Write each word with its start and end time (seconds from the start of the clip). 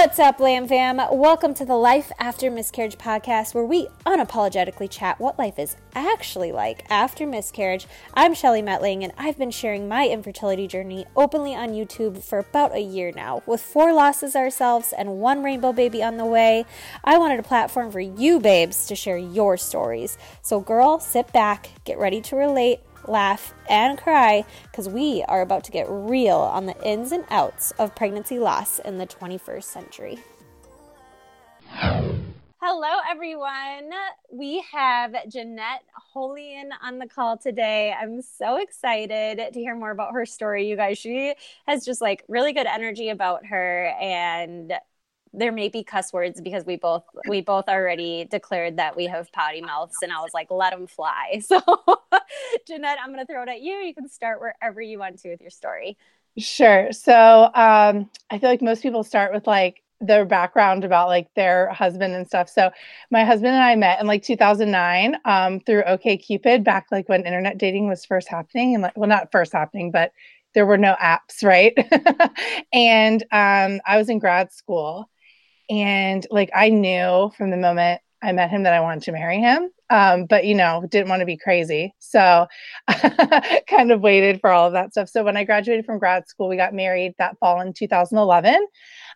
What's 0.00 0.20
up, 0.20 0.38
Lam 0.38 0.68
Fam? 0.68 1.00
Welcome 1.10 1.54
to 1.54 1.64
the 1.64 1.74
Life 1.74 2.12
After 2.20 2.52
Miscarriage 2.52 2.98
podcast, 2.98 3.52
where 3.52 3.64
we 3.64 3.88
unapologetically 4.06 4.88
chat 4.88 5.18
what 5.18 5.40
life 5.40 5.58
is 5.58 5.76
actually 5.92 6.52
like 6.52 6.86
after 6.88 7.26
miscarriage. 7.26 7.88
I'm 8.14 8.32
Shelly 8.32 8.62
Mettling, 8.62 9.02
and 9.02 9.12
I've 9.18 9.36
been 9.36 9.50
sharing 9.50 9.88
my 9.88 10.06
infertility 10.06 10.68
journey 10.68 11.04
openly 11.16 11.52
on 11.52 11.70
YouTube 11.70 12.22
for 12.22 12.38
about 12.38 12.76
a 12.76 12.80
year 12.80 13.10
now. 13.10 13.42
With 13.44 13.60
four 13.60 13.92
losses 13.92 14.36
ourselves 14.36 14.94
and 14.96 15.18
one 15.18 15.42
rainbow 15.42 15.72
baby 15.72 16.00
on 16.00 16.16
the 16.16 16.26
way, 16.26 16.64
I 17.02 17.18
wanted 17.18 17.40
a 17.40 17.42
platform 17.42 17.90
for 17.90 17.98
you 17.98 18.38
babes 18.38 18.86
to 18.86 18.94
share 18.94 19.18
your 19.18 19.56
stories. 19.56 20.16
So, 20.42 20.60
girl, 20.60 21.00
sit 21.00 21.32
back, 21.32 21.70
get 21.82 21.98
ready 21.98 22.20
to 22.20 22.36
relate 22.36 22.82
laugh, 23.08 23.54
and 23.68 23.98
cry 23.98 24.44
because 24.64 24.88
we 24.88 25.24
are 25.28 25.42
about 25.42 25.64
to 25.64 25.70
get 25.70 25.86
real 25.88 26.36
on 26.36 26.66
the 26.66 26.76
ins 26.86 27.12
and 27.12 27.24
outs 27.30 27.72
of 27.78 27.94
pregnancy 27.94 28.38
loss 28.38 28.78
in 28.80 28.98
the 28.98 29.06
21st 29.06 29.64
century. 29.64 30.18
Hello, 32.60 32.98
everyone. 33.08 33.90
We 34.32 34.64
have 34.72 35.14
Jeannette 35.28 35.84
Holian 35.94 36.70
on 36.82 36.98
the 36.98 37.06
call 37.06 37.38
today. 37.38 37.94
I'm 37.98 38.20
so 38.20 38.56
excited 38.56 39.52
to 39.54 39.60
hear 39.60 39.76
more 39.76 39.90
about 39.90 40.12
her 40.12 40.26
story, 40.26 40.68
you 40.68 40.76
guys. 40.76 40.98
She 40.98 41.34
has 41.66 41.84
just 41.84 42.00
like 42.00 42.24
really 42.28 42.52
good 42.52 42.66
energy 42.66 43.10
about 43.10 43.46
her 43.46 43.94
and 44.00 44.72
there 45.32 45.52
may 45.52 45.68
be 45.68 45.82
cuss 45.82 46.12
words 46.12 46.40
because 46.40 46.64
we 46.64 46.76
both 46.76 47.04
we 47.28 47.40
both 47.40 47.68
already 47.68 48.26
declared 48.30 48.76
that 48.76 48.96
we 48.96 49.06
have 49.06 49.30
potty 49.32 49.60
mouths 49.60 49.96
and 50.02 50.12
i 50.12 50.20
was 50.20 50.32
like 50.34 50.50
let 50.50 50.70
them 50.70 50.86
fly. 50.86 51.40
So 51.48 51.60
jeannette 52.66 52.98
i'm 53.02 53.12
going 53.12 53.24
to 53.24 53.30
throw 53.30 53.42
it 53.42 53.48
at 53.48 53.60
you. 53.60 53.74
You 53.74 53.94
can 53.94 54.08
start 54.08 54.40
wherever 54.40 54.80
you 54.80 54.98
want 54.98 55.18
to 55.20 55.30
with 55.30 55.40
your 55.40 55.50
story. 55.50 55.96
Sure. 56.36 56.92
So 56.92 57.50
um, 57.54 58.10
i 58.30 58.38
feel 58.38 58.50
like 58.50 58.62
most 58.62 58.82
people 58.82 59.04
start 59.04 59.32
with 59.32 59.46
like 59.46 59.82
their 60.00 60.24
background 60.24 60.84
about 60.84 61.08
like 61.08 61.32
their 61.34 61.68
husband 61.70 62.14
and 62.14 62.26
stuff. 62.26 62.48
So 62.48 62.70
my 63.10 63.24
husband 63.24 63.54
and 63.54 63.62
i 63.62 63.74
met 63.74 64.00
in 64.00 64.06
like 64.06 64.22
2009 64.22 65.16
um, 65.24 65.60
through 65.60 65.82
OkCupid 65.82 66.64
back 66.64 66.86
like 66.90 67.08
when 67.08 67.26
internet 67.26 67.58
dating 67.58 67.88
was 67.88 68.04
first 68.04 68.28
happening 68.28 68.74
and 68.74 68.82
like 68.82 68.96
well 68.96 69.08
not 69.08 69.32
first 69.32 69.52
happening 69.52 69.90
but 69.90 70.12
there 70.54 70.66
were 70.66 70.78
no 70.78 70.96
apps 71.00 71.44
right? 71.44 71.74
And 72.72 73.22
um, 73.32 73.80
i 73.86 73.96
was 73.96 74.08
in 74.08 74.18
grad 74.18 74.52
school 74.52 75.08
and 75.68 76.26
like 76.30 76.50
I 76.54 76.68
knew 76.68 77.30
from 77.36 77.50
the 77.50 77.56
moment 77.56 78.00
I 78.22 78.32
met 78.32 78.50
him 78.50 78.64
that 78.64 78.74
I 78.74 78.80
wanted 78.80 79.04
to 79.04 79.12
marry 79.12 79.38
him. 79.38 79.70
Um, 79.90 80.26
but 80.26 80.44
you 80.44 80.54
know, 80.54 80.84
didn't 80.90 81.08
want 81.08 81.20
to 81.20 81.26
be 81.26 81.36
crazy. 81.36 81.94
So 81.98 82.46
kind 83.68 83.92
of 83.92 84.00
waited 84.00 84.40
for 84.40 84.50
all 84.50 84.66
of 84.66 84.72
that 84.72 84.92
stuff. 84.92 85.08
So 85.08 85.22
when 85.22 85.36
I 85.36 85.44
graduated 85.44 85.86
from 85.86 85.98
grad 85.98 86.28
school, 86.28 86.48
we 86.48 86.56
got 86.56 86.74
married 86.74 87.14
that 87.18 87.38
fall 87.38 87.60
in 87.60 87.72
2011. 87.72 88.66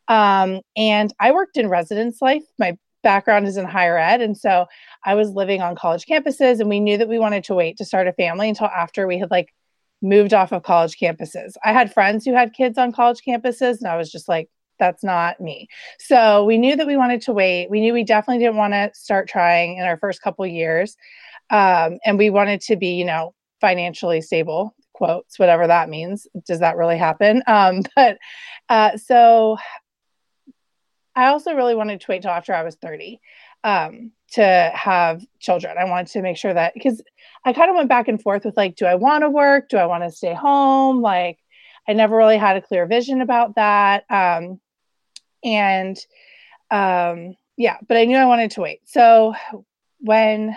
Um, 0.09 0.61
and 0.77 1.13
I 1.21 1.33
worked 1.33 1.57
in 1.57 1.69
residence 1.69 2.23
life. 2.23 2.45
My 2.59 2.79
background 3.03 3.49
is 3.49 3.57
in 3.57 3.65
higher 3.65 3.99
ed. 3.99 4.21
And 4.21 4.37
so 4.37 4.67
I 5.05 5.15
was 5.15 5.31
living 5.31 5.61
on 5.61 5.75
college 5.75 6.07
campuses 6.07 6.61
and 6.61 6.69
we 6.69 6.81
knew 6.81 6.97
that 6.99 7.09
we 7.09 7.19
wanted 7.19 7.45
to 7.45 7.55
wait 7.55 7.77
to 7.79 7.85
start 7.85 8.07
a 8.07 8.13
family 8.13 8.49
until 8.49 8.69
after 8.69 9.07
we 9.07 9.19
had 9.19 9.31
like 9.31 9.53
moved 10.01 10.33
off 10.33 10.53
of 10.53 10.63
college 10.63 10.97
campuses. 10.99 11.55
I 11.65 11.73
had 11.73 11.93
friends 11.93 12.25
who 12.25 12.33
had 12.33 12.55
kids 12.55 12.79
on 12.79 12.93
college 12.93 13.21
campuses 13.27 13.79
and 13.79 13.89
I 13.89 13.97
was 13.97 14.11
just 14.11 14.29
like, 14.29 14.49
that's 14.83 15.05
not 15.05 15.41
me. 15.41 15.69
So 16.01 16.45
we 16.45 16.59
knew 16.59 16.75
that 16.75 16.89
we 16.89 16.97
wanted 16.97 17.23
to 17.23 17.33
wait. 17.33 17.71
We 17.71 17.81
knew 17.81 17.93
we 17.93 18.03
definitely 18.03 18.43
didn't 18.43 18.57
want 18.57 18.73
to 18.73 18.91
start 18.95 19.29
trying 19.29 19.77
in 19.77 19.85
our 19.85 19.97
first 19.97 20.21
couple 20.21 20.45
years. 20.45 20.97
Um, 21.51 21.99
and 22.05 22.19
we 22.19 22.31
wanted 22.31 22.61
to 22.63 22.75
be, 22.75 22.95
you 22.95 23.05
know, 23.05 23.33
financially 23.61 24.21
stable, 24.21 24.75
quotes, 24.93 25.39
whatever 25.39 25.69
that 25.69 25.89
means. 25.89 26.27
Does 26.49 26.59
that 26.59 26.77
really 26.77 26.99
happen? 26.99 27.45
Um, 27.53 27.83
but 27.95 28.19
uh, 28.69 28.97
so 28.97 29.57
I 31.15 31.27
also 31.27 31.55
really 31.55 31.77
wanted 31.77 32.01
to 32.01 32.07
wait 32.09 32.23
till 32.23 32.33
after 32.33 32.53
I 32.53 32.65
was 32.65 32.75
30 32.75 33.21
um, 33.63 34.11
to 34.33 34.73
have 34.75 35.23
children. 35.39 35.77
I 35.79 35.85
wanted 35.85 36.09
to 36.09 36.23
make 36.23 36.39
sure 36.39 36.55
that 36.55 36.75
because 36.75 37.01
I 37.45 37.53
kind 37.53 37.71
of 37.71 37.77
went 37.77 37.89
back 37.89 38.09
and 38.09 38.21
forth 38.21 38.45
with 38.45 38.57
like, 38.57 38.75
do 38.75 38.87
I 38.87 38.97
want 38.97 39.23
to 39.23 39.31
work? 39.31 39.69
Do 39.69 39.77
I 39.77 39.87
want 39.87 40.03
to 40.03 40.11
stay 40.11 40.35
home? 40.35 41.03
Like, 41.03 41.39
I 41.89 41.93
never 41.93 42.17
really 42.17 42.39
had 42.39 42.57
a 42.57 42.63
clear 42.63 42.87
vision 42.87 43.21
about 43.21 43.57
that. 43.57 44.05
Um, 44.11 44.61
and 45.45 45.99
um, 46.71 47.35
yeah, 47.57 47.77
but 47.87 47.97
I 47.97 48.05
knew 48.05 48.17
I 48.17 48.25
wanted 48.25 48.51
to 48.53 48.63
wait. 48.63 48.81
So 48.85 49.35
when 50.01 50.57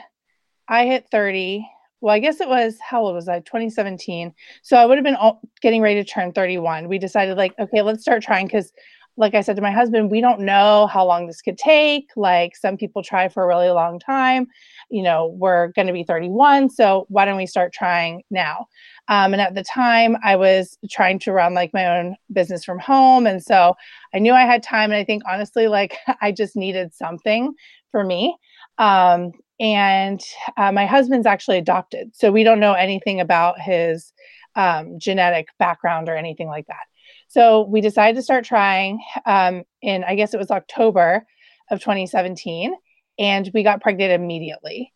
I 0.67 0.85
hit 0.85 1.07
30, 1.11 1.67
well, 2.01 2.13
I 2.13 2.19
guess 2.19 2.39
it 2.39 2.47
was 2.47 2.77
how 2.79 3.01
old 3.01 3.15
was 3.15 3.27
I? 3.27 3.39
2017. 3.39 4.33
So 4.61 4.77
I 4.77 4.85
would 4.85 4.97
have 4.97 5.03
been 5.03 5.15
all, 5.15 5.41
getting 5.61 5.81
ready 5.81 6.03
to 6.03 6.09
turn 6.09 6.31
31. 6.33 6.87
We 6.87 6.99
decided, 6.99 7.37
like, 7.37 7.53
okay, 7.59 7.81
let's 7.81 8.01
start 8.01 8.23
trying 8.23 8.47
because 8.47 8.71
like 9.17 9.33
I 9.33 9.41
said 9.41 9.55
to 9.55 9.61
my 9.61 9.71
husband, 9.71 10.11
we 10.11 10.19
don't 10.19 10.41
know 10.41 10.87
how 10.87 11.05
long 11.05 11.27
this 11.27 11.41
could 11.41 11.57
take. 11.57 12.09
Like 12.15 12.55
some 12.55 12.77
people 12.77 13.01
try 13.01 13.29
for 13.29 13.43
a 13.43 13.47
really 13.47 13.69
long 13.69 13.99
time. 13.99 14.47
You 14.89 15.03
know, 15.03 15.27
we're 15.37 15.69
going 15.69 15.87
to 15.87 15.93
be 15.93 16.03
31. 16.03 16.69
So 16.69 17.05
why 17.09 17.25
don't 17.25 17.37
we 17.37 17.45
start 17.45 17.73
trying 17.73 18.23
now? 18.29 18.67
Um, 19.07 19.33
and 19.33 19.41
at 19.41 19.55
the 19.55 19.63
time, 19.63 20.17
I 20.23 20.35
was 20.35 20.77
trying 20.89 21.19
to 21.19 21.31
run 21.31 21.53
like 21.53 21.73
my 21.73 21.97
own 21.97 22.15
business 22.33 22.65
from 22.65 22.79
home. 22.79 23.25
And 23.25 23.41
so 23.41 23.75
I 24.13 24.19
knew 24.19 24.33
I 24.33 24.41
had 24.41 24.63
time. 24.63 24.91
And 24.91 24.99
I 24.99 25.03
think 25.03 25.23
honestly, 25.29 25.67
like 25.67 25.97
I 26.21 26.31
just 26.31 26.55
needed 26.55 26.93
something 26.93 27.53
for 27.91 28.03
me. 28.03 28.35
Um, 28.77 29.31
and 29.59 30.19
uh, 30.57 30.71
my 30.71 30.85
husband's 30.85 31.25
actually 31.25 31.57
adopted. 31.57 32.13
So 32.13 32.31
we 32.31 32.43
don't 32.43 32.59
know 32.59 32.73
anything 32.73 33.21
about 33.21 33.59
his 33.61 34.11
um, 34.55 34.99
genetic 34.99 35.47
background 35.59 36.09
or 36.09 36.15
anything 36.15 36.47
like 36.47 36.67
that. 36.67 36.87
So 37.27 37.63
we 37.63 37.81
decided 37.81 38.15
to 38.17 38.23
start 38.23 38.45
trying 38.45 38.99
um, 39.25 39.63
in, 39.81 40.03
I 40.03 40.15
guess 40.15 40.33
it 40.33 40.37
was 40.37 40.51
October 40.51 41.25
of 41.69 41.79
2017, 41.79 42.73
and 43.17 43.51
we 43.53 43.63
got 43.63 43.81
pregnant 43.81 44.13
immediately. 44.13 44.93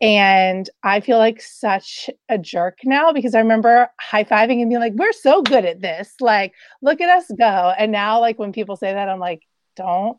And 0.00 0.68
I 0.82 1.00
feel 1.00 1.18
like 1.18 1.40
such 1.40 2.10
a 2.28 2.36
jerk 2.36 2.78
now 2.84 3.12
because 3.12 3.34
I 3.34 3.38
remember 3.40 3.88
high 3.98 4.24
fiving 4.24 4.60
and 4.60 4.68
being 4.68 4.80
like, 4.80 4.94
we're 4.94 5.12
so 5.12 5.42
good 5.42 5.64
at 5.64 5.80
this. 5.80 6.14
Like, 6.20 6.52
look 6.82 7.00
at 7.00 7.08
us 7.08 7.26
go. 7.38 7.72
And 7.78 7.92
now, 7.92 8.20
like, 8.20 8.38
when 8.38 8.52
people 8.52 8.76
say 8.76 8.92
that, 8.92 9.08
I'm 9.08 9.20
like, 9.20 9.42
don't 9.76 10.18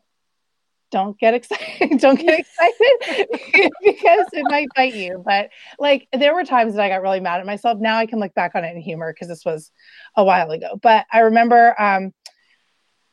don't 0.90 1.18
get 1.18 1.34
excited 1.34 1.98
don't 2.00 2.18
get 2.18 2.38
excited 2.38 3.28
because 3.82 4.26
it 4.32 4.44
might 4.48 4.68
bite 4.74 4.94
you. 4.94 5.22
But 5.24 5.50
like 5.78 6.08
there 6.12 6.34
were 6.34 6.44
times 6.44 6.74
that 6.74 6.82
i 6.82 6.88
got 6.88 7.02
really 7.02 7.20
mad 7.20 7.40
at 7.40 7.46
myself. 7.46 7.78
Now 7.78 7.96
i 7.96 8.06
can 8.06 8.20
look 8.20 8.34
back 8.34 8.52
on 8.54 8.64
it 8.64 8.74
in 8.74 8.80
humor 8.80 9.12
because 9.12 9.28
this 9.28 9.44
was 9.44 9.70
a 10.16 10.24
while 10.24 10.50
ago. 10.50 10.78
But 10.82 11.06
i 11.12 11.20
remember 11.20 11.80
um, 11.80 12.12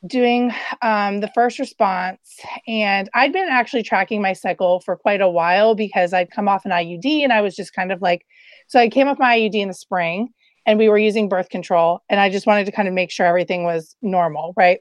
doing 0.06 0.52
um, 0.82 1.20
the 1.20 1.30
first 1.34 1.58
response 1.58 2.40
and 2.68 3.08
i'd 3.14 3.32
been 3.32 3.48
actually 3.48 3.82
tracking 3.82 4.20
my 4.20 4.34
cycle 4.34 4.80
for 4.80 4.96
quite 4.96 5.22
a 5.22 5.30
while 5.30 5.74
because 5.74 6.12
i'd 6.12 6.30
come 6.30 6.46
off 6.46 6.66
an 6.66 6.70
iud 6.70 7.22
and 7.22 7.32
i 7.32 7.40
was 7.40 7.56
just 7.56 7.72
kind 7.72 7.90
of 7.90 8.02
like 8.02 8.26
so 8.68 8.78
i 8.78 8.86
came 8.86 9.08
off 9.08 9.18
my 9.18 9.38
iud 9.38 9.54
in 9.54 9.68
the 9.68 9.72
spring 9.72 10.28
and 10.66 10.78
we 10.78 10.90
were 10.90 10.98
using 10.98 11.26
birth 11.26 11.48
control 11.48 12.02
and 12.10 12.20
i 12.20 12.28
just 12.28 12.46
wanted 12.46 12.66
to 12.66 12.72
kind 12.72 12.86
of 12.86 12.92
make 12.92 13.10
sure 13.10 13.24
everything 13.24 13.64
was 13.64 13.96
normal 14.02 14.52
right? 14.58 14.80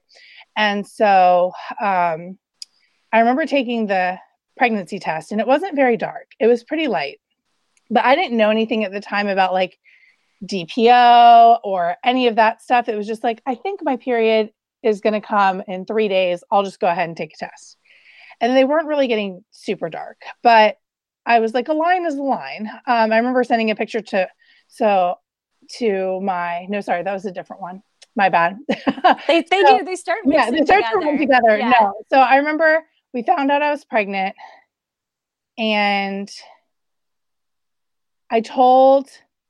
And 0.55 0.87
so 0.87 1.51
um, 1.81 2.37
I 3.13 3.19
remember 3.19 3.45
taking 3.45 3.85
the 3.85 4.17
pregnancy 4.57 4.99
test 4.99 5.31
and 5.31 5.39
it 5.39 5.47
wasn't 5.47 5.75
very 5.75 5.97
dark. 5.97 6.31
It 6.39 6.47
was 6.47 6.63
pretty 6.63 6.87
light. 6.87 7.21
But 7.89 8.05
I 8.05 8.15
didn't 8.15 8.37
know 8.37 8.49
anything 8.49 8.83
at 8.83 8.91
the 8.91 8.99
time 8.99 9.27
about 9.27 9.53
like 9.53 9.77
DPO 10.45 11.59
or 11.63 11.95
any 12.03 12.27
of 12.27 12.35
that 12.37 12.61
stuff. 12.61 12.89
It 12.89 12.95
was 12.95 13.07
just 13.07 13.23
like, 13.23 13.41
I 13.45 13.53
think 13.55 13.81
my 13.83 13.97
period 13.97 14.51
is 14.81 14.99
going 14.99 15.13
to 15.13 15.21
come 15.21 15.61
in 15.67 15.85
three 15.85 16.07
days. 16.07 16.43
I'll 16.51 16.63
just 16.63 16.79
go 16.79 16.87
ahead 16.87 17.07
and 17.07 17.15
take 17.15 17.33
a 17.35 17.37
test. 17.37 17.77
And 18.41 18.57
they 18.57 18.65
weren't 18.65 18.87
really 18.87 19.07
getting 19.07 19.45
super 19.51 19.89
dark, 19.89 20.21
but 20.41 20.77
I 21.25 21.39
was 21.39 21.53
like, 21.53 21.69
a 21.69 21.73
line 21.73 22.05
is 22.05 22.15
a 22.15 22.21
line. 22.21 22.67
Um, 22.87 23.13
I 23.13 23.17
remember 23.17 23.43
sending 23.43 23.71
a 23.71 23.75
picture 23.75 24.01
to, 24.01 24.27
so 24.67 25.15
to 25.77 26.19
my, 26.19 26.65
no, 26.67 26.81
sorry, 26.81 27.03
that 27.03 27.13
was 27.13 27.25
a 27.25 27.31
different 27.31 27.61
one. 27.61 27.83
My 28.15 28.29
bad. 28.29 28.57
they 29.27 29.45
they 29.49 29.61
so, 29.61 29.79
do. 29.79 29.85
They 29.85 29.95
start 29.95 30.19
yeah, 30.25 30.51
they 30.51 30.63
start 30.63 30.83
together. 30.93 31.17
together. 31.17 31.57
Yeah. 31.57 31.71
No, 31.81 31.93
so 32.11 32.17
I 32.17 32.35
remember 32.35 32.83
we 33.13 33.23
found 33.23 33.51
out 33.51 33.61
I 33.61 33.71
was 33.71 33.85
pregnant 33.85 34.35
and 35.57 36.29
I 38.29 38.41
told 38.41 39.07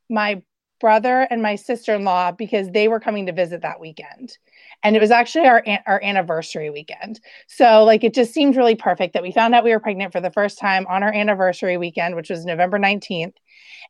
my 0.10 0.42
brother 0.82 1.26
and 1.32 1.42
my 1.42 1.56
sister-in-law 1.56 2.34
because 2.34 2.70
they 2.70 2.90
were 2.90 3.00
coming 3.00 3.26
to 3.26 3.32
visit 3.32 3.62
that 3.62 3.80
weekend. 3.80 4.38
And 4.84 4.98
it 4.98 5.02
was 5.02 5.12
actually 5.12 5.48
our 5.48 5.64
our 5.88 6.04
anniversary 6.04 6.70
weekend. 6.70 7.22
So 7.48 7.86
like 7.86 8.04
it 8.04 8.14
just 8.14 8.34
seemed 8.34 8.58
really 8.58 8.76
perfect 8.76 9.14
that 9.14 9.24
we 9.24 9.32
found 9.32 9.56
out 9.56 9.64
we 9.64 9.72
were 9.72 9.80
pregnant 9.80 10.12
for 10.12 10.20
the 10.20 10.30
first 10.30 10.60
time 10.60 10.86
on 10.88 11.02
our 11.02 11.14
anniversary 11.14 11.78
weekend 11.78 12.16
which 12.16 12.30
was 12.30 12.46
November 12.46 12.78
19th 12.78 13.36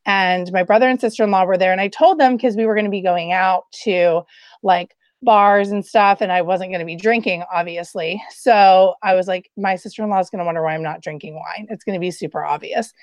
and 0.05 0.51
my 0.51 0.61
brother 0.61 0.87
and 0.87 1.01
sister-in-law 1.01 1.45
were 1.45 1.57
there 1.57 1.71
and 1.71 1.81
I 1.81 1.87
told 1.87 2.19
them 2.19 2.35
because 2.37 2.55
we 2.55 2.67
were 2.67 2.75
going 2.75 2.85
to 2.85 2.91
be 2.91 3.01
going 3.01 3.31
out 3.31 3.65
to 3.85 4.21
like 4.61 4.95
bars 5.23 5.71
and 5.71 5.85
stuff 5.85 6.21
and 6.21 6.31
I 6.31 6.41
wasn't 6.41 6.71
going 6.71 6.79
to 6.79 6.85
be 6.85 6.95
drinking 6.95 7.43
obviously. 7.51 8.21
So 8.31 8.95
I 9.01 9.15
was 9.15 9.27
like 9.27 9.49
my 9.57 9.75
sister-in-law 9.75 10.19
is 10.19 10.29
going 10.29 10.39
to 10.39 10.45
wonder 10.45 10.63
why 10.63 10.73
I'm 10.73 10.83
not 10.83 11.01
drinking 11.01 11.35
wine. 11.35 11.67
It's 11.69 11.83
going 11.83 11.95
to 11.95 11.99
be 11.99 12.11
super 12.11 12.43
obvious. 12.43 12.93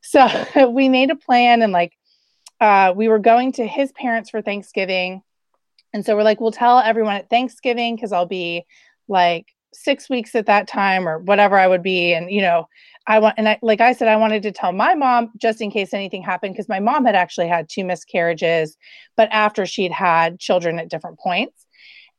So 0.00 0.26
we 0.70 0.88
made 0.88 1.10
a 1.10 1.16
plan 1.16 1.62
and 1.62 1.72
like 1.72 1.92
uh, 2.60 2.92
we 2.94 3.08
were 3.08 3.18
going 3.18 3.52
to 3.52 3.66
his 3.66 3.92
parents 3.92 4.30
for 4.30 4.40
Thanksgiving. 4.40 5.22
And 5.92 6.04
so 6.04 6.16
we're 6.16 6.22
like 6.22 6.40
we'll 6.40 6.52
tell 6.52 6.78
everyone 6.78 7.14
at 7.14 7.30
Thanksgiving 7.30 7.98
cuz 7.98 8.12
I'll 8.12 8.26
be 8.26 8.64
like 9.08 9.46
six 9.74 10.08
weeks 10.08 10.34
at 10.34 10.46
that 10.46 10.68
time 10.68 11.08
or 11.08 11.18
whatever 11.18 11.58
I 11.58 11.66
would 11.66 11.82
be. 11.82 12.14
And, 12.14 12.30
you 12.30 12.40
know, 12.40 12.68
I 13.06 13.18
want, 13.18 13.34
and 13.36 13.48
I, 13.48 13.58
like 13.60 13.80
I 13.80 13.92
said, 13.92 14.08
I 14.08 14.16
wanted 14.16 14.42
to 14.44 14.52
tell 14.52 14.72
my 14.72 14.94
mom 14.94 15.30
just 15.36 15.60
in 15.60 15.70
case 15.70 15.92
anything 15.92 16.22
happened 16.22 16.54
because 16.54 16.68
my 16.68 16.80
mom 16.80 17.04
had 17.04 17.14
actually 17.14 17.48
had 17.48 17.68
two 17.68 17.84
miscarriages, 17.84 18.76
but 19.16 19.28
after 19.30 19.66
she'd 19.66 19.92
had 19.92 20.40
children 20.40 20.78
at 20.78 20.88
different 20.88 21.18
points. 21.18 21.66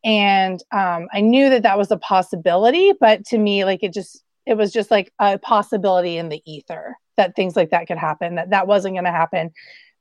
And 0.04 0.64
um, 0.72 1.08
I 1.12 1.22
knew 1.22 1.50
that 1.50 1.64
that 1.64 1.80
was 1.80 1.90
a 1.90 1.98
possibility, 1.98 2.94
but 3.00 3.26
to 3.28 3.38
me, 3.40 3.66
like 3.66 3.82
it 3.82 3.94
just, 3.94 4.24
it 4.46 4.56
was 4.56 4.72
just 4.72 4.92
like 4.92 5.12
a 5.18 5.40
possibility 5.40 6.18
in 6.18 6.30
the 6.30 6.44
ether 6.46 6.96
that 7.18 7.36
things 7.36 7.56
like 7.56 7.72
that 7.72 7.88
could 7.88 7.98
happen, 7.98 8.36
that 8.36 8.52
that 8.52 8.68
wasn't 8.68 8.94
going 8.94 9.06
to 9.06 9.12
happen. 9.12 9.52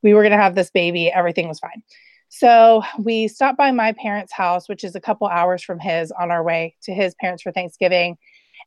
We 0.02 0.12
were 0.12 0.20
going 0.20 0.32
to 0.32 0.42
have 0.42 0.54
this 0.54 0.70
baby, 0.70 1.10
everything 1.10 1.48
was 1.48 1.60
fine. 1.60 1.82
So 2.28 2.82
we 2.98 3.28
stopped 3.28 3.56
by 3.56 3.70
my 3.70 3.92
parents' 3.92 4.32
house, 4.32 4.68
which 4.68 4.84
is 4.84 4.94
a 4.94 5.00
couple 5.00 5.28
hours 5.28 5.62
from 5.62 5.78
his, 5.78 6.12
on 6.12 6.30
our 6.30 6.42
way 6.42 6.76
to 6.82 6.92
his 6.92 7.14
parents 7.14 7.42
for 7.42 7.52
Thanksgiving. 7.52 8.18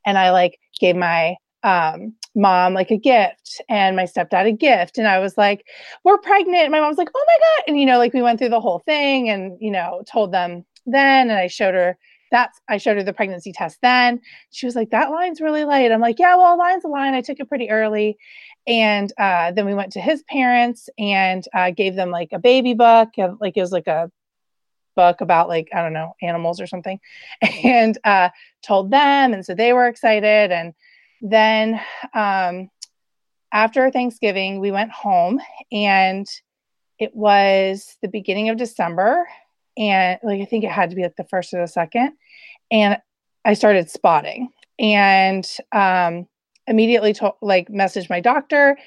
And 0.06 0.18
I 0.18 0.32
like 0.32 0.58
gave 0.80 0.96
my 0.96 1.36
um, 1.64 2.14
mom 2.36 2.74
like 2.74 2.92
a 2.92 2.98
gift 2.98 3.62
and 3.70 3.96
my 3.96 4.04
stepdad 4.04 4.48
a 4.48 4.52
gift. 4.52 4.98
And 4.98 5.08
I 5.08 5.20
was 5.20 5.38
like, 5.38 5.66
we're 6.04 6.20
pregnant. 6.20 6.64
And 6.64 6.72
my 6.72 6.80
mom's 6.80 6.98
like, 6.98 7.10
oh 7.14 7.26
my 7.28 7.38
God. 7.40 7.64
And, 7.70 7.80
you 7.80 7.86
know, 7.86 7.98
like 7.98 8.14
we 8.14 8.22
went 8.22 8.40
through 8.40 8.50
the 8.50 8.62
whole 8.62 8.80
thing 8.80 9.30
and, 9.30 9.58
you 9.60 9.72
know, 9.72 10.04
told 10.10 10.32
them 10.32 10.66
then. 10.86 11.30
And 11.30 11.40
I 11.40 11.48
showed 11.48 11.74
her 11.74 11.98
that's 12.32 12.60
I 12.68 12.78
showed 12.78 12.98
her 12.98 13.04
the 13.04 13.14
pregnancy 13.14 13.54
test 13.54 13.80
then. 13.82 14.22
She 14.52 14.66
was 14.66 14.76
like, 14.76 14.90
that 14.92 15.12
line's 15.12 15.42
really 15.42 15.64
light. 15.64 15.92
I'm 15.92 16.02
like, 16.02 16.20
yeah, 16.20 16.36
well, 16.36 16.58
line's 16.58 16.84
a 16.84 16.90
line. 16.90 17.14
I 17.14 17.22
took 17.22 17.40
it 17.40 17.50
pretty 17.50 17.70
early. 17.70 18.18
And 18.68 19.12
uh, 19.18 19.52
then 19.52 19.66
we 19.66 19.74
went 19.74 19.94
to 19.94 20.02
his 20.02 20.24
parents 20.24 20.90
and 20.98 21.44
uh, 21.54 21.72
gave 21.72 21.96
them 21.96 22.12
like 22.12 22.30
a 22.34 22.40
baby 22.40 22.74
book. 22.74 23.10
And, 23.18 23.38
like 23.40 23.56
it 23.56 23.62
was 23.62 23.72
like 23.72 23.88
a 23.88 24.12
book 24.96 25.22
about 25.22 25.48
like, 25.48 25.70
I 25.74 25.82
don't 25.82 25.94
know, 25.94 26.14
animals 26.22 26.60
or 26.60 26.68
something. 26.68 27.00
And 27.64 27.98
uh, 28.04 28.30
told 28.62 28.92
them. 28.92 29.34
And 29.34 29.46
so 29.46 29.54
they 29.54 29.72
were 29.72 29.88
excited. 29.88 30.52
And 30.52 30.74
then 31.22 31.80
um, 32.14 32.70
after 33.52 33.90
Thanksgiving, 33.92 34.60
we 34.60 34.72
went 34.72 34.92
home 34.92 35.40
and 35.72 36.28
it 37.00 37.16
was 37.16 37.98
the 38.02 38.08
beginning 38.08 38.50
of 38.50 38.58
December 38.58 39.28
and 39.78 40.20
like 40.24 40.42
I 40.42 40.46
think 40.46 40.64
it 40.64 40.72
had 40.72 40.90
to 40.90 40.96
be 40.96 41.04
like 41.04 41.16
the 41.16 41.24
first 41.26 41.54
or 41.54 41.62
the 41.62 41.68
second, 41.68 42.14
and 42.72 42.98
I 43.46 43.54
started 43.54 43.90
spotting 43.90 44.50
and 44.80 45.48
um, 45.72 46.28
immediately 46.66 47.14
to- 47.14 47.36
like 47.42 47.70
messaged 47.70 48.10
my 48.10 48.20
doctor, 48.20 48.78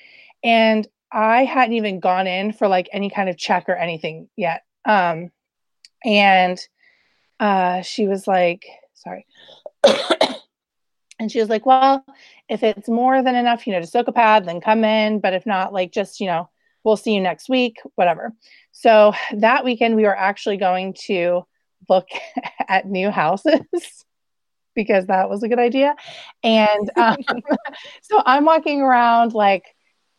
and 0.42 0.86
I 1.12 1.44
hadn't 1.44 1.74
even 1.74 2.00
gone 2.00 2.26
in 2.26 2.52
for 2.52 2.68
like 2.68 2.88
any 2.92 3.10
kind 3.10 3.28
of 3.28 3.38
check 3.38 3.68
or 3.68 3.76
anything 3.76 4.28
yet. 4.36 4.62
Um, 4.84 5.30
and 6.04 6.58
uh, 7.38 7.82
she 7.82 8.06
was 8.06 8.26
like, 8.26 8.64
sorry. 8.94 9.26
And 11.20 11.30
she 11.30 11.38
was 11.38 11.50
like, 11.50 11.66
well, 11.66 12.02
if 12.48 12.62
it's 12.62 12.88
more 12.88 13.22
than 13.22 13.36
enough, 13.36 13.66
you 13.66 13.74
know, 13.74 13.80
to 13.80 13.86
soak 13.86 14.08
a 14.08 14.12
pad, 14.12 14.46
then 14.46 14.62
come 14.62 14.84
in. 14.84 15.20
But 15.20 15.34
if 15.34 15.44
not, 15.44 15.70
like 15.70 15.92
just, 15.92 16.18
you 16.18 16.26
know, 16.26 16.48
we'll 16.82 16.96
see 16.96 17.14
you 17.14 17.20
next 17.20 17.50
week, 17.50 17.76
whatever. 17.94 18.32
So 18.72 19.12
that 19.34 19.62
weekend, 19.62 19.96
we 19.96 20.04
were 20.04 20.16
actually 20.16 20.56
going 20.56 20.94
to 21.04 21.42
look 21.90 22.08
at 22.68 22.86
new 22.86 23.10
houses 23.10 23.60
because 24.74 25.06
that 25.06 25.28
was 25.28 25.42
a 25.42 25.48
good 25.48 25.58
idea. 25.58 25.94
And 26.42 26.90
um, 26.96 27.18
so 28.00 28.22
I'm 28.24 28.46
walking 28.46 28.80
around 28.80 29.34
like, 29.34 29.66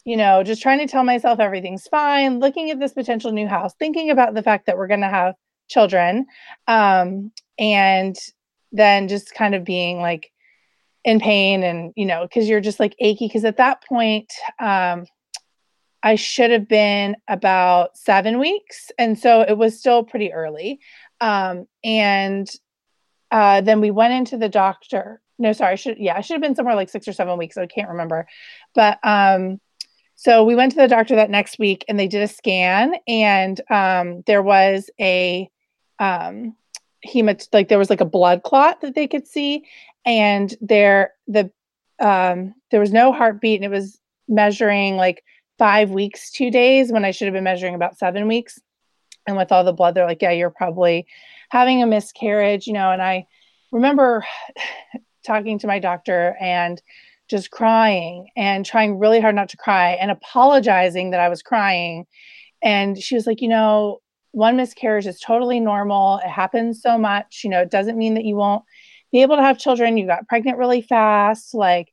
you 0.06 0.18
know, 0.18 0.44
just 0.44 0.62
trying 0.62 0.80
to 0.80 0.88
tell 0.88 1.04
myself 1.04 1.40
everything's 1.40 1.88
fine, 1.88 2.40
looking 2.40 2.70
at 2.70 2.80
this 2.80 2.94
potential 2.94 3.32
new 3.32 3.48
house, 3.48 3.74
thinking 3.80 4.12
about 4.12 4.36
the 4.36 4.44
fact 4.44 4.68
that 4.68 4.78
we're 4.78 4.88
going 4.88 5.02
to 5.02 5.10
have 5.10 5.34
children. 5.68 6.28
Um, 6.68 7.32
and 7.58 8.16
then 8.72 9.08
just 9.08 9.34
kind 9.34 9.56
of 9.56 9.64
being 9.64 10.00
like 10.00 10.32
in 11.04 11.20
pain 11.20 11.64
and, 11.64 11.94
you 11.96 12.06
know, 12.06 12.24
because 12.24 12.48
you're 12.48 12.62
just 12.62 12.80
like 12.80 12.96
achy. 13.00 13.28
Because 13.28 13.46
at 13.46 13.58
that 13.58 13.84
point, 13.84 14.32
um, 14.60 15.06
I 16.04 16.16
should 16.16 16.52
have 16.52 16.68
been 16.68 17.16
about 17.28 17.98
seven 17.98 18.40
weeks. 18.40 18.92
And 18.98 19.18
so 19.18 19.42
it 19.42 19.58
was 19.58 19.80
still 19.80 20.04
pretty 20.04 20.34
early. 20.34 20.80
Um, 21.20 21.68
and 21.84 22.50
uh, 23.30 23.62
then 23.62 23.82
we 23.82 23.92
went 23.92 24.14
into 24.14 24.38
the 24.38 24.50
doctor. 24.50 25.22
No, 25.38 25.54
sorry, 25.54 25.74
I 25.74 25.76
should 25.76 25.98
yeah, 25.98 26.16
I 26.16 26.22
should 26.22 26.36
have 26.36 26.42
been 26.42 26.56
somewhere 26.56 26.76
like 26.76 26.90
six 26.90 27.08
or 27.08 27.14
seven 27.14 27.38
weeks. 27.38 27.58
I 27.58 27.66
can't 27.66 27.90
remember. 27.90 28.28
But 28.76 29.00
um, 29.04 29.60
so 30.16 30.44
we 30.44 30.56
went 30.56 30.74
to 30.74 30.78
the 30.78 30.88
doctor 30.88 31.16
that 31.16 31.32
next 31.32 31.58
week 31.58 31.86
and 31.88 32.00
they 32.00 32.08
did 32.08 32.22
a 32.22 32.28
scan 32.28 32.96
and 33.08 33.60
um, 33.70 34.24
there 34.28 34.44
was 34.44 34.90
a 35.00 35.50
um 36.00 36.56
hemat 37.06 37.48
like 37.54 37.70
there 37.70 37.80
was 37.80 37.90
like 37.90 38.02
a 38.02 38.06
blood 38.06 38.44
clot 38.44 38.82
that 38.82 38.94
they 38.94 39.08
could 39.08 39.28
see 39.28 39.66
and 40.06 40.54
there 40.62 41.14
the 41.28 41.52
um 42.00 42.54
there 42.72 42.80
was 42.80 42.92
no 42.92 43.12
heartbeat 43.12 43.62
and 43.62 43.66
it 43.66 43.76
was 43.76 44.00
measuring 44.28 44.96
like 44.96 45.24
five 45.62 45.92
weeks, 45.92 46.32
two 46.32 46.50
days 46.50 46.92
when 46.92 47.06
I 47.06 47.12
should 47.12 47.28
have 47.28 47.36
been 47.36 47.44
measuring 47.44 47.76
about 47.76 47.98
seven 47.98 48.28
weeks. 48.28 48.60
And 49.28 49.38
with 49.38 49.52
all 49.52 49.64
the 49.64 49.74
blood, 49.74 49.94
they're 49.94 50.08
like, 50.08 50.22
yeah, 50.22 50.32
you're 50.32 50.50
probably 50.50 51.06
having 51.50 51.84
a 51.84 51.86
miscarriage, 51.86 52.66
you 52.66 52.74
know. 52.74 52.92
And 52.92 53.00
I 53.02 53.28
remember 53.72 54.26
talking 55.24 55.60
to 55.60 55.68
my 55.68 55.78
doctor 55.78 56.36
and 56.42 56.82
just 57.30 57.52
crying 57.52 58.28
and 58.36 58.66
trying 58.66 58.98
really 58.98 59.22
hard 59.22 59.36
not 59.36 59.50
to 59.50 59.58
cry 59.58 59.92
and 59.92 60.10
apologizing 60.10 61.12
that 61.12 61.20
I 61.20 61.30
was 61.30 61.44
crying. 61.44 62.08
And 62.64 62.98
she 62.98 63.14
was 63.14 63.28
like, 63.28 63.40
you 63.42 63.48
know, 63.48 64.02
one 64.32 64.58
miscarriage 64.58 65.06
is 65.06 65.20
totally 65.20 65.60
normal. 65.60 66.18
It 66.26 66.30
happens 66.30 66.82
so 66.82 66.98
much. 66.98 67.42
You 67.44 67.52
know, 67.52 67.62
it 67.62 67.70
doesn't 67.70 67.98
mean 67.98 68.16
that 68.16 68.26
you 68.26 68.36
won't 68.36 68.64
be 69.12 69.22
able 69.22 69.36
to 69.36 69.42
have 69.42 69.58
children. 69.58 69.98
You 69.98 70.08
got 70.08 70.28
pregnant 70.28 70.58
really 70.58 70.82
fast. 70.82 71.54
Like, 71.54 71.92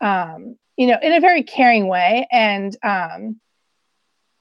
um, 0.00 0.56
you 0.76 0.86
know, 0.86 0.98
in 1.02 1.12
a 1.12 1.20
very 1.20 1.42
caring 1.42 1.88
way. 1.88 2.26
And, 2.32 2.76
um, 2.82 3.40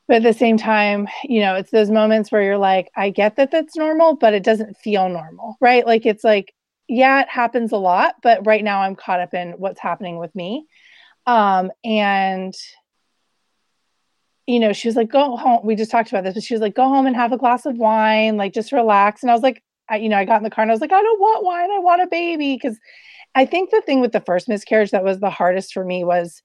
but 0.07 0.17
at 0.17 0.23
the 0.23 0.33
same 0.33 0.57
time, 0.57 1.07
you 1.23 1.39
know, 1.39 1.55
it's 1.55 1.71
those 1.71 1.89
moments 1.89 2.31
where 2.31 2.43
you're 2.43 2.57
like, 2.57 2.91
I 2.95 3.09
get 3.09 3.37
that 3.37 3.51
that's 3.51 3.77
normal, 3.77 4.15
but 4.15 4.33
it 4.33 4.43
doesn't 4.43 4.77
feel 4.77 5.07
normal, 5.07 5.55
right? 5.61 5.85
Like, 5.85 6.05
it's 6.05 6.23
like, 6.23 6.53
yeah, 6.89 7.21
it 7.21 7.29
happens 7.29 7.71
a 7.71 7.77
lot, 7.77 8.15
but 8.21 8.45
right 8.45 8.63
now 8.63 8.81
I'm 8.81 8.95
caught 8.95 9.21
up 9.21 9.33
in 9.33 9.53
what's 9.53 9.79
happening 9.79 10.17
with 10.17 10.35
me. 10.35 10.65
Um, 11.25 11.71
and, 11.85 12.53
you 14.45 14.59
know, 14.59 14.73
she 14.73 14.89
was 14.89 14.97
like, 14.97 15.09
go 15.09 15.37
home. 15.37 15.61
We 15.63 15.75
just 15.75 15.89
talked 15.89 16.09
about 16.09 16.25
this, 16.25 16.33
but 16.33 16.43
she 16.43 16.53
was 16.53 16.61
like, 16.61 16.75
go 16.75 16.89
home 16.89 17.07
and 17.07 17.15
have 17.15 17.31
a 17.31 17.37
glass 17.37 17.65
of 17.65 17.77
wine, 17.77 18.35
like 18.35 18.53
just 18.53 18.73
relax. 18.73 19.23
And 19.23 19.31
I 19.31 19.33
was 19.33 19.43
like, 19.43 19.63
I, 19.93 19.97
you 19.97 20.09
know, 20.09 20.17
I 20.17 20.25
got 20.25 20.37
in 20.37 20.43
the 20.43 20.49
car 20.49 20.63
and 20.63 20.71
I 20.71 20.73
was 20.73 20.81
like, 20.81 20.91
I 20.91 21.01
don't 21.01 21.19
want 21.19 21.45
wine. 21.45 21.71
I 21.71 21.79
want 21.79 22.01
a 22.01 22.07
baby. 22.07 22.57
Cause 22.57 22.77
I 23.35 23.45
think 23.45 23.71
the 23.71 23.81
thing 23.81 24.01
with 24.01 24.11
the 24.11 24.21
first 24.21 24.47
miscarriage 24.47 24.91
that 24.91 25.03
was 25.03 25.19
the 25.19 25.29
hardest 25.29 25.73
for 25.73 25.83
me 25.83 26.03
was 26.03 26.41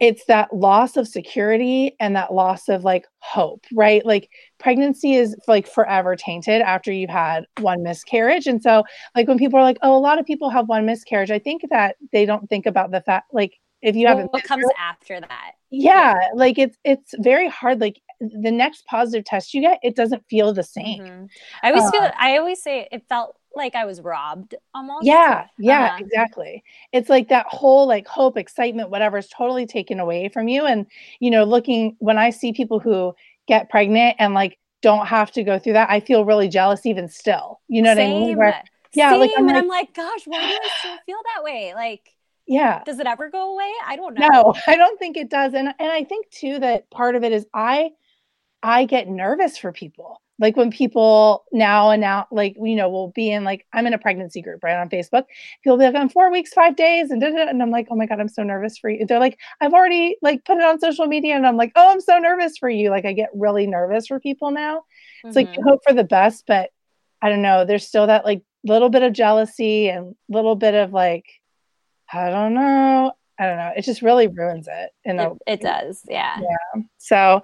it's 0.00 0.24
that 0.26 0.54
loss 0.54 0.96
of 0.96 1.08
security 1.08 1.96
and 1.98 2.14
that 2.14 2.32
loss 2.32 2.68
of 2.68 2.84
like 2.84 3.04
hope, 3.18 3.64
right? 3.72 4.04
Like 4.06 4.30
pregnancy 4.58 5.14
is 5.14 5.34
like 5.48 5.66
forever 5.66 6.14
tainted 6.14 6.62
after 6.62 6.92
you've 6.92 7.10
had 7.10 7.46
one 7.60 7.82
miscarriage. 7.82 8.46
And 8.46 8.62
so 8.62 8.84
like 9.16 9.26
when 9.26 9.38
people 9.38 9.58
are 9.58 9.64
like, 9.64 9.78
oh, 9.82 9.96
a 9.96 9.98
lot 9.98 10.18
of 10.18 10.24
people 10.24 10.50
have 10.50 10.68
one 10.68 10.86
miscarriage, 10.86 11.32
I 11.32 11.40
think 11.40 11.62
that 11.70 11.96
they 12.12 12.26
don't 12.26 12.48
think 12.48 12.66
about 12.66 12.92
the 12.92 13.00
fact 13.00 13.32
like 13.32 13.58
if 13.82 13.96
you 13.96 14.06
well, 14.06 14.18
have 14.18 14.28
what 14.30 14.44
comes 14.44 14.66
after 14.78 15.20
that. 15.20 15.52
Yeah, 15.70 16.28
like 16.34 16.58
it's 16.58 16.76
it's 16.84 17.14
very 17.18 17.48
hard. 17.48 17.80
Like 17.80 18.00
the 18.20 18.50
next 18.50 18.86
positive 18.86 19.24
test 19.24 19.54
you 19.54 19.60
get, 19.60 19.78
it 19.82 19.94
doesn't 19.94 20.24
feel 20.28 20.52
the 20.52 20.62
same. 20.62 21.02
Mm-hmm. 21.02 21.24
I 21.62 21.70
always 21.70 21.84
uh, 21.84 21.90
feel 21.90 22.10
I 22.18 22.38
always 22.38 22.62
say 22.62 22.88
it 22.90 23.04
felt 23.08 23.36
like 23.54 23.74
I 23.74 23.84
was 23.84 24.00
robbed 24.00 24.54
almost. 24.74 25.04
Yeah, 25.04 25.46
yeah, 25.58 25.86
uh-huh. 25.86 25.96
exactly. 26.00 26.64
It's 26.92 27.08
like 27.08 27.28
that 27.28 27.46
whole 27.48 27.86
like 27.86 28.06
hope, 28.06 28.38
excitement, 28.38 28.90
whatever 28.90 29.18
is 29.18 29.28
totally 29.28 29.66
taken 29.66 30.00
away 30.00 30.28
from 30.28 30.48
you. 30.48 30.64
And 30.64 30.86
you 31.20 31.30
know, 31.30 31.44
looking 31.44 31.96
when 31.98 32.18
I 32.18 32.30
see 32.30 32.52
people 32.52 32.78
who 32.78 33.14
get 33.46 33.68
pregnant 33.68 34.16
and 34.18 34.34
like 34.34 34.58
don't 34.80 35.06
have 35.06 35.30
to 35.32 35.44
go 35.44 35.58
through 35.58 35.74
that, 35.74 35.90
I 35.90 36.00
feel 36.00 36.24
really 36.24 36.48
jealous 36.48 36.86
even 36.86 37.08
still. 37.08 37.60
You 37.68 37.82
know 37.82 37.94
Same. 37.94 38.12
what 38.12 38.16
I 38.16 38.26
mean? 38.26 38.38
Where, 38.38 38.62
yeah, 38.94 39.10
Same. 39.10 39.20
like 39.20 39.30
I'm, 39.36 39.46
like 39.46 39.56
I'm 39.56 39.68
like, 39.68 39.94
gosh, 39.94 40.22
why 40.24 40.38
do 40.38 40.46
I 40.46 40.68
still 40.78 40.96
feel 41.04 41.18
that 41.34 41.44
way? 41.44 41.74
Like 41.74 42.08
yeah. 42.48 42.82
Does 42.84 42.98
it 42.98 43.06
ever 43.06 43.30
go 43.30 43.52
away? 43.52 43.70
I 43.86 43.96
don't 43.96 44.18
know. 44.18 44.28
No, 44.32 44.54
I 44.66 44.76
don't 44.76 44.98
think 44.98 45.16
it 45.16 45.30
does. 45.30 45.54
And 45.54 45.68
and 45.68 45.92
I 45.92 46.04
think 46.04 46.30
too 46.30 46.58
that 46.58 46.90
part 46.90 47.14
of 47.14 47.22
it 47.22 47.32
is 47.32 47.46
I 47.54 47.90
I 48.62 48.86
get 48.86 49.08
nervous 49.08 49.58
for 49.58 49.70
people. 49.70 50.20
Like 50.40 50.56
when 50.56 50.70
people 50.70 51.44
now 51.52 51.90
and 51.90 52.00
now, 52.00 52.28
like, 52.30 52.56
you 52.62 52.76
know, 52.76 52.88
will 52.88 53.10
be 53.10 53.30
in 53.30 53.42
like, 53.42 53.66
I'm 53.72 53.88
in 53.88 53.94
a 53.94 53.98
pregnancy 53.98 54.40
group, 54.40 54.62
right, 54.62 54.76
on 54.78 54.88
Facebook. 54.88 55.24
People 55.64 55.78
be 55.78 55.84
like, 55.84 55.96
I'm 55.96 56.08
four 56.08 56.30
weeks, 56.30 56.52
five 56.52 56.76
days, 56.76 57.10
and 57.10 57.20
and 57.22 57.60
I'm 57.60 57.70
like, 57.72 57.88
oh 57.90 57.96
my 57.96 58.06
God, 58.06 58.20
I'm 58.20 58.28
so 58.28 58.44
nervous 58.44 58.78
for 58.78 58.88
you. 58.88 59.04
They're 59.04 59.18
like, 59.18 59.36
I've 59.60 59.74
already 59.74 60.16
like 60.22 60.44
put 60.44 60.58
it 60.58 60.62
on 60.62 60.78
social 60.78 61.06
media, 61.06 61.34
and 61.34 61.46
I'm 61.46 61.56
like, 61.56 61.72
oh, 61.74 61.90
I'm 61.90 62.00
so 62.00 62.18
nervous 62.18 62.56
for 62.56 62.70
you. 62.70 62.90
Like, 62.90 63.04
I 63.04 63.12
get 63.12 63.30
really 63.34 63.66
nervous 63.66 64.06
for 64.06 64.20
people 64.20 64.52
now. 64.52 64.84
It's 65.24 65.36
mm-hmm. 65.36 65.48
like 65.48 65.56
you 65.56 65.64
hope 65.64 65.80
for 65.86 65.92
the 65.92 66.04
best, 66.04 66.44
but 66.46 66.70
I 67.20 67.30
don't 67.30 67.42
know. 67.42 67.64
There's 67.64 67.86
still 67.86 68.06
that 68.06 68.24
like 68.24 68.42
little 68.64 68.90
bit 68.90 69.02
of 69.02 69.12
jealousy 69.12 69.88
and 69.88 70.14
little 70.28 70.54
bit 70.54 70.74
of 70.74 70.92
like, 70.92 71.26
I 72.12 72.30
don't 72.30 72.54
know. 72.54 73.12
I 73.38 73.46
don't 73.46 73.56
know. 73.56 73.72
It 73.76 73.82
just 73.82 74.02
really 74.02 74.26
ruins 74.26 74.68
it. 74.70 74.90
In 75.04 75.18
it, 75.20 75.32
it 75.46 75.60
does. 75.60 76.02
Yeah. 76.08 76.40
Yeah. 76.40 76.82
So 76.98 77.42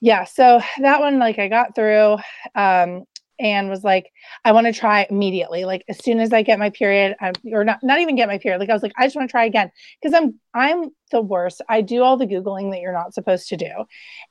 yeah 0.00 0.22
so 0.22 0.60
that 0.78 1.00
one 1.00 1.18
like 1.18 1.40
i 1.40 1.48
got 1.48 1.74
through 1.74 2.16
um 2.54 3.04
and 3.40 3.70
was 3.70 3.84
like, 3.84 4.10
I 4.44 4.52
want 4.52 4.66
to 4.66 4.72
try 4.72 5.06
immediately. 5.08 5.64
Like 5.64 5.84
as 5.88 6.02
soon 6.02 6.20
as 6.20 6.32
I 6.32 6.42
get 6.42 6.58
my 6.58 6.70
period, 6.70 7.16
I'm, 7.20 7.34
or 7.52 7.64
not 7.64 7.78
not 7.82 8.00
even 8.00 8.16
get 8.16 8.28
my 8.28 8.38
period. 8.38 8.58
Like 8.58 8.70
I 8.70 8.72
was 8.72 8.82
like, 8.82 8.92
I 8.98 9.06
just 9.06 9.16
want 9.16 9.28
to 9.28 9.30
try 9.30 9.44
again 9.44 9.70
because 10.00 10.14
I'm 10.14 10.38
I'm 10.54 10.90
the 11.10 11.20
worst. 11.20 11.62
I 11.68 11.80
do 11.80 12.02
all 12.02 12.16
the 12.16 12.26
googling 12.26 12.72
that 12.72 12.80
you're 12.80 12.92
not 12.92 13.14
supposed 13.14 13.48
to 13.48 13.56
do, 13.56 13.70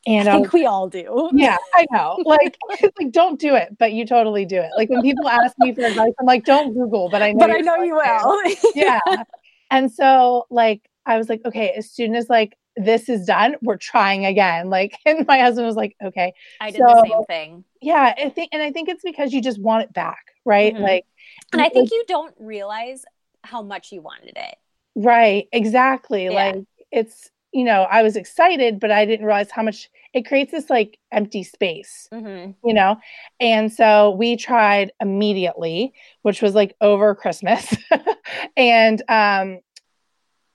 and 0.05 0.27
I 0.27 0.33
think 0.33 0.53
um, 0.53 0.59
we 0.59 0.65
all 0.65 0.89
do. 0.89 1.29
Yeah, 1.33 1.57
I 1.73 1.85
know. 1.91 2.17
Like 2.25 2.57
like 2.99 3.11
don't 3.11 3.39
do 3.39 3.55
it, 3.55 3.77
but 3.79 3.93
you 3.93 4.05
totally 4.05 4.45
do 4.45 4.57
it. 4.57 4.71
Like 4.75 4.89
when 4.89 5.01
people 5.01 5.29
ask 5.29 5.55
me 5.59 5.73
for 5.73 5.85
advice, 5.85 6.11
I'm 6.19 6.25
like, 6.25 6.43
don't 6.43 6.73
Google, 6.73 7.09
but 7.09 7.21
I 7.21 7.31
know. 7.31 7.39
But 7.39 7.51
I 7.51 7.59
know 7.59 7.77
you 7.77 7.95
will. 7.95 8.41
yeah, 8.75 8.99
and 9.69 9.91
so 9.91 10.45
like 10.49 10.89
I 11.07 11.17
was 11.17 11.29
like, 11.29 11.41
okay, 11.45 11.71
as 11.71 11.89
soon 11.89 12.15
as 12.15 12.29
like 12.29 12.57
this 12.75 13.09
is 13.09 13.25
done, 13.25 13.55
we're 13.61 13.77
trying 13.77 14.25
again. 14.25 14.69
Like, 14.77 14.97
and 15.05 15.25
my 15.25 15.39
husband 15.39 15.65
was 15.65 15.75
like, 15.75 15.95
okay. 16.03 16.33
I 16.61 16.69
did 16.71 16.77
so, 16.79 16.85
the 16.85 17.07
same 17.09 17.23
thing. 17.23 17.63
Yeah. 17.81 18.13
I 18.15 18.29
think, 18.29 18.49
and 18.51 18.61
I 18.61 18.71
think 18.71 18.89
it's 18.89 19.03
because 19.03 19.33
you 19.33 19.41
just 19.41 19.59
want 19.59 19.83
it 19.83 19.93
back. 19.93 20.33
Right. 20.45 20.73
Mm-hmm. 20.73 20.83
Like, 20.83 21.05
and 21.51 21.61
I 21.61 21.69
think 21.69 21.89
you 21.91 22.03
don't 22.07 22.35
realize 22.37 23.03
how 23.43 23.63
much 23.63 23.91
you 23.91 24.01
wanted 24.01 24.33
it. 24.35 24.55
Right. 24.95 25.47
Exactly. 25.51 26.25
Yeah. 26.25 26.31
Like, 26.31 26.63
it's, 26.91 27.31
you 27.57 27.63
know, 27.63 27.87
I 27.89 28.03
was 28.03 28.15
excited, 28.15 28.79
but 28.79 28.91
I 28.91 29.03
didn't 29.05 29.25
realize 29.25 29.49
how 29.49 29.63
much 29.63 29.89
it 30.13 30.27
creates 30.27 30.51
this 30.51 30.69
like 30.69 30.99
empty 31.11 31.41
space, 31.41 32.07
mm-hmm. 32.13 32.51
you 32.63 32.73
know? 32.73 32.97
And 33.39 33.73
so 33.73 34.11
we 34.11 34.35
tried 34.35 34.91
immediately, 35.01 35.91
which 36.21 36.43
was 36.43 36.53
like 36.53 36.75
over 36.81 37.15
Christmas. 37.15 37.75
and 38.57 39.01
um, 39.09 39.57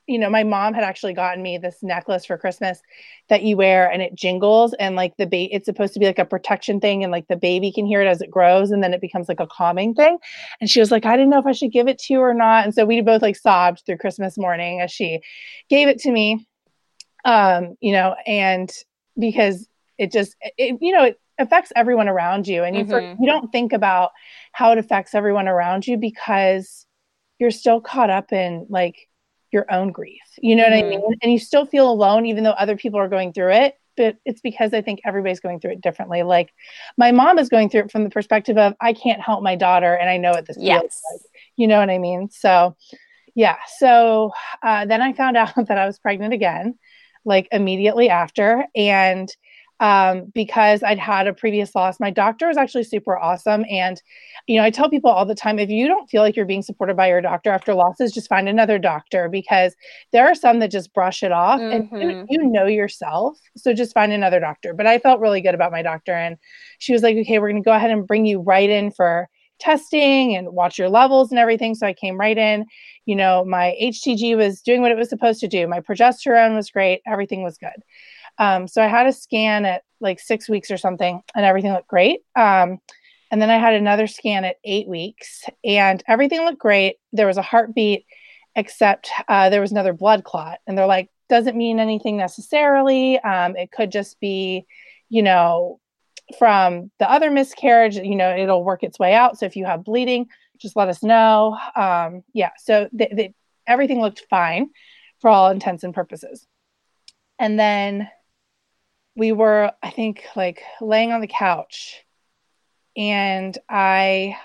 you 0.07 0.21
know, 0.21 0.31
my 0.31 0.45
mom 0.45 0.75
had 0.75 0.85
actually 0.85 1.13
gotten 1.13 1.43
me 1.43 1.59
this 1.59 1.83
necklace 1.83 2.25
for 2.25 2.39
Christmas 2.39 2.81
that 3.29 3.43
you 3.43 3.57
wear 3.57 3.91
and 3.91 4.01
it 4.01 4.15
jingles 4.15 4.73
and 4.75 4.95
like 4.95 5.17
the 5.17 5.27
baby 5.27 5.53
it's 5.53 5.67
supposed 5.67 5.95
to 5.95 6.01
be 6.01 6.07
like 6.07 6.21
a 6.21 6.25
protection 6.25 6.79
thing 6.79 7.03
and 7.03 7.11
like 7.11 7.27
the 7.27 7.37
baby 7.37 7.73
can 7.73 7.85
hear 7.85 8.01
it 8.01 8.07
as 8.07 8.21
it 8.23 8.31
grows 8.31 8.71
and 8.71 8.81
then 8.81 8.95
it 8.95 9.01
becomes 9.01 9.29
like 9.29 9.41
a 9.41 9.47
calming 9.49 9.93
thing. 9.93 10.19
And 10.61 10.71
she 10.71 10.79
was 10.79 10.93
like, 10.93 11.05
I 11.05 11.17
didn't 11.17 11.31
know 11.31 11.41
if 11.41 11.47
I 11.47 11.53
should 11.53 11.73
give 11.73 11.89
it 11.89 11.99
to 11.99 12.13
you 12.13 12.21
or 12.21 12.33
not. 12.33 12.65
And 12.65 12.73
so 12.73 12.85
we 12.85 13.01
both 13.01 13.23
like 13.23 13.37
sobbed 13.37 13.83
through 13.85 13.99
Christmas 13.99 14.39
morning 14.39 14.81
as 14.81 14.93
she 14.93 15.21
gave 15.69 15.89
it 15.89 15.99
to 16.01 16.13
me. 16.13 16.47
Um, 17.25 17.77
you 17.81 17.93
know, 17.93 18.17
and 18.27 18.71
because 19.19 19.69
it 19.99 20.11
just 20.11 20.37
it, 20.57 20.79
you 20.81 20.93
know, 20.93 21.05
it 21.05 21.21
affects 21.39 21.73
everyone 21.77 22.09
around 22.09 22.47
you 22.47 22.65
and 22.65 22.77
you 22.77 22.85
mm-hmm. 22.85 22.91
for, 22.91 23.01
you 23.01 23.27
don't 23.27 23.51
think 23.53 23.73
about 23.73 24.11
how 24.53 24.73
it 24.73 24.79
affects 24.79 25.15
everyone 25.15 25.49
around 25.49 25.87
you 25.87 25.97
because 25.97 26.87
you're 27.39 27.51
still 27.51 27.81
caught 27.81 28.11
up 28.11 28.33
in 28.33 28.67
like 28.69 29.09
your 29.53 29.71
own 29.71 29.93
grief. 29.93 30.23
You 30.39 30.57
know 30.57 30.65
mm-hmm. 30.65 30.73
what 30.73 30.79
I 30.79 30.83
mm-hmm. 30.83 31.03
mean? 31.11 31.19
And 31.23 31.33
you 31.33 31.39
still 31.39 31.67
feel 31.67 31.91
alone, 31.91 32.27
even 32.27 32.45
though 32.45 32.51
other 32.51 32.77
people 32.77 32.99
are 32.99 33.09
going 33.09 33.33
through 33.33 33.53
it. 33.53 33.75
But 33.97 34.17
it's 34.25 34.41
because 34.41 34.73
I 34.73 34.81
think 34.81 35.01
everybody's 35.05 35.41
going 35.41 35.61
through 35.61 35.73
it 35.73 35.83
differently. 35.83 36.23
Like 36.23 36.51
my 36.97 37.13
mom 37.13 37.39
is 37.39 37.51
going 37.51 37.69
through 37.69 37.83
it 37.83 37.93
from 37.93 38.05
the 38.05 38.11
perspective 38.11 38.57
of 38.57 38.75
I 38.81 38.95
can't 38.95 39.21
help 39.21 39.43
my 39.43 39.55
daughter, 39.55 39.93
and 39.93 40.09
I 40.09 40.17
know 40.17 40.31
what 40.31 40.47
this 40.47 40.57
yes. 40.59 40.81
feels 40.81 41.03
like. 41.13 41.43
You 41.57 41.69
know 41.69 41.79
what 41.79 41.91
I 41.91 41.99
mean? 41.99 42.31
So, 42.31 42.75
yeah. 43.35 43.57
So 43.77 44.33
uh, 44.63 44.87
then 44.87 45.03
I 45.03 45.13
found 45.13 45.37
out 45.43 45.55
that 45.57 45.77
I 45.77 45.85
was 45.85 45.99
pregnant 45.99 46.33
again, 46.33 46.79
like 47.25 47.49
immediately 47.53 48.09
after, 48.09 48.65
and 48.75 49.35
um, 49.83 50.31
because 50.33 50.85
I'd 50.85 51.01
had 51.01 51.27
a 51.27 51.35
previous 51.35 51.75
loss. 51.75 51.99
My 51.99 52.11
doctor 52.11 52.47
was 52.47 52.57
actually 52.57 52.85
super 52.85 53.19
awesome. 53.19 53.65
And, 53.69 54.01
you 54.47 54.57
know, 54.57 54.63
I 54.63 54.71
tell 54.71 54.89
people 54.89 55.11
all 55.11 55.27
the 55.27 55.35
time 55.35 55.59
if 55.59 55.71
you 55.71 55.89
don't 55.89 56.09
feel 56.09 56.23
like 56.23 56.37
you're 56.37 56.47
being 56.47 56.63
supported 56.63 56.97
by 56.97 57.09
your 57.09 57.21
doctor 57.21 57.51
after 57.51 57.75
losses, 57.75 58.13
just 58.13 58.29
find 58.29 58.49
another 58.49 58.79
doctor 58.79 59.29
because 59.29 59.75
there 60.13 60.25
are 60.25 60.37
some 60.37 60.61
that 60.61 60.71
just 60.71 60.95
brush 60.95 61.25
it 61.25 61.33
off 61.33 61.61
mm-hmm. 61.61 61.97
and 61.97 62.01
you, 62.01 62.09
mm-hmm. 62.09 62.25
you 62.29 62.45
know 62.45 62.67
yourself. 62.67 63.37
So 63.57 63.75
just 63.75 63.93
find 63.93 64.13
another 64.13 64.39
doctor. 64.39 64.73
But 64.73 64.87
I 64.87 65.01
felt 65.01 65.19
really 65.19 65.41
good 65.41 65.55
about 65.55 65.73
my 65.73 65.83
doctor. 65.83 66.15
And 66.15 66.37
she 66.79 66.93
was 66.93 67.03
like, 67.03 67.17
okay, 67.17 67.41
we're 67.41 67.51
going 67.51 67.61
to 67.61 67.67
go 67.67 67.75
ahead 67.75 67.91
and 67.91 68.07
bring 68.07 68.25
you 68.25 68.39
right 68.39 68.71
in 68.71 68.93
for 68.93 69.29
testing 69.59 70.37
and 70.37 70.53
watch 70.53 70.79
your 70.79 70.91
levels 70.91 71.33
and 71.33 71.41
everything. 71.41 71.75
So 71.75 71.89
I 71.89 71.93
came 71.93 72.19
right 72.19 72.39
in. 72.39 72.67
You 73.07 73.17
know, 73.17 73.45
my 73.45 73.77
HCG 73.81 74.37
was 74.37 74.61
doing 74.61 74.81
what 74.81 74.93
it 74.93 74.99
was 74.99 75.09
supposed 75.09 75.41
to 75.41 75.49
do. 75.49 75.67
My 75.67 75.81
progesterone 75.81 76.55
was 76.55 76.71
great. 76.71 77.03
Everything 77.07 77.43
was 77.43 77.59
good. 77.59 77.83
Um, 78.39 78.67
so 78.67 78.83
I 78.83 78.87
had 78.87 79.07
a 79.07 79.13
scan 79.13 79.65
at 79.65 79.83
like 80.01 80.21
six 80.21 80.49
weeks 80.49 80.71
or 80.71 80.77
something, 80.77 81.21
and 81.35 81.45
everything 81.45 81.73
looked 81.73 81.89
great. 81.89 82.21
Um, 82.37 82.79
and 83.31 83.41
then 83.41 83.51
I 83.51 83.59
had 83.59 83.75
another 83.75 84.07
scan 84.07 84.45
at 84.45 84.57
eight 84.65 84.89
weeks, 84.89 85.45
and 85.65 86.03
everything 86.07 86.45
looked 86.45 86.59
great. 86.59 86.97
There 87.13 87.27
was 87.27 87.39
a 87.39 87.43
heartbeat, 87.43 88.05
except 88.55 89.11
uh, 89.29 89.49
there 89.49 89.61
was 89.61 89.73
another 89.73 89.93
blood 89.93 90.25
clot. 90.25 90.59
And 90.67 90.77
they're 90.77 90.87
like, 90.87 91.09
doesn't 91.29 91.57
mean 91.57 91.81
anything 91.81 92.19
necessarily. 92.19 93.19
Um, 93.21 93.57
it 93.57 93.73
could 93.73 93.91
just 93.91 94.21
be, 94.21 94.67
you 95.09 95.23
know, 95.23 95.81
from 96.39 96.91
the 96.99 97.11
other 97.11 97.31
miscarriage, 97.31 97.97
you 97.97 98.17
know, 98.17 98.37
it'll 98.37 98.65
work 98.65 98.83
its 98.83 98.99
way 98.99 99.15
out. 99.15 99.39
So 99.39 99.47
if 99.47 99.57
you 99.57 99.65
have 99.65 99.85
bleeding, 99.85 100.29
just 100.63 100.77
let 100.77 100.89
us 100.89 101.03
know. 101.03 101.59
Um, 101.77 102.23
yeah. 102.33 102.51
So 102.59 102.89
th- 102.97 103.11
th- 103.11 103.33
everything 103.67 104.01
looked 104.01 104.25
fine 104.31 104.71
for 105.21 105.29
all 105.29 105.51
intents 105.51 105.85
and 105.85 105.95
purposes. 105.95 106.47
And 107.39 107.59
then 107.59 108.09
we 109.15 109.33
were, 109.33 109.73
I 109.83 109.91
think, 109.91 110.25
like 110.37 110.63
laying 110.81 111.13
on 111.13 111.21
the 111.21 111.27
couch, 111.27 112.05
and 112.97 113.57
I 113.69 114.37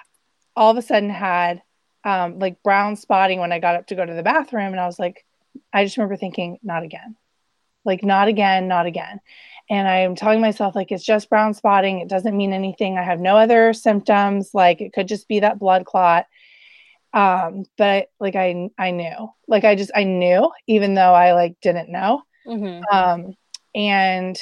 all 0.55 0.71
of 0.71 0.77
a 0.77 0.81
sudden 0.81 1.09
had 1.09 1.61
um, 2.03 2.39
like 2.39 2.63
brown 2.63 2.95
spotting 2.95 3.39
when 3.39 3.51
I 3.51 3.59
got 3.59 3.75
up 3.75 3.87
to 3.87 3.95
go 3.95 4.05
to 4.05 4.13
the 4.13 4.23
bathroom, 4.23 4.71
and 4.71 4.79
I 4.79 4.85
was 4.85 4.99
like, 4.99 5.25
I 5.71 5.85
just 5.85 5.97
remember 5.97 6.17
thinking, 6.17 6.57
not 6.63 6.83
again, 6.83 7.15
like 7.85 8.03
not 8.03 8.27
again, 8.27 8.67
not 8.67 8.85
again. 8.85 9.19
And 9.69 9.87
I 9.87 9.97
am 9.97 10.15
telling 10.15 10.39
myself 10.39 10.75
like 10.75 10.91
it's 10.91 11.03
just 11.03 11.29
brown 11.29 11.53
spotting. 11.53 11.99
It 11.99 12.07
doesn't 12.07 12.37
mean 12.37 12.53
anything. 12.53 12.97
I 12.97 13.03
have 13.03 13.19
no 13.19 13.37
other 13.37 13.73
symptoms. 13.73 14.51
Like 14.53 14.81
it 14.81 14.93
could 14.93 15.07
just 15.07 15.27
be 15.27 15.41
that 15.41 15.59
blood 15.59 15.85
clot. 15.85 16.25
Um, 17.13 17.65
but 17.77 18.09
like 18.19 18.35
I 18.35 18.69
I 18.77 18.91
knew, 18.91 19.31
like 19.47 19.63
I 19.63 19.75
just 19.75 19.91
I 19.95 20.03
knew, 20.03 20.51
even 20.67 20.93
though 20.93 21.13
I 21.13 21.33
like 21.33 21.55
didn't 21.61 21.89
know. 21.89 22.21
Mm-hmm. 22.45 22.83
Um, 22.95 23.33
and 23.75 24.39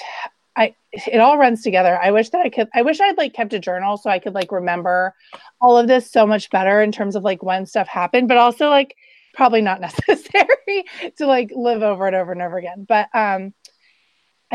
I 0.55 0.75
it 0.93 1.19
all 1.19 1.37
runs 1.37 1.61
together. 1.61 1.99
I 2.01 2.11
wish 2.11 2.29
that 2.29 2.41
I 2.41 2.49
could 2.49 2.69
I 2.73 2.81
wish 2.81 2.99
I'd 2.99 3.17
like 3.17 3.33
kept 3.33 3.53
a 3.53 3.59
journal 3.59 3.97
so 3.97 4.09
I 4.09 4.19
could 4.19 4.33
like 4.33 4.51
remember 4.51 5.13
all 5.59 5.77
of 5.77 5.87
this 5.87 6.11
so 6.11 6.25
much 6.25 6.49
better 6.49 6.81
in 6.81 6.91
terms 6.91 7.15
of 7.15 7.23
like 7.23 7.43
when 7.43 7.65
stuff 7.65 7.87
happened, 7.87 8.27
but 8.27 8.37
also 8.37 8.69
like 8.69 8.95
probably 9.33 9.61
not 9.61 9.81
necessary 10.07 10.85
to 11.17 11.25
like 11.25 11.51
live 11.53 11.83
over 11.83 12.07
and 12.07 12.15
over 12.15 12.31
and 12.31 12.41
over 12.41 12.57
again. 12.57 12.85
But 12.87 13.09
um 13.13 13.53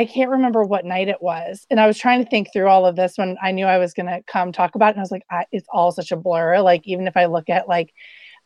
I 0.01 0.07
can't 0.07 0.31
remember 0.31 0.65
what 0.65 0.87
night 0.87 1.09
it 1.09 1.21
was. 1.21 1.67
And 1.69 1.79
I 1.79 1.87
was 1.87 1.99
trying 1.99 2.25
to 2.25 2.31
think 2.31 2.49
through 2.55 2.69
all 2.69 2.87
of 2.87 2.97
this 2.97 3.19
when 3.19 3.37
I 3.43 3.51
knew 3.51 3.67
I 3.67 3.77
was 3.77 3.93
going 3.93 4.07
to 4.07 4.23
come 4.27 4.51
talk 4.51 4.75
about 4.75 4.87
it. 4.87 4.91
And 4.93 5.01
I 5.01 5.03
was 5.03 5.11
like, 5.11 5.27
I, 5.31 5.45
it's 5.53 5.69
all 5.71 5.93
such 5.93 6.11
a 6.11 6.17
blur. 6.17 6.63
Like, 6.63 6.87
even 6.87 7.07
if 7.07 7.19
I 7.19 7.27
look 7.27 7.51
at 7.51 7.69
like 7.69 7.93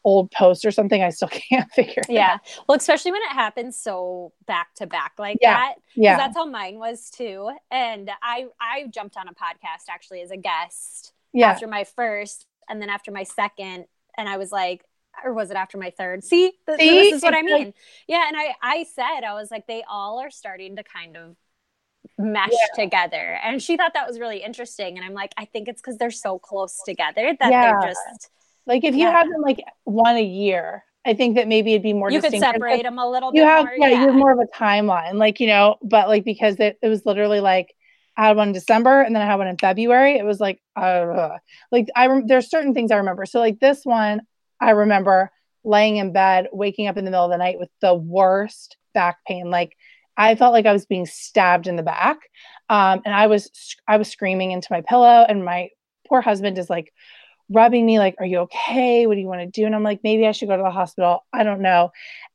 old 0.02 0.32
posts 0.32 0.64
or 0.64 0.72
something, 0.72 1.00
I 1.00 1.10
still 1.10 1.28
can't 1.50 1.70
figure 1.70 2.02
it 2.08 2.10
yeah. 2.10 2.32
out. 2.32 2.40
yeah. 2.44 2.62
Well, 2.68 2.76
especially 2.76 3.12
when 3.12 3.22
it 3.22 3.32
happens 3.32 3.80
so 3.80 4.32
back 4.48 4.74
to 4.78 4.88
back 4.88 5.12
like 5.16 5.38
yeah. 5.40 5.54
that. 5.54 5.74
Yeah. 5.94 6.16
That's 6.16 6.36
how 6.36 6.44
mine 6.44 6.80
was 6.80 7.08
too. 7.08 7.52
And 7.70 8.10
I 8.20 8.46
I 8.60 8.88
jumped 8.88 9.16
on 9.16 9.28
a 9.28 9.32
podcast 9.32 9.84
actually 9.88 10.22
as 10.22 10.32
a 10.32 10.36
guest 10.36 11.12
yeah. 11.32 11.50
after 11.50 11.68
my 11.68 11.84
first 11.84 12.46
and 12.68 12.82
then 12.82 12.90
after 12.90 13.12
my 13.12 13.22
second. 13.22 13.84
And 14.18 14.28
I 14.28 14.38
was 14.38 14.50
like, 14.50 14.84
or 15.24 15.32
was 15.32 15.52
it 15.52 15.56
after 15.56 15.78
my 15.78 15.90
third? 15.90 16.24
See, 16.24 16.50
th- 16.66 16.80
See? 16.80 16.90
this 16.90 17.14
is 17.14 17.22
what 17.22 17.34
I 17.34 17.42
mean. 17.42 17.74
Yeah. 18.08 18.24
And 18.26 18.36
I 18.36 18.54
I 18.60 18.86
said, 18.92 19.20
I 19.20 19.34
was 19.34 19.52
like, 19.52 19.68
they 19.68 19.84
all 19.88 20.18
are 20.18 20.32
starting 20.32 20.74
to 20.74 20.82
kind 20.82 21.16
of 21.16 21.36
mesh 22.18 22.50
yeah. 22.52 22.84
together. 22.84 23.38
And 23.42 23.62
she 23.62 23.76
thought 23.76 23.92
that 23.94 24.06
was 24.06 24.18
really 24.18 24.42
interesting. 24.42 24.96
And 24.96 25.04
I'm 25.04 25.14
like, 25.14 25.32
I 25.36 25.44
think 25.44 25.68
it's 25.68 25.80
because 25.80 25.98
they're 25.98 26.10
so 26.10 26.38
close 26.38 26.80
together 26.84 27.34
that 27.38 27.50
yeah. 27.50 27.72
they're 27.80 27.90
just 27.90 28.30
like 28.66 28.84
if 28.84 28.94
you 28.94 29.02
yeah. 29.02 29.12
have 29.12 29.28
them 29.28 29.42
like 29.42 29.62
one 29.84 30.16
a 30.16 30.24
year, 30.24 30.84
I 31.04 31.14
think 31.14 31.36
that 31.36 31.48
maybe 31.48 31.72
it'd 31.72 31.82
be 31.82 31.92
more. 31.92 32.10
You 32.10 32.22
could 32.22 32.32
separate 32.32 32.82
them 32.82 32.98
a 32.98 33.08
little. 33.08 33.30
You 33.34 33.42
have, 33.42 33.66
more, 33.66 33.74
yeah, 33.76 33.88
yeah, 33.88 34.00
you 34.00 34.06
have 34.06 34.14
more 34.14 34.32
of 34.32 34.38
a 34.38 34.46
timeline, 34.56 35.14
like 35.14 35.38
you 35.38 35.46
know, 35.46 35.76
but 35.82 36.08
like 36.08 36.24
because 36.24 36.58
it, 36.60 36.78
it 36.82 36.88
was 36.88 37.04
literally 37.04 37.40
like 37.40 37.74
I 38.16 38.28
had 38.28 38.36
one 38.36 38.48
in 38.48 38.54
December 38.54 39.02
and 39.02 39.14
then 39.14 39.22
I 39.22 39.26
had 39.26 39.36
one 39.36 39.48
in 39.48 39.58
February. 39.58 40.16
It 40.16 40.24
was 40.24 40.40
like, 40.40 40.62
uh, 40.76 41.38
like 41.70 41.88
I 41.94 42.06
rem- 42.06 42.26
there's 42.26 42.48
certain 42.48 42.72
things 42.72 42.90
I 42.90 42.96
remember. 42.96 43.26
So 43.26 43.40
like 43.40 43.60
this 43.60 43.84
one, 43.84 44.22
I 44.60 44.70
remember 44.70 45.30
laying 45.64 45.96
in 45.96 46.12
bed, 46.12 46.48
waking 46.52 46.86
up 46.86 46.96
in 46.96 47.04
the 47.04 47.10
middle 47.10 47.24
of 47.24 47.30
the 47.30 47.38
night 47.38 47.58
with 47.58 47.70
the 47.80 47.94
worst 47.94 48.76
back 48.94 49.18
pain. 49.26 49.50
Like 49.50 49.76
I 50.16 50.34
felt 50.34 50.52
like 50.52 50.66
I 50.66 50.72
was 50.72 50.86
being 50.86 51.06
stabbed 51.06 51.66
in 51.66 51.76
the 51.76 51.82
back, 51.82 52.18
um, 52.68 53.02
and 53.04 53.14
I 53.14 53.26
was 53.26 53.76
I 53.88 53.96
was 53.96 54.08
screaming 54.08 54.52
into 54.52 54.68
my 54.70 54.82
pillow, 54.82 55.24
and 55.28 55.44
my 55.44 55.70
poor 56.08 56.20
husband 56.20 56.58
is 56.58 56.70
like 56.70 56.92
rubbing 57.50 57.84
me 57.84 57.98
like, 57.98 58.16
Are 58.18 58.26
you 58.26 58.38
okay? 58.38 59.06
What 59.06 59.14
do 59.14 59.20
you 59.20 59.26
want 59.26 59.40
to 59.40 59.60
do? 59.60 59.66
And 59.66 59.74
I'm 59.74 59.82
like, 59.82 60.00
Maybe 60.04 60.26
I 60.26 60.32
should 60.32 60.48
go 60.48 60.56
to 60.56 60.62
the 60.62 60.70
hospital. 60.70 61.24
I 61.32 61.44
don't 61.44 61.60
know. 61.60 61.90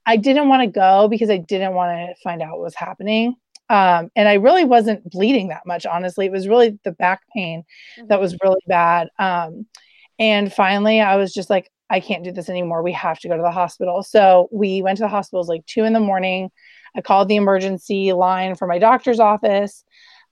I 0.06 0.18
didn't 0.18 0.50
want 0.50 0.62
to 0.62 0.68
go 0.68 1.08
because 1.08 1.30
I 1.30 1.38
didn't 1.38 1.74
want 1.74 1.92
to 1.92 2.16
find 2.24 2.42
out 2.42 2.52
what 2.52 2.62
was 2.62 2.76
happening. 2.76 3.36
Um, 3.70 4.10
and 4.16 4.28
I 4.28 4.34
really 4.36 4.66
wasn't 4.66 5.10
bleeding 5.10 5.50
that 5.50 5.66
much, 5.66 5.86
honestly. 5.86 6.26
It 6.26 6.32
was 6.32 6.48
really 6.48 6.80
the 6.84 6.92
back 6.92 7.22
pain 7.36 7.64
mm-hmm. 7.98 8.08
that 8.08 8.20
was 8.20 8.34
mm-hmm. 8.34 8.48
really 8.48 8.62
bad. 8.68 9.10
Um, 9.20 9.68
and 10.18 10.52
finally, 10.52 11.00
I 11.00 11.18
was 11.18 11.34
just 11.34 11.50
like, 11.50 11.70
I 11.90 12.00
can't 12.00 12.24
do 12.24 12.32
this 12.32 12.50
anymore. 12.50 12.84
We 12.84 12.92
have 12.94 13.20
to 13.20 13.28
go 13.28 13.36
to 13.36 13.42
the 13.42 13.52
hospital. 13.52 14.04
So 14.04 14.48
we 14.52 14.82
went 14.82 14.98
to 14.98 15.04
the 15.04 15.08
hospital. 15.08 15.40
It 15.40 15.42
was 15.42 15.48
like 15.48 15.66
two 15.66 15.84
in 15.84 15.94
the 15.94 16.00
morning. 16.00 16.52
I 16.96 17.02
called 17.02 17.28
the 17.28 17.36
emergency 17.36 18.14
line 18.14 18.56
for 18.56 18.68
my 18.68 18.80
doctor's 18.80 19.20
office. 19.20 19.84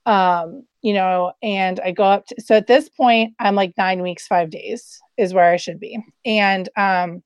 Um, 0.06 0.64
you 0.82 0.94
know, 0.94 1.34
and 1.44 1.82
I 1.82 1.92
go 1.92 2.04
up 2.04 2.28
to, 2.28 2.42
so 2.42 2.56
at 2.56 2.68
this 2.68 2.88
point, 2.88 3.34
I'm 3.40 3.56
like 3.56 3.74
nine 3.78 4.02
weeks, 4.02 4.26
five 4.26 4.50
days 4.50 5.00
is 5.18 5.34
where 5.34 5.52
I 5.52 5.58
should 5.58 5.82
be. 5.82 6.00
And 6.26 6.70
um, 6.78 7.24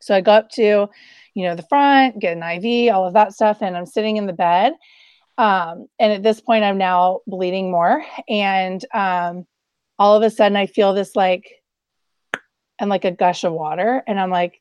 so 0.00 0.14
I 0.14 0.20
go 0.20 0.32
up 0.32 0.50
to, 0.50 0.88
you 1.34 1.42
know, 1.42 1.56
the 1.56 1.66
front, 1.68 2.20
get 2.20 2.36
an 2.36 2.42
IV, 2.42 2.94
all 2.94 3.06
of 3.06 3.14
that 3.14 3.32
stuff, 3.32 3.62
and 3.62 3.76
I'm 3.76 3.86
sitting 3.86 4.16
in 4.16 4.26
the 4.26 4.32
bed. 4.32 4.74
Um, 5.38 5.88
and 5.98 6.12
at 6.12 6.22
this 6.22 6.40
point, 6.40 6.62
I'm 6.62 6.78
now 6.78 7.20
bleeding 7.26 7.70
more. 7.70 8.04
And 8.28 8.84
um, 8.94 9.44
all 9.98 10.14
of 10.14 10.22
a 10.22 10.30
sudden, 10.30 10.56
I 10.56 10.66
feel 10.66 10.94
this 10.94 11.16
like, 11.16 11.50
and 12.78 12.90
like 12.90 13.04
a 13.04 13.10
gush 13.10 13.42
of 13.42 13.52
water. 13.52 14.04
And 14.06 14.20
I'm 14.20 14.30
like, 14.30 14.60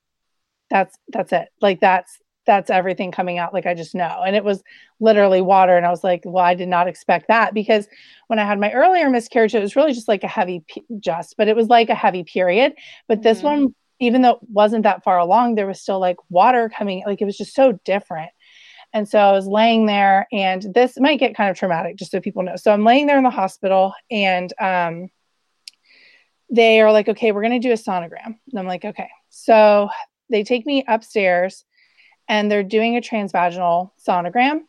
that's, 0.71 0.97
that's 1.09 1.33
it. 1.33 1.49
Like, 1.61 1.81
that's, 1.81 2.17
that's 2.45 2.69
everything 2.69 3.11
coming 3.11 3.37
out 3.37 3.53
like 3.53 3.65
i 3.65 3.73
just 3.73 3.95
know. 3.95 4.23
And 4.25 4.35
it 4.35 4.43
was 4.43 4.63
literally 4.99 5.41
water 5.41 5.75
and 5.75 5.85
i 5.85 5.89
was 5.89 6.03
like 6.03 6.21
well 6.25 6.43
i 6.43 6.55
did 6.55 6.67
not 6.67 6.87
expect 6.87 7.27
that 7.27 7.53
because 7.53 7.87
when 8.27 8.39
i 8.39 8.45
had 8.45 8.59
my 8.59 8.71
earlier 8.71 9.09
miscarriage 9.09 9.55
it 9.55 9.61
was 9.61 9.75
really 9.75 9.93
just 9.93 10.07
like 10.07 10.23
a 10.23 10.27
heavy 10.27 10.63
just 10.99 11.35
but 11.37 11.47
it 11.47 11.55
was 11.55 11.67
like 11.67 11.89
a 11.89 11.95
heavy 11.95 12.23
period. 12.23 12.73
But 13.07 13.21
this 13.21 13.39
mm-hmm. 13.39 13.47
one 13.47 13.75
even 13.99 14.21
though 14.21 14.31
it 14.31 14.39
wasn't 14.51 14.83
that 14.83 15.03
far 15.03 15.17
along 15.17 15.55
there 15.55 15.67
was 15.67 15.81
still 15.81 15.99
like 15.99 16.17
water 16.29 16.69
coming 16.75 17.03
like 17.05 17.21
it 17.21 17.25
was 17.25 17.37
just 17.37 17.55
so 17.55 17.79
different. 17.85 18.31
And 18.93 19.07
so 19.09 19.19
i 19.19 19.31
was 19.31 19.47
laying 19.47 19.85
there 19.85 20.27
and 20.31 20.61
this 20.73 20.99
might 20.99 21.19
get 21.19 21.35
kind 21.35 21.49
of 21.49 21.57
traumatic 21.57 21.95
just 21.95 22.11
so 22.11 22.19
people 22.19 22.43
know. 22.43 22.55
So 22.55 22.71
i'm 22.71 22.83
laying 22.83 23.07
there 23.07 23.17
in 23.17 23.23
the 23.23 23.29
hospital 23.29 23.93
and 24.11 24.53
um 24.59 25.09
they 26.49 26.81
are 26.81 26.91
like 26.91 27.09
okay 27.09 27.31
we're 27.31 27.41
going 27.41 27.59
to 27.61 27.67
do 27.67 27.73
a 27.73 27.77
sonogram. 27.77 28.37
And 28.51 28.59
i'm 28.59 28.67
like 28.67 28.85
okay. 28.85 29.09
So 29.29 29.89
they 30.29 30.43
take 30.43 30.65
me 30.65 30.83
upstairs 30.87 31.65
and 32.27 32.51
they're 32.51 32.63
doing 32.63 32.97
a 32.97 33.01
transvaginal 33.01 33.91
sonogram. 34.05 34.61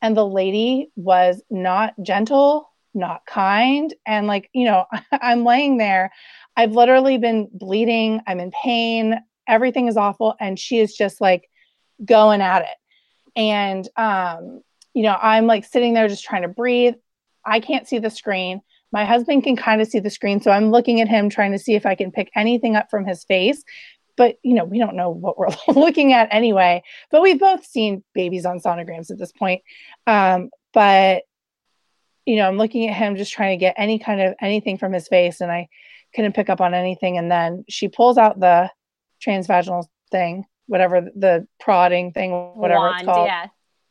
And 0.00 0.16
the 0.16 0.26
lady 0.26 0.90
was 0.96 1.42
not 1.50 1.94
gentle, 2.02 2.70
not 2.94 3.26
kind. 3.26 3.92
And 4.06 4.26
like, 4.26 4.48
you 4.52 4.64
know, 4.64 4.84
I'm 5.12 5.44
laying 5.44 5.78
there. 5.78 6.12
I've 6.56 6.72
literally 6.72 7.18
been 7.18 7.48
bleeding. 7.52 8.20
I'm 8.26 8.40
in 8.40 8.50
pain. 8.50 9.20
Everything 9.46 9.88
is 9.88 9.96
awful. 9.96 10.34
And 10.40 10.58
she 10.58 10.78
is 10.78 10.94
just 10.94 11.20
like 11.20 11.48
going 12.04 12.40
at 12.40 12.62
it. 12.62 12.76
And, 13.36 13.88
um, 13.96 14.62
you 14.94 15.02
know, 15.02 15.16
I'm 15.20 15.46
like 15.46 15.64
sitting 15.64 15.94
there 15.94 16.08
just 16.08 16.24
trying 16.24 16.42
to 16.42 16.48
breathe. 16.48 16.94
I 17.44 17.60
can't 17.60 17.86
see 17.86 17.98
the 17.98 18.10
screen. 18.10 18.60
My 18.90 19.04
husband 19.04 19.44
can 19.44 19.56
kind 19.56 19.80
of 19.80 19.88
see 19.88 20.00
the 20.00 20.10
screen. 20.10 20.40
So 20.40 20.50
I'm 20.50 20.70
looking 20.70 21.00
at 21.00 21.08
him 21.08 21.28
trying 21.28 21.52
to 21.52 21.58
see 21.58 21.74
if 21.74 21.86
I 21.86 21.94
can 21.94 22.10
pick 22.10 22.30
anything 22.34 22.74
up 22.74 22.90
from 22.90 23.04
his 23.04 23.24
face 23.24 23.62
but 24.18 24.36
you 24.42 24.54
know 24.54 24.64
we 24.64 24.78
don't 24.78 24.96
know 24.96 25.08
what 25.08 25.38
we're 25.38 25.48
looking 25.68 26.12
at 26.12 26.28
anyway 26.30 26.82
but 27.10 27.22
we've 27.22 27.40
both 27.40 27.64
seen 27.64 28.04
babies 28.12 28.44
on 28.44 28.58
sonograms 28.58 29.10
at 29.10 29.18
this 29.18 29.32
point 29.32 29.62
um, 30.06 30.50
but 30.74 31.22
you 32.26 32.36
know 32.36 32.46
i'm 32.46 32.58
looking 32.58 32.86
at 32.88 32.94
him 32.94 33.16
just 33.16 33.32
trying 33.32 33.56
to 33.56 33.60
get 33.60 33.74
any 33.78 33.98
kind 33.98 34.20
of 34.20 34.34
anything 34.42 34.76
from 34.76 34.92
his 34.92 35.08
face 35.08 35.40
and 35.40 35.50
i 35.50 35.66
couldn't 36.14 36.34
pick 36.34 36.50
up 36.50 36.60
on 36.60 36.74
anything 36.74 37.16
and 37.16 37.30
then 37.30 37.64
she 37.68 37.88
pulls 37.88 38.18
out 38.18 38.38
the 38.38 38.70
transvaginal 39.24 39.86
thing 40.10 40.44
whatever 40.66 41.00
the 41.00 41.46
prodding 41.58 42.12
thing 42.12 42.32
whatever 42.54 42.80
Wand, 42.80 43.00
it's 43.00 43.06
called 43.06 43.26
yeah 43.26 43.46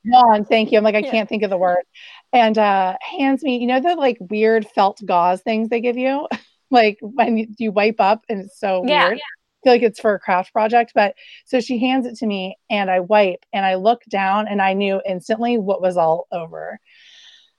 Wand, 0.10 0.48
thank 0.48 0.72
you. 0.72 0.78
I'm 0.78 0.86
like, 0.86 0.96
I 0.96 1.00
yeah. 1.00 1.12
can't 1.12 1.28
think 1.28 1.44
of 1.44 1.50
the 1.50 1.58
word. 1.58 1.84
And 2.32 2.58
uh 2.58 2.96
hands 3.02 3.44
me, 3.44 3.58
you 3.58 3.68
know, 3.68 3.82
the 3.82 3.96
like 3.96 4.18
weird 4.22 4.66
felt 4.66 5.02
gauze 5.06 5.42
things 5.42 5.68
they 5.68 5.82
give 5.82 5.98
you, 5.98 6.30
like 6.72 6.98
when 7.02 7.36
you, 7.36 7.48
you 7.58 7.72
wipe 7.74 8.00
up 8.00 8.24
and 8.30 8.46
it's 8.46 8.58
so 8.58 8.84
yeah, 8.86 9.08
weird. 9.08 9.18
Yeah 9.18 9.37
feel 9.68 9.74
like 9.74 9.84
it's 9.84 10.00
for 10.00 10.14
a 10.14 10.20
craft 10.20 10.54
project. 10.54 10.94
But 10.96 11.16
so 11.46 11.60
she 11.60 11.78
hands 11.78 12.06
it 12.06 12.16
to 12.18 12.26
me 12.26 12.58
and 12.70 12.90
I 12.90 13.02
wipe 13.02 13.46
and 13.52 13.66
I 13.66 13.76
look 13.76 14.02
down 14.10 14.48
and 14.48 14.62
I 14.62 14.74
knew 14.74 15.02
instantly 15.06 15.58
what 15.58 15.82
was 15.82 15.98
all 15.98 16.26
over. 16.32 16.80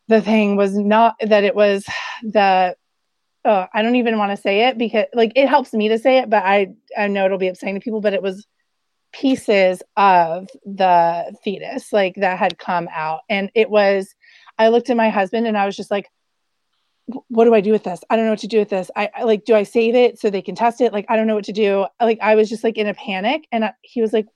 The 0.08 0.22
thing 0.22 0.56
was 0.56 0.74
not 0.74 1.16
that 1.20 1.44
it 1.44 1.54
was 1.54 1.84
the 2.22 2.74
oh, 3.44 3.66
I 3.72 3.82
don't 3.82 3.96
even 3.96 4.18
want 4.18 4.30
to 4.32 4.42
say 4.42 4.68
it 4.68 4.78
because 4.78 5.04
like 5.12 5.32
it 5.36 5.48
helps 5.48 5.74
me 5.74 5.88
to 5.88 5.98
say 5.98 6.18
it, 6.18 6.30
but 6.30 6.44
I 6.44 6.68
I 6.96 7.08
know 7.08 7.26
it'll 7.26 7.36
be 7.36 7.48
upsetting 7.48 7.74
to 7.74 7.80
people, 7.80 8.00
but 8.00 8.14
it 8.14 8.22
was 8.22 8.46
pieces 9.12 9.82
of 9.96 10.48
the 10.64 11.36
fetus 11.44 11.92
like 11.92 12.14
that 12.16 12.38
had 12.38 12.58
come 12.58 12.88
out 12.94 13.20
and 13.28 13.50
it 13.54 13.68
was 13.68 14.14
I 14.58 14.68
looked 14.68 14.90
at 14.90 14.96
my 14.96 15.10
husband 15.10 15.46
and 15.46 15.58
I 15.58 15.66
was 15.66 15.76
just 15.76 15.90
like 15.90 16.08
what 17.28 17.44
do 17.44 17.54
I 17.54 17.60
do 17.60 17.72
with 17.72 17.84
this? 17.84 18.00
I 18.10 18.16
don't 18.16 18.26
know 18.26 18.32
what 18.32 18.40
to 18.40 18.48
do 18.48 18.58
with 18.58 18.68
this. 18.68 18.90
I, 18.94 19.10
I, 19.16 19.22
like, 19.24 19.44
do 19.44 19.54
I 19.54 19.62
save 19.62 19.94
it 19.94 20.18
so 20.18 20.28
they 20.28 20.42
can 20.42 20.54
test 20.54 20.80
it? 20.80 20.92
Like, 20.92 21.06
I 21.08 21.16
don't 21.16 21.26
know 21.26 21.34
what 21.34 21.44
to 21.46 21.52
do. 21.52 21.86
Like, 22.00 22.18
I 22.20 22.34
was 22.34 22.48
just 22.48 22.64
like 22.64 22.76
in 22.76 22.86
a 22.86 22.94
panic, 22.94 23.46
and 23.50 23.64
I, 23.64 23.72
he 23.82 24.02
was 24.02 24.12
like, 24.12 24.26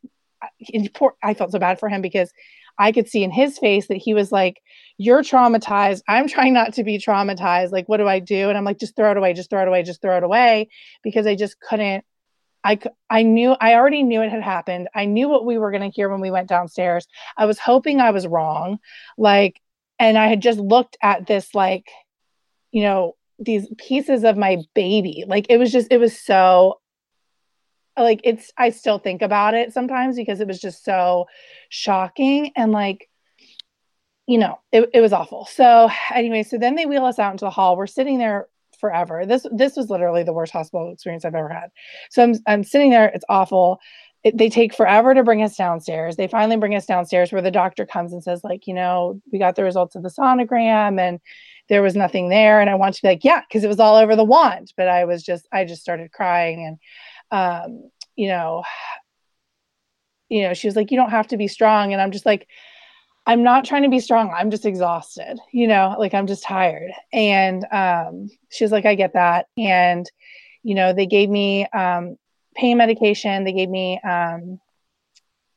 poor, 0.95 1.15
I 1.23 1.35
felt 1.35 1.53
so 1.53 1.59
bad 1.59 1.79
for 1.79 1.89
him 1.89 2.03
because 2.03 2.33
I 2.79 2.93
could 2.93 3.09
see 3.09 3.23
in 3.23 3.31
his 3.31 3.59
face 3.59 3.89
that 3.89 3.99
he 3.99 4.15
was 4.15 4.33
like, 4.33 4.63
"You're 4.97 5.23
traumatized. 5.23 6.03
I'm 6.09 6.27
trying 6.27 6.55
not 6.55 6.75
to 6.75 6.85
be 6.85 6.99
traumatized. 6.99 7.71
Like, 7.71 7.89
what 7.89 7.99
do 7.99 8.09
I 8.09 8.19
do?" 8.19 8.49
And 8.49 8.57
I'm 8.57 8.65
like, 8.65 8.79
"Just 8.79 8.97
throw 8.97 9.11
it 9.11 9.17
away. 9.17 9.35
Just 9.35 9.51
throw 9.51 9.63
it 9.63 9.69
away. 9.69 9.83
Just 9.83 10.01
throw 10.01 10.17
it 10.17 10.25
away," 10.25 10.69
because 11.03 11.27
I 11.27 11.35
just 11.35 11.61
couldn't. 11.61 12.05
I 12.65 12.79
I 13.11 13.23
knew 13.23 13.57
I 13.61 13.75
already 13.75 14.03
knew 14.03 14.23
it 14.23 14.31
had 14.31 14.43
happened. 14.43 14.89
I 14.95 15.05
knew 15.05 15.29
what 15.29 15.45
we 15.45 15.59
were 15.59 15.71
going 15.71 15.83
to 15.89 15.95
hear 15.95 16.09
when 16.09 16.21
we 16.21 16.31
went 16.31 16.49
downstairs. 16.49 17.07
I 17.37 17.47
was 17.47 17.59
hoping 17.59 18.01
I 18.01 18.11
was 18.11 18.27
wrong, 18.27 18.79
like, 19.19 19.61
and 19.99 20.17
I 20.17 20.29
had 20.29 20.41
just 20.41 20.59
looked 20.59 20.97
at 21.03 21.27
this 21.27 21.55
like 21.55 21.91
you 22.73 22.83
know, 22.83 23.17
these 23.39 23.69
pieces 23.79 24.25
of 24.25 24.37
my 24.37 24.59
baby. 24.75 25.25
Like 25.27 25.47
it 25.49 25.59
was 25.59 25.71
just, 25.71 25.89
it 25.91 25.99
was 25.99 26.19
so 26.19 26.79
like 27.99 28.21
it's 28.25 28.53
I 28.57 28.71
still 28.71 28.99
think 28.99 29.23
about 29.23 29.55
it 29.55 29.73
sometimes 29.73 30.17
because 30.17 30.41
it 30.41 30.49
was 30.49 30.61
just 30.61 30.85
so 30.85 31.27
shocking 31.69 32.53
and 32.57 32.73
like 32.73 33.09
you 34.27 34.39
know 34.39 34.61
it, 34.71 34.89
it 34.95 35.01
was 35.01 35.13
awful. 35.13 35.47
So 35.47 35.91
anyway 36.15 36.43
so 36.43 36.59
then 36.59 36.75
they 36.75 36.87
wheel 36.87 37.05
us 37.05 37.19
out 37.19 37.33
into 37.33 37.45
the 37.45 37.51
hall. 37.51 37.77
We're 37.77 37.87
sitting 37.87 38.19
there 38.19 38.49
forever. 38.81 39.27
This 39.27 39.47
this 39.53 39.77
was 39.77 39.91
literally 39.91 40.23
the 40.23 40.33
worst 40.33 40.53
hospital 40.53 40.91
experience 40.91 41.25
i've 41.25 41.35
ever 41.35 41.49
had. 41.49 41.71
So 42.11 42.23
i'm, 42.23 42.35
I'm 42.47 42.65
sitting 42.65 42.91
there. 42.91 43.09
It's 43.09 43.25
awful. 43.29 43.79
It, 44.25 44.39
they 44.39 44.49
take 44.49 44.73
forever 44.73 45.15
to 45.15 45.25
bring 45.25 45.43
us 45.43 45.57
downstairs. 45.57 46.17
They 46.17 46.29
finally 46.29 46.57
bring 46.57 46.77
us 46.77 46.87
downstairs 46.87 47.33
where 47.33 47.43
the 47.43 47.51
doctor 47.51 47.85
comes 47.85 48.13
and 48.13 48.23
says 48.23 48.43
like 48.43 48.67
you 48.67 48.75
know 48.75 49.21
we 49.33 49.39
got 49.39 49.57
the 49.57 49.65
results 49.65 49.97
of 49.97 50.03
the 50.03 50.09
sonogram 50.09 50.99
and 50.99 51.21
there 51.68 51.83
was 51.83 51.94
nothing 51.94 52.29
there 52.29 52.61
and 52.61 52.68
i 52.68 52.75
wanted 52.75 52.94
to 52.94 53.03
be 53.03 53.09
like 53.09 53.25
yeah 53.25 53.40
because 53.48 53.64
it 53.64 53.68
was 53.68 53.81
all 53.81 53.96
over 53.96 54.16
the 54.16 54.25
wand 54.25 54.72
but 54.77 54.88
i 54.88 55.05
was 55.05 55.22
just 55.22 55.46
i 55.53 55.64
just 55.64 55.83
started 55.83 56.12
crying 56.12 56.66
and 56.66 56.79
um, 57.31 57.90
you 58.16 58.29
know 58.29 58.62
you 60.29 60.42
know 60.42 60.55
she 60.55 60.66
was 60.66 60.77
like 60.77 60.90
you 60.90 60.96
don't 60.96 61.11
have 61.11 61.27
to 61.29 61.37
be 61.37 61.48
strong 61.48 61.92
and 61.92 62.01
i'm 62.01 62.11
just 62.11 62.27
like 62.27 62.48
i'm 63.27 63.42
not 63.42 63.64
trying 63.64 63.83
to 63.83 63.88
be 63.88 64.01
strong 64.01 64.33
i'm 64.37 64.51
just 64.51 64.66
exhausted 64.66 65.38
you 65.53 65.66
know 65.66 65.94
like 65.98 66.14
i'm 66.14 66.27
just 66.27 66.42
tired 66.42 66.90
and 67.12 67.66
um, 67.72 68.29
she 68.51 68.64
was 68.64 68.72
like 68.72 68.87
i 68.87 68.94
get 68.94 69.12
that 69.12 69.46
and 69.57 70.11
you 70.62 70.75
know 70.75 70.92
they 70.92 71.07
gave 71.07 71.29
me 71.29 71.66
um, 71.68 72.16
pain 72.55 72.77
medication 72.77 73.44
they 73.44 73.53
gave 73.53 73.68
me 73.68 74.01
um, 74.01 74.59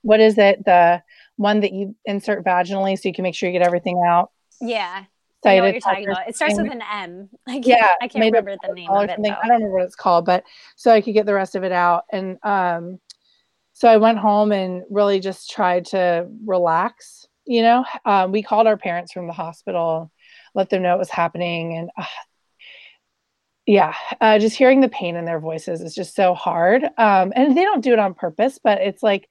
what 0.02 0.20
is 0.20 0.38
it 0.38 0.64
the 0.66 1.02
one 1.38 1.62
that 1.62 1.74
you 1.74 1.96
insert 2.06 2.46
vaginally 2.46 2.98
so 2.98 3.10
you 3.10 3.14
can 3.14 3.24
make 3.24 3.36
sure 3.36 3.50
you 3.50 3.58
get 3.58 3.66
everything 3.66 4.02
out? 4.06 4.32
Yeah 4.62 5.06
I 5.46 5.58
know 5.58 5.64
what 5.64 5.74
you're 5.74 5.82
talking 5.82 6.08
about. 6.08 6.28
It 6.28 6.36
starts 6.36 6.58
with 6.58 6.72
an 6.72 6.82
M. 6.92 7.30
I 7.48 7.54
can't, 7.54 7.66
yeah, 7.66 7.92
I 8.02 8.08
can't 8.08 8.26
remember 8.26 8.56
the 8.62 8.74
name 8.74 8.90
of 8.90 9.04
it. 9.04 9.12
I 9.12 9.16
don't 9.16 9.40
remember 9.44 9.72
what 9.72 9.84
it's 9.84 9.96
called, 9.96 10.26
but 10.26 10.44
so 10.76 10.92
I 10.92 11.02
could 11.02 11.14
get 11.14 11.26
the 11.26 11.34
rest 11.34 11.56
of 11.56 11.64
it 11.64 11.72
out. 11.72 12.04
And 12.12 12.38
um, 12.44 13.00
so 13.74 13.88
I 13.88 13.98
went 13.98 14.18
home 14.18 14.52
and 14.52 14.84
really 14.90 15.20
just 15.20 15.50
tried 15.50 15.86
to 15.88 16.28
relax. 16.46 17.28
You 17.46 17.62
know, 17.62 17.86
um, 18.06 18.32
we 18.32 18.42
called 18.42 18.68
our 18.68 18.78
parents 18.78 19.12
from 19.12 19.28
the 19.28 19.34
hospital, 19.34 20.12
let 20.54 20.70
them 20.70 20.82
know 20.82 20.90
what 20.90 21.00
was 21.00 21.12
happening, 21.12 21.78
and 21.78 21.90
uh, 21.96 22.06
yeah, 23.68 23.94
uh, 24.20 24.40
just 24.40 24.56
hearing 24.56 24.82
the 24.82 24.90
pain 24.90 25.16
in 25.16 25.26
their 25.26 25.40
voices 25.40 25.82
is 25.82 25.94
just 25.94 26.16
so 26.16 26.34
hard. 26.34 26.84
Um, 26.84 27.34
and 27.36 27.56
they 27.56 27.64
don't 27.64 27.84
do 27.84 27.94
it 27.94 28.00
on 28.00 28.14
purpose, 28.14 28.60
but 28.64 28.82
it's 28.82 29.04
like, 29.04 29.28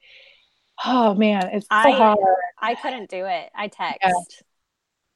oh 0.85 1.15
man, 1.15 1.51
it's 1.53 1.67
so 1.67 1.77
I, 1.77 1.91
hard. 1.91 2.19
I 2.61 2.75
couldn't 2.77 3.11
do 3.11 3.25
it. 3.25 3.51
I 3.55 3.69
text. 3.69 3.99
Yeah 4.03 4.13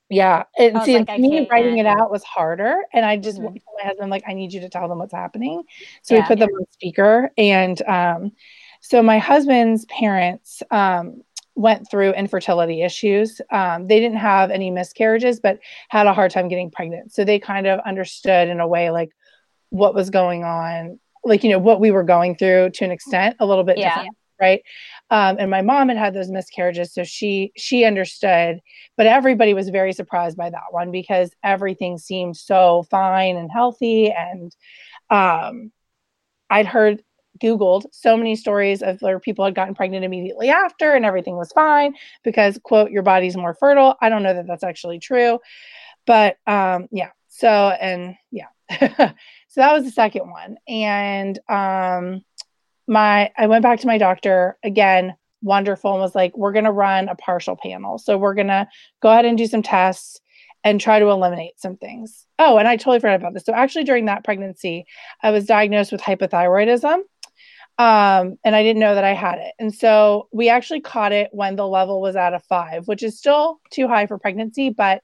yeah. 0.09 0.45
And 0.59 0.83
see, 0.83 0.99
like, 0.99 1.19
me 1.19 1.47
writing 1.51 1.79
it 1.79 1.87
out 1.87 2.11
was 2.11 2.25
harder. 2.25 2.77
And 2.93 3.05
I 3.05 3.17
just 3.17 3.39
mm-hmm. 3.39 3.55
my 3.55 3.85
husband, 3.85 4.11
like, 4.11 4.25
I 4.27 4.33
need 4.33 4.53
you 4.53 4.61
to 4.61 4.69
tell 4.69 4.89
them 4.89 4.99
what's 4.99 5.13
happening. 5.13 5.63
So 6.03 6.15
yeah. 6.15 6.23
we 6.23 6.27
put 6.27 6.39
them 6.39 6.49
on 6.49 6.65
speaker. 6.71 7.31
And 7.37 7.81
um, 7.83 8.33
so 8.81 9.03
my 9.03 9.19
husband's 9.19 9.85
parents 9.87 10.63
um, 10.71 11.23
went 11.55 11.91
through 11.91 12.13
infertility 12.13 12.83
issues. 12.83 13.41
Um, 13.51 13.87
they 13.87 14.01
didn't 14.01 14.19
have 14.19 14.51
any 14.51 14.71
miscarriages, 14.71 15.41
but 15.41 15.59
had 15.89 16.07
a 16.07 16.15
hard 16.15 16.31
time 16.31 16.49
getting 16.49 16.71
pregnant. 16.71 17.13
So 17.13 17.25
they 17.25 17.39
kind 17.39 17.67
of 17.67 17.81
understood 17.81 18.49
in 18.49 18.61
a 18.61 18.69
way 18.69 18.91
like 18.91 19.11
what 19.71 19.95
was 19.95 20.09
going 20.09 20.45
on, 20.45 20.99
like, 21.25 21.45
you 21.45 21.51
know, 21.51 21.59
what 21.59 21.81
we 21.81 21.91
were 21.91 22.05
going 22.05 22.37
through 22.37 22.71
to 22.71 22.85
an 22.85 22.93
extent, 22.93 23.37
a 23.41 23.47
little 23.47 23.65
bit 23.65 23.77
yeah. 23.77 23.91
different 23.91 24.17
right 24.41 24.63
um, 25.11 25.37
and 25.39 25.51
my 25.51 25.63
mom 25.63 25.89
had 25.89 25.99
had 25.99 26.15
those 26.15 26.31
miscarriages 26.31 26.93
so 26.93 27.05
she 27.05 27.53
she 27.57 27.85
understood 27.85 28.61
but 28.97 29.07
everybody 29.07 29.55
was 29.55 29.69
very 29.69 29.93
surprised 29.93 30.37
by 30.37 30.51
that 30.51 30.71
one 30.71 30.91
because 30.91 31.31
everything 31.43 31.99
seemed 31.99 32.37
so 32.37 32.85
fine 32.91 33.37
and 33.37 33.51
healthy 33.51 34.13
and 34.13 34.55
um, 35.11 35.73
i'd 36.51 36.67
heard 36.67 37.03
googled 37.43 37.85
so 37.93 38.17
many 38.17 38.35
stories 38.35 38.83
of 38.83 39.01
where 39.01 39.21
people 39.21 39.45
had 39.45 39.55
gotten 39.55 39.75
pregnant 39.75 40.05
immediately 40.05 40.49
after 40.49 40.95
and 40.95 41.05
everything 41.05 41.37
was 41.37 41.53
fine 41.53 41.95
because 42.25 42.59
quote 42.65 42.91
your 42.91 43.03
body's 43.03 43.37
more 43.37 43.55
fertile 43.55 43.97
i 44.01 44.09
don't 44.09 44.25
know 44.25 44.35
that 44.35 44.47
that's 44.47 44.65
actually 44.65 44.99
true 44.99 45.39
but 46.09 46.39
um, 46.47 46.89
yeah. 46.91 47.11
So 47.29 47.49
and 47.49 48.17
yeah, 48.33 48.47
so 48.71 48.81
that 49.57 49.73
was 49.73 49.85
the 49.85 49.91
second 49.91 50.29
one, 50.31 50.57
and 50.67 51.39
um, 51.49 52.25
my 52.89 53.31
I 53.37 53.47
went 53.47 53.63
back 53.63 53.81
to 53.81 53.87
my 53.87 53.99
doctor 53.99 54.59
again. 54.65 55.15
Wonderful, 55.43 55.93
and 55.93 56.01
was 56.01 56.15
like, 56.15 56.37
"We're 56.37 56.53
gonna 56.53 56.73
run 56.73 57.09
a 57.09 57.15
partial 57.15 57.57
panel, 57.57 57.99
so 57.99 58.19
we're 58.19 58.35
gonna 58.35 58.69
go 59.01 59.11
ahead 59.11 59.25
and 59.25 59.39
do 59.39 59.47
some 59.47 59.63
tests." 59.63 60.21
and 60.65 60.81
try 60.81 60.99
to 60.99 61.07
eliminate 61.09 61.59
some 61.61 61.77
things. 61.77 62.27
Oh, 62.39 62.59
and 62.59 62.67
I 62.67 62.77
totally 62.77 62.99
forgot 62.99 63.15
about 63.15 63.33
this. 63.33 63.45
So 63.45 63.53
actually 63.53 63.85
during 63.85 64.07
that 64.07 64.25
pregnancy, 64.25 64.87
I 65.23 65.31
was 65.31 65.47
diagnosed 65.47 65.93
with 65.93 66.01
hypothyroidism. 66.01 66.99
Um, 67.79 68.39
and 68.43 68.57
I 68.57 68.65
didn't 68.65 68.81
know 68.81 68.97
that 68.97 69.05
I 69.05 69.15
had 69.15 69.39
it. 69.39 69.55
And 69.61 69.73
so 69.73 70.29
we 70.33 70.49
actually 70.49 70.81
caught 70.81 71.13
it 71.13 71.29
when 71.31 71.55
the 71.55 71.67
level 71.67 72.01
was 72.01 72.17
at 72.17 72.35
a 72.35 72.41
five, 72.41 72.89
which 72.89 73.05
is 73.05 73.17
still 73.17 73.61
too 73.71 73.87
high 73.87 74.07
for 74.07 74.19
pregnancy, 74.19 74.71
but 74.71 75.01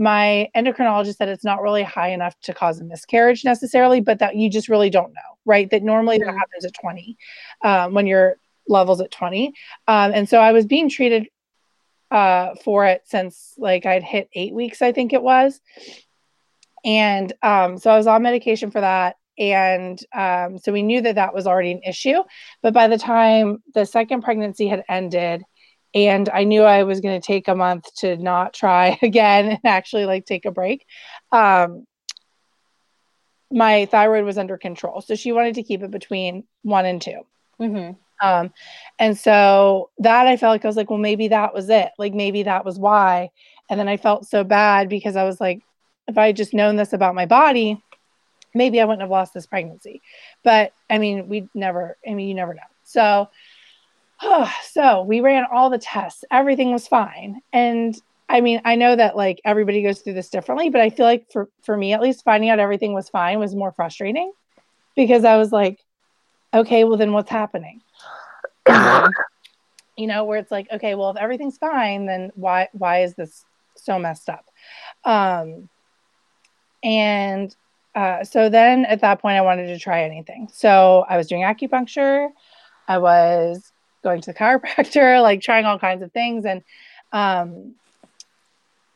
my 0.00 0.48
endocrinologist 0.56 1.16
said 1.16 1.28
it's 1.28 1.44
not 1.44 1.60
really 1.60 1.82
high 1.82 2.08
enough 2.08 2.34
to 2.40 2.54
cause 2.54 2.80
a 2.80 2.84
miscarriage 2.84 3.44
necessarily, 3.44 4.00
but 4.00 4.18
that 4.18 4.34
you 4.34 4.48
just 4.48 4.70
really 4.70 4.88
don't 4.88 5.12
know, 5.12 5.38
right? 5.44 5.68
That 5.70 5.82
normally 5.82 6.16
that 6.18 6.26
happens 6.26 6.64
at 6.64 6.72
20 6.72 7.18
um, 7.62 7.92
when 7.92 8.06
your 8.06 8.36
level's 8.66 9.02
at 9.02 9.10
20. 9.10 9.48
Um, 9.86 10.12
and 10.14 10.26
so 10.26 10.38
I 10.38 10.52
was 10.52 10.64
being 10.64 10.88
treated 10.88 11.28
uh, 12.10 12.54
for 12.64 12.86
it 12.86 13.02
since 13.04 13.54
like 13.58 13.84
I'd 13.84 14.02
hit 14.02 14.30
eight 14.32 14.54
weeks, 14.54 14.80
I 14.80 14.92
think 14.92 15.12
it 15.12 15.22
was. 15.22 15.60
And 16.82 17.30
um, 17.42 17.76
so 17.76 17.90
I 17.90 17.98
was 17.98 18.06
on 18.06 18.22
medication 18.22 18.70
for 18.70 18.80
that. 18.80 19.16
And 19.38 20.02
um, 20.14 20.58
so 20.58 20.72
we 20.72 20.82
knew 20.82 21.02
that 21.02 21.16
that 21.16 21.34
was 21.34 21.46
already 21.46 21.72
an 21.72 21.82
issue. 21.86 22.22
But 22.62 22.72
by 22.72 22.88
the 22.88 22.98
time 22.98 23.62
the 23.74 23.84
second 23.84 24.22
pregnancy 24.22 24.66
had 24.66 24.82
ended, 24.88 25.44
and 25.94 26.28
I 26.28 26.44
knew 26.44 26.62
I 26.62 26.84
was 26.84 27.00
going 27.00 27.20
to 27.20 27.26
take 27.26 27.48
a 27.48 27.54
month 27.54 27.92
to 27.96 28.16
not 28.16 28.54
try 28.54 28.98
again 29.02 29.48
and 29.48 29.60
actually 29.64 30.06
like 30.06 30.26
take 30.26 30.44
a 30.44 30.50
break. 30.50 30.86
Um, 31.32 31.86
my 33.50 33.86
thyroid 33.86 34.24
was 34.24 34.38
under 34.38 34.56
control. 34.56 35.00
So 35.00 35.14
she 35.16 35.32
wanted 35.32 35.56
to 35.56 35.62
keep 35.62 35.82
it 35.82 35.90
between 35.90 36.44
one 36.62 36.86
and 36.86 37.02
2 37.02 37.20
mm-hmm. 37.60 37.92
Um, 38.22 38.52
and 38.98 39.16
so 39.16 39.88
that 39.98 40.26
I 40.26 40.36
felt 40.36 40.52
like 40.52 40.64
I 40.64 40.68
was 40.68 40.76
like, 40.76 40.90
well, 40.90 40.98
maybe 40.98 41.28
that 41.28 41.54
was 41.54 41.70
it. 41.70 41.90
Like 41.98 42.12
maybe 42.12 42.42
that 42.42 42.66
was 42.66 42.78
why. 42.78 43.30
And 43.70 43.80
then 43.80 43.88
I 43.88 43.96
felt 43.96 44.26
so 44.26 44.44
bad 44.44 44.90
because 44.90 45.16
I 45.16 45.24
was 45.24 45.40
like, 45.40 45.62
if 46.06 46.18
I 46.18 46.26
had 46.26 46.36
just 46.36 46.52
known 46.52 46.76
this 46.76 46.92
about 46.92 47.14
my 47.14 47.24
body, 47.24 47.82
maybe 48.54 48.80
I 48.80 48.84
wouldn't 48.84 49.00
have 49.00 49.10
lost 49.10 49.32
this 49.32 49.46
pregnancy. 49.46 50.02
But 50.44 50.72
I 50.90 50.98
mean, 50.98 51.28
we 51.28 51.48
never, 51.54 51.96
I 52.06 52.14
mean, 52.14 52.28
you 52.28 52.34
never 52.34 52.52
know. 52.52 52.60
So, 52.84 53.28
so 54.70 55.02
we 55.02 55.20
ran 55.20 55.44
all 55.50 55.70
the 55.70 55.78
tests. 55.78 56.24
Everything 56.30 56.72
was 56.72 56.86
fine. 56.86 57.40
And 57.52 58.00
I 58.28 58.40
mean, 58.40 58.60
I 58.64 58.76
know 58.76 58.94
that 58.94 59.16
like 59.16 59.40
everybody 59.44 59.82
goes 59.82 60.00
through 60.00 60.14
this 60.14 60.30
differently, 60.30 60.70
but 60.70 60.80
I 60.80 60.90
feel 60.90 61.06
like 61.06 61.30
for, 61.32 61.48
for 61.62 61.76
me, 61.76 61.92
at 61.92 62.00
least 62.00 62.24
finding 62.24 62.50
out 62.50 62.58
everything 62.58 62.92
was 62.92 63.08
fine 63.08 63.38
was 63.38 63.54
more 63.54 63.72
frustrating 63.72 64.32
because 64.94 65.24
I 65.24 65.36
was 65.36 65.52
like, 65.52 65.80
okay, 66.54 66.84
well 66.84 66.96
then 66.96 67.12
what's 67.12 67.30
happening? 67.30 67.80
you 68.68 70.06
know, 70.06 70.24
where 70.24 70.38
it's 70.38 70.50
like, 70.50 70.68
okay, 70.72 70.94
well, 70.94 71.10
if 71.10 71.16
everything's 71.16 71.58
fine, 71.58 72.06
then 72.06 72.30
why 72.34 72.68
why 72.72 73.02
is 73.02 73.14
this 73.14 73.44
so 73.76 73.98
messed 73.98 74.28
up? 74.28 74.44
Um, 75.04 75.68
and 76.82 77.54
uh, 77.94 78.22
so 78.22 78.48
then 78.48 78.84
at 78.84 79.00
that 79.00 79.20
point, 79.20 79.36
I 79.36 79.40
wanted 79.40 79.66
to 79.66 79.78
try 79.78 80.04
anything. 80.04 80.48
So 80.52 81.04
I 81.08 81.16
was 81.16 81.26
doing 81.26 81.42
acupuncture, 81.42 82.28
I 82.86 82.98
was 82.98 83.72
going 84.02 84.20
to 84.22 84.32
the 84.32 84.38
chiropractor, 84.38 85.22
like 85.22 85.40
trying 85.40 85.64
all 85.64 85.78
kinds 85.78 86.02
of 86.02 86.12
things, 86.12 86.44
and 86.44 86.62
um, 87.12 87.74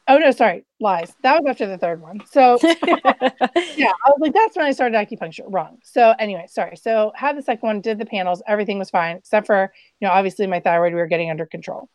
Oh 0.06 0.18
no, 0.18 0.30
sorry, 0.32 0.64
lies. 0.80 1.14
That 1.22 1.42
was 1.42 1.48
after 1.48 1.66
the 1.66 1.78
third 1.78 2.02
one. 2.02 2.20
So 2.30 2.58
yeah, 2.62 2.74
I 2.84 4.10
was 4.10 4.18
like, 4.20 4.34
that's 4.34 4.54
when 4.54 4.66
I 4.66 4.72
started 4.72 4.96
acupuncture. 4.96 5.44
Wrong. 5.46 5.78
So 5.82 6.14
anyway, 6.18 6.46
sorry. 6.48 6.76
So 6.76 7.12
had 7.14 7.38
the 7.38 7.42
second 7.42 7.66
one, 7.66 7.80
did 7.80 7.98
the 7.98 8.04
panels, 8.04 8.42
everything 8.46 8.78
was 8.78 8.90
fine, 8.90 9.16
except 9.16 9.46
for, 9.46 9.72
you 10.00 10.06
know, 10.06 10.12
obviously 10.12 10.46
my 10.46 10.60
thyroid 10.60 10.92
we 10.92 11.00
were 11.00 11.06
getting 11.06 11.30
under 11.30 11.46
control. 11.46 11.88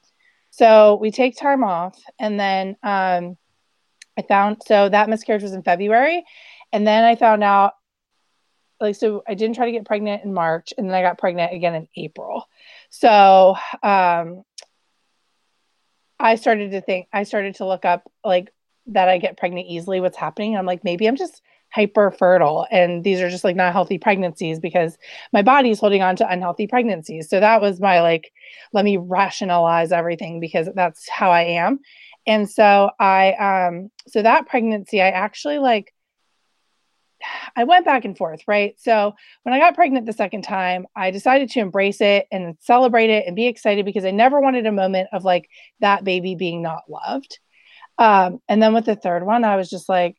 So 0.50 0.98
we 1.00 1.12
take 1.12 1.38
time 1.38 1.64
off 1.64 2.02
and 2.20 2.40
then 2.40 2.70
um 2.82 3.38
I 4.18 4.24
found 4.24 4.64
so 4.66 4.90
that 4.90 5.08
miscarriage 5.08 5.44
was 5.44 5.54
in 5.54 5.62
February. 5.62 6.26
And 6.72 6.88
then 6.88 7.04
I 7.04 7.16
found 7.16 7.44
out 7.44 7.74
like 8.82 8.96
so 8.96 9.22
I 9.28 9.36
didn't 9.36 9.56
try 9.56 9.68
to 9.68 9.72
get 9.72 9.86
pregnant 9.86 10.24
in 10.24 10.34
March 10.34 10.74
and 10.76 10.88
then 10.88 10.96
I 10.96 11.04
got 11.04 11.20
pregnant 11.20 11.54
again 11.54 11.76
in 11.76 11.88
April. 11.96 12.48
So 12.90 13.56
um 13.84 14.44
I 16.20 16.36
started 16.36 16.72
to 16.72 16.82
think, 16.82 17.08
I 17.14 17.24
started 17.24 17.56
to 17.56 17.66
look 17.66 17.86
up 17.86 18.12
like 18.26 18.52
that 18.88 19.08
I 19.08 19.18
get 19.20 19.38
pregnant 19.38 19.68
easily, 19.68 20.02
what's 20.02 20.18
happening. 20.18 20.58
I'm 20.58 20.66
like, 20.66 20.84
maybe 20.84 21.08
I'm 21.08 21.16
just 21.16 21.42
hyper 21.72 22.12
fertile 22.12 22.66
and 22.72 23.04
these 23.04 23.22
are 23.22 23.30
just 23.30 23.44
like 23.44 23.56
not 23.56 23.72
healthy 23.74 24.00
pregnancies 24.00 24.60
because 24.60 24.98
my 25.32 25.44
body's 25.44 25.80
holding 25.80 26.02
on 26.02 26.16
to 26.16 26.30
unhealthy 26.30 26.68
pregnancies. 26.68 27.30
So 27.30 27.40
that 27.40 27.62
was 27.62 27.80
my 27.80 28.02
like, 28.02 28.32
let 28.74 28.84
me 28.84 28.98
rationalize 28.98 29.92
everything 29.92 30.40
because 30.40 30.68
that's 30.76 31.08
how 31.08 31.30
I 31.30 31.44
am. 31.44 31.80
And 32.26 32.50
so 32.50 32.90
I, 33.00 33.34
um, 33.34 33.92
so 34.08 34.22
that 34.24 34.48
pregnancy, 34.48 35.02
I 35.02 35.10
actually 35.10 35.60
like 35.60 35.94
I 37.56 37.64
went 37.64 37.86
back 37.86 38.06
and 38.06 38.18
forth, 38.18 38.42
right? 38.48 38.76
So 38.80 39.14
when 39.44 39.54
I 39.54 39.60
got 39.60 39.76
pregnant 39.76 40.06
the 40.06 40.14
second 40.14 40.44
time, 40.44 40.88
I 40.96 41.12
decided 41.12 41.50
to 41.52 41.60
embrace 41.60 42.02
it 42.02 42.28
and 42.32 42.58
celebrate 42.62 43.10
it 43.10 43.26
and 43.28 43.36
be 43.36 43.48
excited 43.48 43.86
because 43.86 44.06
I 44.06 44.12
never 44.12 44.40
wanted 44.40 44.66
a 44.66 44.72
moment 44.72 45.10
of 45.12 45.24
like 45.24 45.50
that 45.80 46.04
baby 46.04 46.36
being 46.36 46.62
not 46.62 46.90
loved. 46.90 47.40
Um, 47.98 48.42
and 48.48 48.62
then 48.62 48.74
with 48.74 48.86
the 48.86 48.96
third 48.96 49.26
one, 49.26 49.44
I 49.44 49.58
was 49.58 49.70
just 49.70 49.90
like 49.90 50.16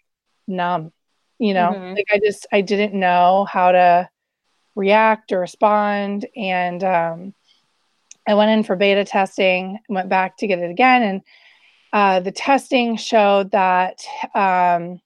numb, 0.46 0.92
you 1.38 1.54
know, 1.54 1.72
mm-hmm. 1.74 1.94
like 1.94 2.06
I 2.12 2.20
just 2.22 2.46
I 2.52 2.60
didn't 2.60 2.98
know 2.98 3.46
how 3.50 3.72
to 3.72 4.08
react 4.74 5.32
or 5.32 5.40
respond. 5.40 6.26
And 6.36 6.84
um, 6.84 7.34
I 8.28 8.34
went 8.34 8.50
in 8.50 8.64
for 8.64 8.76
beta 8.76 9.04
testing, 9.04 9.78
went 9.88 10.08
back 10.10 10.36
to 10.38 10.46
get 10.46 10.58
it 10.58 10.70
again, 10.70 11.02
and 11.02 11.22
uh, 11.92 12.20
the 12.20 12.32
testing 12.32 12.96
showed 12.96 13.50
that. 13.52 14.04
Um, 14.34 15.00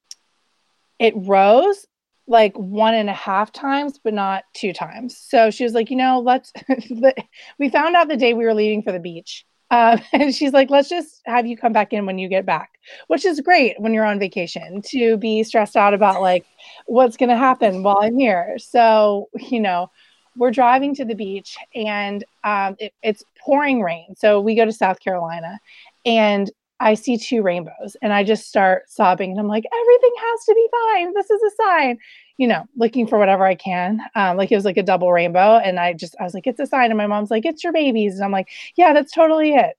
it 0.98 1.14
rose 1.16 1.86
like 2.26 2.56
one 2.56 2.94
and 2.94 3.10
a 3.10 3.14
half 3.14 3.52
times, 3.52 3.98
but 4.02 4.14
not 4.14 4.44
two 4.54 4.72
times. 4.72 5.16
So 5.18 5.50
she 5.50 5.64
was 5.64 5.74
like, 5.74 5.90
you 5.90 5.96
know, 5.96 6.20
let's, 6.20 6.52
we 7.58 7.68
found 7.68 7.96
out 7.96 8.08
the 8.08 8.16
day 8.16 8.32
we 8.32 8.44
were 8.44 8.54
leaving 8.54 8.82
for 8.82 8.92
the 8.92 9.00
beach. 9.00 9.44
Um, 9.70 10.00
and 10.12 10.34
she's 10.34 10.52
like, 10.52 10.70
let's 10.70 10.88
just 10.88 11.20
have 11.26 11.46
you 11.46 11.56
come 11.56 11.72
back 11.72 11.92
in 11.92 12.06
when 12.06 12.18
you 12.18 12.28
get 12.28 12.46
back, 12.46 12.70
which 13.08 13.24
is 13.24 13.40
great 13.40 13.78
when 13.78 13.92
you're 13.92 14.06
on 14.06 14.18
vacation 14.18 14.82
to 14.90 15.16
be 15.16 15.42
stressed 15.42 15.76
out 15.76 15.94
about 15.94 16.22
like 16.22 16.46
what's 16.86 17.16
going 17.16 17.28
to 17.28 17.36
happen 17.36 17.82
while 17.82 17.98
I'm 18.00 18.18
here. 18.18 18.56
So, 18.58 19.28
you 19.38 19.60
know, 19.60 19.90
we're 20.36 20.50
driving 20.50 20.94
to 20.96 21.04
the 21.04 21.14
beach 21.14 21.56
and 21.74 22.24
um, 22.42 22.76
it, 22.78 22.92
it's 23.02 23.22
pouring 23.38 23.82
rain. 23.82 24.14
So 24.16 24.40
we 24.40 24.54
go 24.54 24.64
to 24.64 24.72
South 24.72 24.98
Carolina 25.00 25.58
and 26.04 26.50
I 26.84 26.92
see 26.92 27.16
two 27.16 27.40
rainbows 27.40 27.96
and 28.02 28.12
I 28.12 28.24
just 28.24 28.46
start 28.46 28.90
sobbing 28.90 29.30
and 29.30 29.40
I'm 29.40 29.48
like, 29.48 29.64
everything 29.72 30.12
has 30.18 30.44
to 30.44 30.54
be 30.54 30.68
fine. 30.70 31.14
This 31.14 31.30
is 31.30 31.40
a 31.42 31.62
sign, 31.62 31.98
you 32.36 32.46
know, 32.46 32.66
looking 32.76 33.06
for 33.06 33.18
whatever 33.18 33.46
I 33.46 33.54
can. 33.54 34.02
Um, 34.14 34.36
like 34.36 34.52
it 34.52 34.56
was 34.56 34.66
like 34.66 34.76
a 34.76 34.82
double 34.82 35.10
rainbow. 35.10 35.56
And 35.56 35.80
I 35.80 35.94
just, 35.94 36.14
I 36.20 36.24
was 36.24 36.34
like, 36.34 36.46
it's 36.46 36.60
a 36.60 36.66
sign. 36.66 36.90
And 36.90 36.98
my 36.98 37.06
mom's 37.06 37.30
like, 37.30 37.46
it's 37.46 37.64
your 37.64 37.72
babies. 37.72 38.16
And 38.16 38.24
I'm 38.24 38.32
like, 38.32 38.50
yeah, 38.76 38.92
that's 38.92 39.12
totally 39.12 39.54
it. 39.54 39.78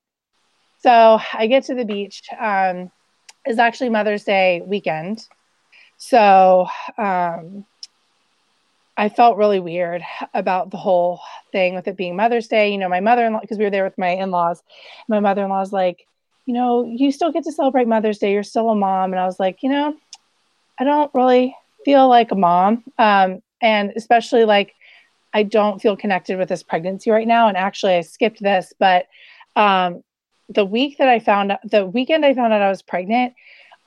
So 0.79 1.19
I 1.31 1.45
get 1.45 1.63
to 1.65 1.75
the 1.75 1.85
beach. 1.85 2.23
Um, 2.39 2.91
it's 3.45 3.59
actually 3.59 3.89
Mother's 3.89 4.23
Day 4.23 4.63
weekend. 4.65 5.27
So 5.97 6.65
um, 6.97 7.67
I 8.97 9.09
felt 9.09 9.37
really 9.37 9.59
weird 9.59 10.01
about 10.33 10.71
the 10.71 10.77
whole 10.77 11.21
thing 11.51 11.75
with 11.75 11.87
it 11.87 11.97
being 11.97 12.15
Mother's 12.15 12.47
Day. 12.47 12.71
You 12.71 12.79
know, 12.79 12.89
my 12.89 12.99
mother 12.99 13.27
in 13.27 13.33
law, 13.33 13.41
because 13.41 13.59
we 13.59 13.63
were 13.63 13.69
there 13.69 13.83
with 13.83 13.97
my 13.99 14.09
in 14.09 14.31
laws, 14.31 14.63
my 15.07 15.19
mother 15.19 15.43
in 15.43 15.51
law's 15.51 15.71
like, 15.71 16.07
you 16.45 16.53
know, 16.53 16.85
you 16.85 17.11
still 17.11 17.31
get 17.31 17.43
to 17.45 17.51
celebrate 17.51 17.87
Mother's 17.87 18.19
Day. 18.19 18.31
You're 18.31 18.43
still 18.43 18.69
a 18.69 18.75
mom. 18.75 19.11
And 19.11 19.19
I 19.19 19.25
was 19.25 19.39
like, 19.39 19.63
you 19.63 19.69
know, 19.69 19.95
I 20.79 20.83
don't 20.83 21.11
really 21.13 21.55
feel 21.83 22.07
like 22.07 22.31
a 22.31 22.35
mom. 22.35 22.83
Um, 22.97 23.41
and 23.61 23.91
especially 23.95 24.45
like, 24.45 24.73
I 25.33 25.43
don't 25.43 25.81
feel 25.81 25.97
connected 25.97 26.37
with 26.37 26.47
this 26.47 26.63
pregnancy 26.63 27.11
right 27.11 27.27
now. 27.27 27.47
And 27.47 27.57
actually, 27.57 27.95
I 27.95 28.01
skipped 28.01 28.41
this, 28.41 28.73
but 28.79 29.07
um, 29.55 30.03
the 30.47 30.65
week 30.65 30.97
that 30.97 31.09
I 31.09 31.19
found 31.19 31.51
out, 31.51 31.59
the 31.69 31.85
weekend 31.85 32.25
I 32.25 32.33
found 32.33 32.53
out 32.53 32.61
I 32.61 32.69
was 32.69 32.81
pregnant, 32.81 33.33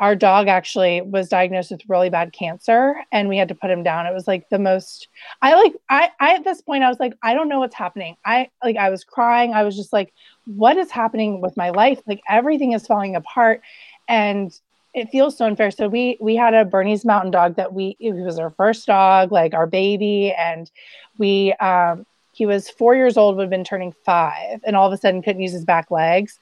our 0.00 0.14
dog 0.14 0.46
actually 0.46 1.00
was 1.00 1.28
diagnosed 1.28 1.72
with 1.72 1.82
really 1.88 2.08
bad 2.08 2.32
cancer 2.32 2.96
and 3.10 3.28
we 3.28 3.36
had 3.36 3.48
to 3.48 3.54
put 3.54 3.70
him 3.70 3.82
down. 3.82 4.06
It 4.06 4.14
was 4.14 4.28
like 4.28 4.48
the 4.48 4.58
most 4.58 5.08
I 5.42 5.54
like 5.54 5.74
I 5.90 6.10
I 6.20 6.34
at 6.34 6.44
this 6.44 6.60
point 6.62 6.84
I 6.84 6.88
was 6.88 7.00
like 7.00 7.14
I 7.22 7.34
don't 7.34 7.48
know 7.48 7.58
what's 7.58 7.74
happening. 7.74 8.16
I 8.24 8.48
like 8.62 8.76
I 8.76 8.90
was 8.90 9.02
crying. 9.02 9.54
I 9.54 9.64
was 9.64 9.76
just 9.76 9.92
like 9.92 10.12
what 10.46 10.76
is 10.76 10.90
happening 10.90 11.40
with 11.40 11.56
my 11.56 11.70
life? 11.70 12.00
Like 12.06 12.20
everything 12.28 12.72
is 12.72 12.86
falling 12.86 13.16
apart 13.16 13.60
and 14.08 14.56
it 14.94 15.10
feels 15.10 15.36
so 15.36 15.46
unfair. 15.46 15.70
So 15.72 15.88
we 15.88 16.16
we 16.20 16.36
had 16.36 16.54
a 16.54 16.64
Bernese 16.64 17.06
mountain 17.06 17.32
dog 17.32 17.56
that 17.56 17.72
we 17.72 17.96
it 17.98 18.12
was 18.12 18.38
our 18.38 18.50
first 18.50 18.86
dog, 18.86 19.32
like 19.32 19.52
our 19.52 19.66
baby 19.66 20.32
and 20.32 20.70
we 21.18 21.54
um 21.54 22.06
he 22.32 22.46
was 22.46 22.70
4 22.70 22.94
years 22.94 23.16
old, 23.16 23.34
would 23.34 23.42
have 23.42 23.50
been 23.50 23.64
turning 23.64 23.92
5 24.04 24.60
and 24.64 24.76
all 24.76 24.86
of 24.86 24.92
a 24.92 24.96
sudden 24.96 25.22
couldn't 25.22 25.42
use 25.42 25.52
his 25.52 25.64
back 25.64 25.90
legs. 25.90 26.38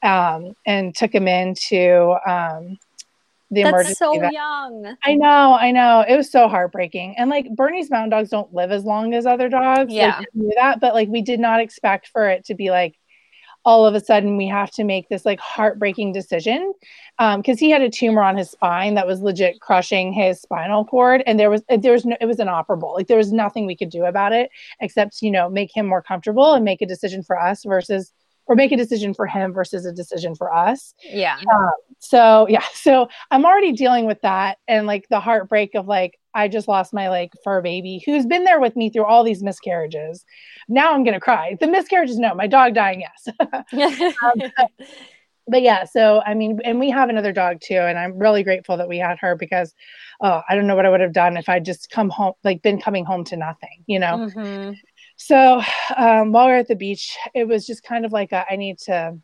Um, 0.00 0.54
and 0.64 0.94
took 0.94 1.12
him 1.12 1.26
into 1.26 2.16
um, 2.24 2.78
the 3.50 3.62
That's 3.62 3.72
emergency. 3.72 3.94
so 3.94 4.18
vet. 4.20 4.32
young. 4.32 4.96
I 5.04 5.14
know, 5.14 5.54
I 5.54 5.70
know. 5.70 6.04
It 6.06 6.16
was 6.16 6.30
so 6.30 6.48
heartbreaking. 6.48 7.14
And 7.16 7.30
like 7.30 7.48
Bernese 7.54 7.88
mountain 7.90 8.10
dogs 8.10 8.28
don't 8.28 8.52
live 8.52 8.70
as 8.70 8.84
long 8.84 9.14
as 9.14 9.26
other 9.26 9.48
dogs. 9.48 9.92
Yeah. 9.92 10.18
Like, 10.18 10.28
knew 10.34 10.52
that, 10.56 10.80
but 10.80 10.94
like 10.94 11.08
we 11.08 11.22
did 11.22 11.40
not 11.40 11.60
expect 11.60 12.08
for 12.08 12.28
it 12.28 12.44
to 12.46 12.54
be 12.54 12.70
like 12.70 12.98
all 13.64 13.84
of 13.84 13.94
a 13.94 14.00
sudden 14.00 14.36
we 14.36 14.46
have 14.46 14.70
to 14.70 14.84
make 14.84 15.08
this 15.08 15.26
like 15.26 15.40
heartbreaking 15.40 16.12
decision. 16.12 16.72
Um, 17.18 17.40
because 17.40 17.58
he 17.58 17.70
had 17.70 17.82
a 17.82 17.90
tumor 17.90 18.22
on 18.22 18.36
his 18.36 18.50
spine 18.50 18.94
that 18.94 19.06
was 19.06 19.20
legit 19.20 19.60
crushing 19.60 20.12
his 20.12 20.40
spinal 20.40 20.84
cord. 20.84 21.22
And 21.26 21.40
there 21.40 21.50
was 21.50 21.62
there 21.68 21.92
was 21.92 22.04
no 22.04 22.16
it 22.20 22.26
was 22.26 22.38
inoperable. 22.38 22.94
Like 22.94 23.08
there 23.08 23.16
was 23.16 23.32
nothing 23.32 23.66
we 23.66 23.76
could 23.76 23.90
do 23.90 24.04
about 24.04 24.32
it 24.32 24.50
except, 24.80 25.22
you 25.22 25.30
know, 25.30 25.50
make 25.50 25.74
him 25.74 25.86
more 25.86 26.02
comfortable 26.02 26.52
and 26.52 26.64
make 26.64 26.82
a 26.82 26.86
decision 26.86 27.22
for 27.22 27.38
us 27.38 27.64
versus 27.64 28.12
or 28.48 28.56
make 28.56 28.72
a 28.72 28.76
decision 28.76 29.14
for 29.14 29.26
him 29.26 29.52
versus 29.52 29.86
a 29.86 29.92
decision 29.92 30.34
for 30.34 30.52
us. 30.52 30.94
Yeah. 31.04 31.38
Um, 31.52 31.70
so 31.98 32.46
yeah, 32.48 32.64
so 32.74 33.08
I'm 33.30 33.44
already 33.44 33.72
dealing 33.72 34.06
with 34.06 34.20
that 34.22 34.58
and 34.66 34.86
like 34.86 35.08
the 35.08 35.20
heartbreak 35.20 35.74
of 35.74 35.86
like 35.86 36.18
I 36.34 36.48
just 36.48 36.68
lost 36.68 36.92
my 36.92 37.08
like 37.08 37.32
fur 37.44 37.60
baby 37.60 38.02
who's 38.04 38.26
been 38.26 38.44
there 38.44 38.60
with 38.60 38.76
me 38.76 38.90
through 38.90 39.04
all 39.04 39.22
these 39.22 39.42
miscarriages. 39.42 40.24
Now 40.68 40.92
I'm 40.92 41.04
gonna 41.04 41.20
cry. 41.20 41.56
The 41.60 41.66
miscarriages, 41.66 42.18
no. 42.18 42.34
My 42.34 42.46
dog 42.46 42.74
dying, 42.74 43.02
yes. 43.02 43.28
but 45.48 45.62
yeah, 45.62 45.84
so 45.84 46.22
I 46.24 46.34
mean, 46.34 46.60
and 46.64 46.78
we 46.78 46.90
have 46.90 47.08
another 47.08 47.32
dog 47.32 47.60
too, 47.60 47.78
and 47.78 47.98
I'm 47.98 48.18
really 48.18 48.42
grateful 48.42 48.76
that 48.76 48.88
we 48.88 48.98
had 48.98 49.18
her 49.20 49.34
because, 49.34 49.74
oh, 50.20 50.42
I 50.48 50.54
don't 50.54 50.66
know 50.66 50.76
what 50.76 50.86
I 50.86 50.90
would 50.90 51.00
have 51.00 51.12
done 51.12 51.36
if 51.36 51.48
I 51.48 51.58
just 51.58 51.90
come 51.90 52.10
home, 52.10 52.34
like 52.44 52.62
been 52.62 52.80
coming 52.80 53.04
home 53.04 53.24
to 53.24 53.36
nothing, 53.36 53.84
you 53.86 53.98
know. 53.98 54.28
Mhm. 54.28 54.76
So 55.18 55.60
um, 55.96 56.30
while 56.30 56.46
we 56.46 56.52
are 56.52 56.58
at 56.58 56.68
the 56.68 56.76
beach, 56.76 57.18
it 57.34 57.46
was 57.46 57.66
just 57.66 57.82
kind 57.82 58.06
of 58.06 58.12
like 58.12 58.30
a, 58.32 58.44
I 58.48 58.56
need 58.56 58.78
to 58.86 59.18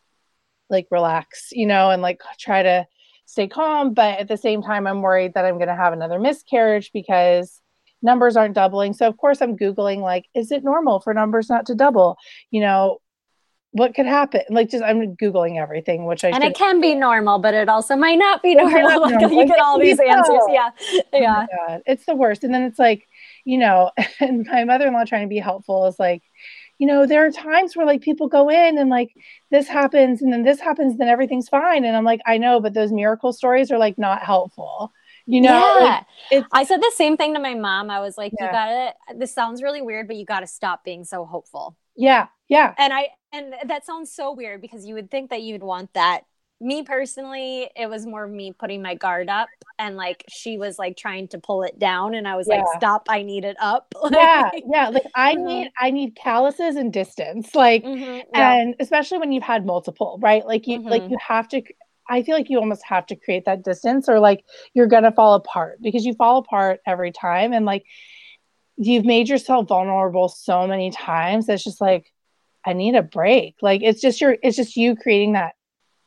like 0.69 0.89
relax, 0.91 1.51
you 1.53 1.67
know, 1.67 1.91
and 1.91 2.03
like 2.03 2.21
try 2.39 2.63
to 2.65 2.87
stay 3.27 3.47
calm. 3.47 3.95
But 3.95 4.19
at 4.19 4.29
the 4.29 4.37
same 4.37 4.61
time, 4.61 4.89
I'm 4.89 5.03
worried 5.03 5.35
that 5.35 5.45
I'm 5.45 5.55
going 5.55 5.69
to 5.69 5.77
have 5.77 5.93
another 5.93 6.19
miscarriage 6.19 6.91
because 6.93 7.63
numbers 8.03 8.37
aren't 8.37 8.55
doubling. 8.55 8.93
So 8.93 9.07
of 9.07 9.17
course, 9.17 9.41
I'm 9.41 9.57
googling 9.57 10.01
like, 10.01 10.27
is 10.35 10.51
it 10.51 10.65
normal 10.65 10.99
for 10.99 11.15
numbers 11.15 11.49
not 11.49 11.65
to 11.67 11.77
double? 11.77 12.19
You 12.51 12.61
know, 12.61 12.99
what 13.71 13.95
could 13.95 14.07
happen? 14.07 14.43
Like, 14.51 14.71
just 14.71 14.83
I'm 14.83 15.17
googling 15.17 15.61
everything, 15.61 16.07
which 16.07 16.25
I 16.25 16.31
and 16.31 16.43
it 16.43 16.57
can 16.57 16.81
be 16.81 16.95
normal, 16.95 17.39
but 17.39 17.55
it 17.55 17.69
also 17.69 17.97
might 17.97 18.19
not 18.19 18.43
be 18.43 18.55
normal. 18.57 18.83
not 18.83 19.11
normal. 19.11 19.33
you 19.33 19.47
get 19.47 19.61
all 19.61 19.79
these 19.79 19.99
answers. 20.09 20.43
Yeah. 20.49 20.71
Oh 20.93 21.03
Yeah. 21.13 21.79
It's 21.87 22.05
the 22.05 22.17
worst. 22.17 22.43
And 22.43 22.53
then 22.53 22.63
it's 22.63 22.79
like, 22.79 23.09
you 23.45 23.59
know, 23.59 23.91
and 24.21 24.47
my 24.47 24.65
mother-in-law 24.65 25.05
trying 25.05 25.23
to 25.23 25.29
be 25.29 25.39
helpful 25.39 25.87
is 25.87 25.99
like, 25.99 26.23
you 26.79 26.87
know, 26.87 27.07
there 27.07 27.25
are 27.25 27.31
times 27.31 27.77
where 27.77 27.87
like 27.87 28.01
people 28.01 28.29
go 28.29 28.51
in 28.51 28.79
and 28.79 28.91
like 28.91 29.15
this 29.51 29.69
happens 29.69 30.23
and 30.23 30.33
then 30.33 30.43
this 30.43 30.61
happens, 30.61 30.99
then 30.99 31.09
everything's 31.09 31.49
fine. 31.49 31.85
And 31.85 31.97
I'm 31.97 32.05
like, 32.05 32.21
I 32.27 32.39
know, 32.39 32.61
but 32.61 32.75
those 32.75 32.91
miracle 32.91 33.33
stories 33.33 33.71
are 33.71 33.79
like 33.79 33.97
not 33.99 34.23
helpful. 34.23 34.93
You 35.27 35.41
know, 35.41 35.79
yeah. 35.81 36.03
like, 36.39 36.47
I 36.53 36.65
said 36.65 36.83
the 36.83 36.93
same 36.97 37.17
thing 37.17 37.33
to 37.35 37.41
my 37.41 37.55
mom. 37.55 37.91
I 37.91 38.01
was 38.01 38.19
like, 38.19 38.33
you 38.39 38.47
gotta, 38.51 38.93
this 39.17 39.33
sounds 39.33 39.63
really 39.63 39.81
weird, 39.81 40.07
but 40.07 40.17
you 40.17 40.27
gotta 40.27 40.47
stop 40.47 40.85
being 40.85 41.05
so 41.05 41.25
hopeful. 41.25 41.77
yeah, 41.97 42.27
yeah, 42.49 42.75
And 42.77 42.93
I, 42.93 43.09
and 43.33 43.55
that 43.65 43.87
sounds 43.87 44.13
so 44.13 44.33
weird 44.35 44.61
because 44.61 44.85
you 44.85 44.95
would 44.95 45.11
think 45.11 45.31
that 45.31 45.43
you'd 45.43 45.63
want 45.63 45.95
that. 45.95 46.23
Me 46.61 46.83
personally, 46.83 47.69
it 47.77 47.89
was 47.91 48.07
more 48.07 48.27
me 48.27 48.53
putting 48.53 48.81
my 48.81 48.95
guard 48.95 49.29
up 49.29 49.49
and 49.79 49.97
like 49.97 50.25
she 50.29 50.57
was 50.57 50.79
like 50.79 50.97
trying 50.97 51.29
to 51.29 51.39
pull 51.39 51.63
it 51.63 51.79
down 51.79 52.15
and 52.15 52.27
I 52.27 52.37
was 52.37 52.47
like, 52.47 52.65
stop, 52.77 53.07
I 53.09 53.23
need 53.23 53.45
it 53.45 53.57
up. 53.61 53.93
yeah, 54.11 54.51
yeah. 54.71 54.89
Like 54.89 55.05
I 55.15 55.35
need 55.35 55.71
I 55.79 55.91
need 55.91 56.17
calluses 56.17 56.77
and 56.77 56.93
distance. 56.93 57.55
Like 57.55 57.85
Mhm, 57.85 58.25
yeah. 58.33 58.55
and 58.55 58.75
especially 58.81 59.19
when 59.19 59.33
you've 59.33 59.43
had 59.43 59.67
multiple 59.67 60.19
right 60.23 60.47
like 60.47 60.67
you 60.67 60.81
like 60.89 61.03
Mhm. 61.03 61.11
you 61.11 61.19
have 61.27 61.49
to 61.49 61.63
i 62.09 62.23
feel 62.23 62.35
like 62.37 62.51
you 62.51 62.59
almost 62.59 62.85
have 62.85 63.07
to 63.07 63.17
create 63.17 63.45
that 63.47 63.65
distance 63.65 64.09
or 64.09 64.21
like 64.21 64.45
you're 64.75 64.87
gonna 64.87 65.13
fall 65.13 65.35
apart 65.35 65.79
because 65.83 66.05
you 66.05 66.15
fall 66.15 66.39
apart 66.39 66.81
every 66.87 67.11
time 67.13 67.53
and 67.53 67.65
like 67.65 67.85
you've 68.77 69.05
made 69.05 69.29
yourself 69.29 69.69
vulnerable 69.69 70.29
so 70.29 70.67
many 70.67 70.91
times 70.91 71.49
it's 71.49 71.65
just 71.65 71.81
like 71.81 72.13
i 72.67 72.73
need 72.73 72.95
a 72.95 73.03
break 73.03 73.55
like 73.63 73.83
it's 73.83 74.01
just 74.01 74.21
your 74.21 74.37
it's 74.43 74.57
just 74.57 74.77
you 74.77 74.95
creating 74.97 75.33
that 75.33 75.55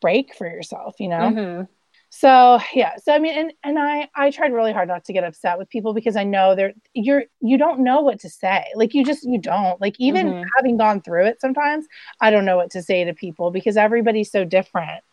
break 0.01 0.35
for 0.35 0.47
yourself 0.47 0.95
you 0.99 1.07
know 1.09 1.35
Mhm. 1.35 1.67
so 2.09 2.59
yeah 2.73 2.95
so 3.03 3.13
i 3.13 3.19
mean 3.19 3.37
and 3.37 3.53
and 3.63 3.79
i 3.79 4.07
i 4.15 4.31
tried 4.31 4.53
really 4.53 4.73
hard 4.73 4.87
not 4.87 5.03
to 5.05 5.13
get 5.13 5.23
upset 5.25 5.57
with 5.57 5.69
people 5.69 5.93
because 5.93 6.15
i 6.15 6.23
know 6.23 6.55
they're 6.55 6.73
you're 6.93 7.23
you 7.41 7.57
don't 7.57 7.81
know 7.81 8.01
what 8.01 8.19
to 8.19 8.29
say 8.29 8.65
like 8.75 8.93
you 8.93 9.03
just 9.05 9.23
you 9.23 9.39
don't 9.39 9.79
like 9.81 9.95
even 9.99 10.33
Mhm. 10.33 10.43
having 10.55 10.77
gone 10.77 11.01
through 11.01 11.25
it 11.25 11.41
sometimes 11.41 11.85
i 12.21 12.31
don't 12.31 12.45
know 12.45 12.57
what 12.57 12.71
to 12.71 12.81
say 12.81 13.03
to 13.03 13.13
people 13.13 13.51
because 13.51 13.77
everybody's 13.77 14.31
so 14.31 14.45
different 14.45 15.03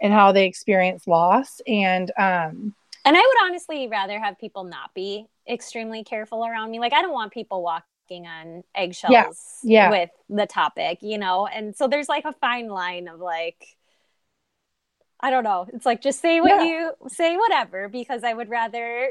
in 0.00 0.12
how 0.12 0.32
they 0.32 0.46
experience 0.46 1.06
loss 1.06 1.60
and 1.66 2.12
um 2.18 2.74
And 3.04 3.16
I 3.16 3.20
would 3.20 3.46
honestly 3.48 3.88
rather 3.88 4.20
have 4.20 4.38
people 4.38 4.64
not 4.64 4.94
be 4.94 5.26
extremely 5.48 6.04
careful 6.04 6.44
around 6.46 6.70
me. 6.70 6.78
Like 6.78 6.92
I 6.92 7.02
don't 7.02 7.12
want 7.12 7.32
people 7.32 7.62
walking 7.62 8.26
on 8.26 8.62
eggshells 8.74 9.58
yeah, 9.62 9.90
yeah. 9.90 9.90
with 9.90 10.10
the 10.28 10.46
topic, 10.46 10.98
you 11.02 11.18
know? 11.18 11.46
And 11.46 11.74
so 11.74 11.88
there's 11.88 12.08
like 12.08 12.24
a 12.24 12.32
fine 12.34 12.68
line 12.68 13.08
of 13.08 13.18
like 13.20 13.76
I 15.22 15.30
don't 15.30 15.44
know. 15.44 15.66
It's 15.72 15.86
like 15.86 16.02
just 16.02 16.20
say 16.20 16.40
what 16.40 16.50
Yeah. 16.50 16.62
you 16.64 16.92
say 17.08 17.36
whatever 17.36 17.88
because 17.88 18.24
I 18.24 18.32
would 18.34 18.48
rather 18.50 19.10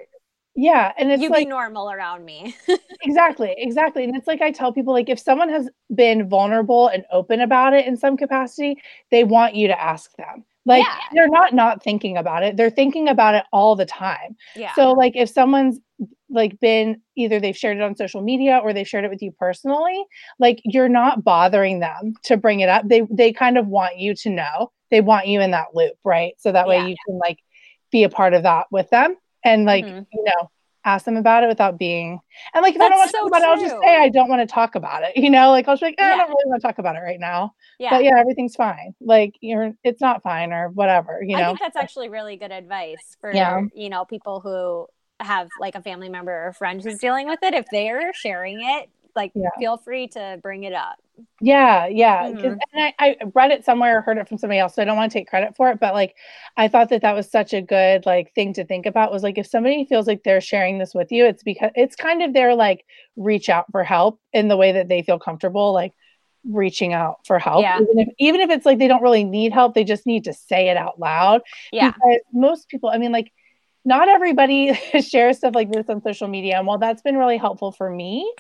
yeah 0.54 0.92
and 0.98 1.10
it's 1.10 1.24
you 1.24 1.30
like 1.30 1.46
be 1.46 1.50
normal 1.50 1.90
around 1.90 2.26
me. 2.26 2.54
exactly 3.04 3.54
exactly 3.58 4.04
and 4.04 4.14
it's 4.18 4.28
like 4.28 4.42
i 4.42 4.52
tell 4.52 4.74
people 4.74 4.92
like 4.92 5.08
if 5.08 5.18
someone 5.18 5.48
has 5.48 5.70
been 5.96 6.28
vulnerable 6.28 6.90
and 6.90 7.06
open 7.10 7.40
about 7.40 7.74
it 7.74 7.86
in 7.88 7.96
some 7.96 8.18
capacity 8.18 8.76
they 9.12 9.24
want 9.24 9.56
you 9.56 9.70
to 9.70 9.82
ask 9.82 10.14
them 10.18 10.44
like 10.66 10.84
Yeah. 10.84 10.98
they're 11.14 11.30
not 11.30 11.54
not 11.54 11.82
thinking 11.82 12.18
about 12.18 12.44
it 12.44 12.58
they're 12.58 12.70
thinking 12.70 13.08
about 13.08 13.34
it 13.36 13.46
all 13.54 13.78
the 13.78 13.86
time 13.86 14.36
yeah. 14.54 14.74
so 14.76 14.92
like 14.92 15.16
if 15.16 15.30
someone's 15.30 15.80
like 16.30 16.60
been 16.60 17.00
either 17.16 17.40
they've 17.40 17.56
shared 17.56 17.78
it 17.78 17.84
on 17.84 17.96
social 17.96 18.22
media 18.22 18.60
or 18.62 18.74
they've 18.74 18.86
shared 18.90 19.06
it 19.06 19.10
with 19.10 19.22
you 19.22 19.32
personally 19.32 20.04
like 20.38 20.60
you're 20.66 20.90
not 20.90 21.24
bothering 21.24 21.80
them 21.80 22.14
to 22.24 22.36
bring 22.36 22.60
it 22.60 22.68
up 22.68 22.86
they 22.90 23.04
they 23.10 23.32
kind 23.32 23.58
of 23.58 23.68
want 23.68 23.98
you 23.98 24.14
to 24.16 24.30
know 24.30 24.70
they 24.92 25.02
want 25.02 25.28
you 25.28 25.42
in 25.42 25.52
that 25.52 25.74
loop 25.74 25.94
right 26.04 26.34
so 26.38 26.52
that 26.52 26.68
way 26.68 26.80
you 26.80 26.96
can 27.06 27.18
like 27.18 27.40
be 27.92 28.04
a 28.04 28.10
part 28.10 28.34
of 28.34 28.44
that 28.44 28.68
with 28.72 28.90
them 28.90 29.16
and 29.44 29.66
like 29.66 29.86
Mhm. 29.86 30.06
you 30.14 30.24
know 30.24 30.50
ask 30.84 31.06
them 31.06 31.16
about 31.18 31.44
it 31.44 31.48
without 31.48 31.78
being 31.78 32.20
and 32.56 32.64
like 32.64 32.76
if 32.76 32.82
I 32.82 32.90
don't 32.90 32.98
want 32.98 33.12
That's 33.12 33.12
to 33.12 33.18
so 33.18 33.30
talk 33.30 33.38
about 33.38 33.42
it, 33.44 33.50
I'll 33.50 33.70
just 33.70 33.82
say 33.84 33.96
I 33.98 34.10
don't 34.10 34.30
want 34.30 34.42
to 34.42 34.52
talk 34.52 34.74
about 34.76 35.04
it. 35.04 35.16
You 35.22 35.30
know, 35.30 35.52
like 35.52 35.68
I'll 35.68 35.76
just 35.76 35.82
be 35.82 35.88
like, 35.88 35.96
eh, 36.00 36.04
I 36.04 36.18
don't 36.18 36.30
really 36.30 36.50
want 36.50 36.60
to 36.62 36.68
talk 36.68 36.80
about 36.80 36.96
it 36.96 37.02
right 37.02 37.20
now. 37.20 37.54
yeah. 37.78 37.92
But 37.92 38.04
yeah, 38.04 38.18
everything's 38.18 38.56
fine. 38.56 38.96
Like 39.00 39.36
you're 39.42 39.74
it's 39.84 40.02
not 40.02 40.24
fine 40.24 40.52
or 40.52 40.70
whatever, 40.70 41.22
you 41.24 41.38
I 41.38 41.42
know. 41.42 41.48
think 41.50 41.60
that's 41.60 41.76
actually 41.76 42.10
really 42.10 42.36
good 42.36 42.52
advice 42.52 43.16
for 43.22 43.32
Yeah. 43.32 43.62
you 43.76 43.90
know 43.90 44.06
people 44.06 44.40
who 44.40 44.88
have 45.24 45.50
like 45.60 45.76
a 45.76 45.84
family 45.84 46.10
member 46.10 46.48
or 46.48 46.52
friend 46.54 46.82
who's 46.82 46.98
dealing 46.98 47.28
with 47.28 47.44
it. 47.44 47.54
If 47.54 47.68
they're 47.70 48.12
sharing 48.14 48.62
it, 48.62 48.90
like 49.16 49.34
Yeah. 49.36 49.50
feel 49.60 49.78
free 49.78 50.08
to 50.10 50.40
bring 50.42 50.64
it 50.64 50.74
up. 50.74 50.96
Yeah, 51.40 51.88
yeah. 51.88 52.30
Mhm. 52.30 52.44
and 52.46 52.60
I, 52.76 52.94
I 53.00 53.18
read 53.34 53.52
it 53.52 53.66
somewhere 53.66 53.98
or 53.98 54.02
heard 54.02 54.18
it 54.18 54.28
from 54.28 54.38
somebody 54.38 54.60
else, 54.60 54.76
so 54.76 54.82
I 54.82 54.86
don't 54.86 54.98
want 54.98 55.12
to 55.12 55.18
take 55.18 55.28
credit 55.28 55.56
for 55.56 55.70
it. 55.72 55.80
But 55.80 55.94
like, 55.94 56.16
I 56.58 56.68
thought 56.68 56.90
that 56.90 57.02
that 57.02 57.16
was 57.16 57.30
such 57.30 57.54
a 57.54 57.62
good 57.62 58.06
like 58.06 58.34
thing 58.34 58.54
to 58.54 58.66
think 58.66 58.86
about. 58.86 59.12
Was 59.12 59.24
like 59.24 59.38
if 59.38 59.48
somebody 59.48 59.86
feels 59.86 60.08
like 60.08 60.24
they're 60.24 60.42
sharing 60.42 60.78
this 60.78 60.94
with 60.94 61.12
you, 61.12 61.26
it's 61.26 61.44
because 61.44 61.72
it's 61.76 61.96
kind 61.96 62.22
of 62.22 62.34
their 62.34 62.56
like 62.56 62.86
reach 63.16 63.50
out 63.50 63.66
for 63.72 63.84
help 63.84 64.20
in 64.34 64.48
the 64.48 64.58
way 64.58 64.72
that 64.74 64.88
they 64.88 65.02
feel 65.02 65.20
comfortable, 65.20 65.74
like 65.74 65.94
reaching 66.50 66.94
out 66.94 67.26
for 67.26 67.40
help. 67.40 67.62
Yeah. 67.62 67.80
Even 67.80 68.00
if 68.00 68.08
even 68.20 68.42
if 68.42 68.50
it's 68.50 68.66
like 68.66 68.80
they 68.80 68.88
don't 68.88 69.04
really 69.04 69.24
need 69.24 69.52
help, 69.54 69.74
they 69.74 69.84
just 69.84 70.06
need 70.06 70.26
to 70.26 70.34
say 70.34 70.70
it 70.70 70.78
out 70.78 71.00
loud. 71.00 71.42
Yeah. 71.72 71.92
Because 71.92 72.20
most 72.34 72.70
people, 72.70 72.90
I 72.90 72.98
mean, 72.98 73.12
like. 73.12 73.32
Not 73.84 74.10
everybody 74.10 74.76
shares 75.02 75.38
stuff 75.38 75.56
like 75.56 75.72
this 75.72 75.90
on 75.90 76.04
social 76.04 76.28
media, 76.28 76.60
and 76.60 76.68
while 76.68 76.78
that's 76.78 77.02
been 77.02 77.18
really 77.18 77.38
helpful 77.38 77.72
for 77.72 77.90
me, 77.90 78.32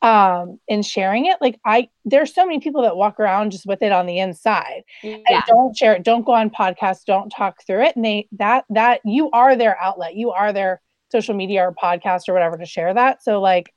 um 0.00 0.60
in 0.68 0.80
sharing 0.80 1.26
it 1.26 1.36
like 1.40 1.58
i 1.64 1.88
there's 2.04 2.32
so 2.32 2.46
many 2.46 2.60
people 2.60 2.82
that 2.82 2.96
walk 2.96 3.18
around 3.18 3.50
just 3.50 3.66
with 3.66 3.82
it 3.82 3.90
on 3.90 4.06
the 4.06 4.18
inside. 4.18 4.82
And 5.02 5.42
don't 5.46 5.76
share 5.76 5.94
it 5.94 6.04
don't 6.04 6.24
go 6.24 6.32
on 6.32 6.50
podcasts 6.50 7.04
don't 7.04 7.30
talk 7.30 7.64
through 7.66 7.84
it 7.84 7.96
and 7.96 8.04
they 8.04 8.28
that 8.32 8.64
that 8.70 9.00
you 9.04 9.30
are 9.32 9.56
their 9.56 9.80
outlet 9.80 10.14
you 10.14 10.30
are 10.30 10.52
their 10.52 10.80
social 11.10 11.34
media 11.34 11.62
or 11.62 11.74
podcast 11.74 12.28
or 12.28 12.32
whatever 12.34 12.56
to 12.58 12.66
share 12.66 12.94
that. 12.94 13.22
So 13.22 13.40
like 13.40 13.72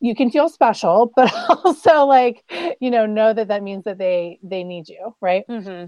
you 0.00 0.16
can 0.16 0.30
feel 0.30 0.48
special 0.48 1.12
but 1.16 1.32
also 1.48 2.04
like 2.06 2.42
you 2.80 2.90
know 2.90 3.06
know 3.06 3.32
that 3.32 3.48
that 3.48 3.62
means 3.62 3.84
that 3.84 3.98
they 3.98 4.40
they 4.42 4.64
need 4.64 4.88
you 4.88 5.14
right? 5.20 5.44
Hmm 5.46 5.84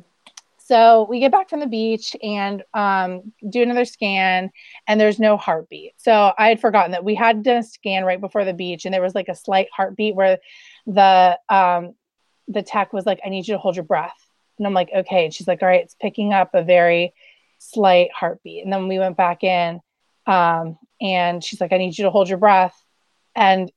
so 0.67 1.07
we 1.11 1.21
get 1.21 1.31
back 1.31 1.51
from 1.51 1.61
the 1.61 1.67
beach 1.67 2.17
and 2.23 2.65
um, 2.73 3.35
do 3.51 3.63
another 3.63 3.85
scan, 3.85 4.51
and 4.89 4.99
there's 4.99 5.19
no 5.19 5.37
heartbeat. 5.37 5.93
So 5.99 6.33
I 6.39 6.49
had 6.49 6.59
forgotten 6.59 6.93
that 6.93 7.05
we 7.05 7.15
had 7.15 7.43
done 7.43 7.59
a 7.59 7.63
scan 7.63 8.07
right 8.07 8.21
before 8.21 8.47
the 8.47 8.55
beach, 8.55 8.87
and 8.87 8.95
there 8.95 9.03
was 9.03 9.15
like 9.15 9.29
a 9.29 9.35
slight 9.35 9.69
heartbeat 9.77 10.15
where 10.15 10.39
the 10.87 11.39
um, 11.51 11.95
the 12.49 12.63
tech 12.63 12.95
was 12.95 13.05
like, 13.05 13.21
"I 13.23 13.29
need 13.29 13.47
you 13.47 13.53
to 13.55 13.59
hold 13.59 13.77
your 13.77 13.85
breath," 13.85 14.17
and 14.57 14.67
I'm 14.67 14.73
like, 14.73 14.89
"Okay." 14.95 15.27
And 15.27 15.35
she's 15.35 15.47
like, 15.47 15.61
"All 15.61 15.69
right, 15.69 15.83
it's 15.83 15.97
picking 16.01 16.33
up 16.33 16.55
a 16.55 16.63
very 16.63 17.13
slight 17.59 18.09
heartbeat." 18.15 18.65
And 18.65 18.73
then 18.73 18.89
we 18.89 18.99
went 18.99 19.19
back 19.19 19.45
in, 19.45 19.83
um, 20.27 20.79
and 20.99 21.45
she's 21.45 21.61
like, 21.61 21.75
"I 21.75 21.77
need 21.77 21.99
you 21.99 22.05
to 22.05 22.11
hold 22.11 22.31
your 22.31 22.39
breath," 22.39 22.75
and 23.37 23.71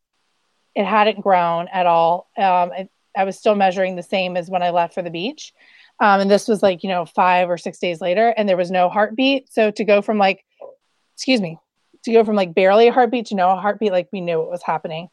it 0.73 0.86
hadn't 0.86 1.19
grown 1.19 1.67
at 1.67 1.86
all. 1.86 2.30
Um, 2.38 2.71
it, 2.71 2.89
I 3.13 3.26
was 3.26 3.38
still 3.38 3.56
measuring 3.56 3.97
the 3.97 4.04
same 4.04 4.38
as 4.38 4.50
when 4.50 4.63
I 4.63 4.69
left 4.69 4.93
for 4.93 5.02
the 5.02 5.10
beach. 5.10 5.52
Um, 6.00 6.22
and 6.22 6.32
this 6.32 6.48
was 6.48 6.62
like, 6.62 6.84
you 6.84 6.90
know, 6.90 7.06
five 7.06 7.50
or 7.50 7.58
six 7.58 7.80
days 7.80 8.02
later, 8.02 8.34
and 8.38 8.48
there 8.48 8.58
was 8.58 8.72
no 8.72 8.90
heartbeat. 8.90 9.52
So 9.52 9.72
to 9.72 9.84
go 9.84 10.02
from 10.02 10.18
like, 10.18 10.46
excuse 11.16 11.42
me, 11.42 11.58
to 12.04 12.14
go 12.14 12.24
from 12.24 12.36
like 12.36 12.54
barely 12.54 12.88
a 12.88 12.94
heartbeat 12.94 13.28
to 13.28 13.36
no 13.36 13.56
heartbeat, 13.56 13.92
like 13.92 14.08
we 14.12 14.22
knew 14.22 14.40
what 14.40 14.50
was 14.50 14.64
happening. 14.64 15.10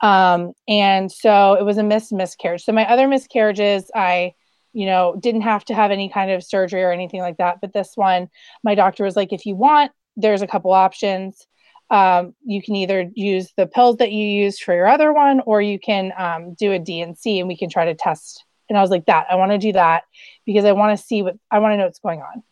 Um, 0.00 0.52
and 0.68 1.10
so 1.10 1.54
it 1.54 1.64
was 1.64 1.78
a 1.78 1.82
miss 1.82 2.12
miscarriage. 2.12 2.64
So 2.64 2.72
my 2.72 2.88
other 2.88 3.08
miscarriages, 3.08 3.90
I, 3.94 4.34
you 4.72 4.86
know, 4.86 5.16
didn't 5.18 5.40
have 5.42 5.64
to 5.66 5.74
have 5.74 5.90
any 5.90 6.08
kind 6.08 6.30
of 6.30 6.44
surgery 6.44 6.82
or 6.82 6.92
anything 6.92 7.20
like 7.20 7.38
that. 7.38 7.60
But 7.60 7.72
this 7.72 7.92
one, 7.94 8.28
my 8.62 8.74
doctor 8.74 9.04
was 9.04 9.16
like, 9.16 9.32
if 9.32 9.46
you 9.46 9.56
want, 9.56 9.92
there's 10.16 10.42
a 10.42 10.46
couple 10.46 10.72
options. 10.72 11.46
Um, 11.90 12.34
you 12.44 12.62
can 12.62 12.74
either 12.76 13.10
use 13.14 13.52
the 13.56 13.66
pills 13.66 13.96
that 13.98 14.12
you 14.12 14.26
used 14.26 14.62
for 14.62 14.74
your 14.74 14.88
other 14.88 15.12
one, 15.12 15.40
or 15.46 15.62
you 15.62 15.78
can 15.78 16.12
um, 16.16 16.54
do 16.54 16.72
a 16.72 16.78
D&C 16.78 17.38
and 17.38 17.48
we 17.48 17.56
can 17.56 17.70
try 17.70 17.86
to 17.86 17.94
test. 17.94 18.45
And 18.68 18.76
I 18.76 18.80
was 18.80 18.90
like, 18.90 19.06
that 19.06 19.26
I 19.30 19.36
want 19.36 19.52
to 19.52 19.58
do 19.58 19.72
that 19.72 20.04
because 20.44 20.64
I 20.64 20.72
want 20.72 20.98
to 20.98 21.04
see 21.04 21.22
what 21.22 21.38
I 21.50 21.58
want 21.58 21.72
to 21.72 21.76
know 21.76 21.84
what's 21.84 21.98
going 21.98 22.20
on. 22.20 22.42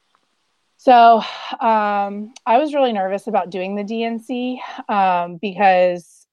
So 0.77 1.23
um, 1.61 2.35
I 2.45 2.59
was 2.59 2.75
really 2.75 2.93
nervous 2.93 3.27
about 3.27 3.51
doing 3.51 3.75
the 3.75 3.85
D&C 3.85 4.61
um, 4.89 5.39
because 5.39 6.27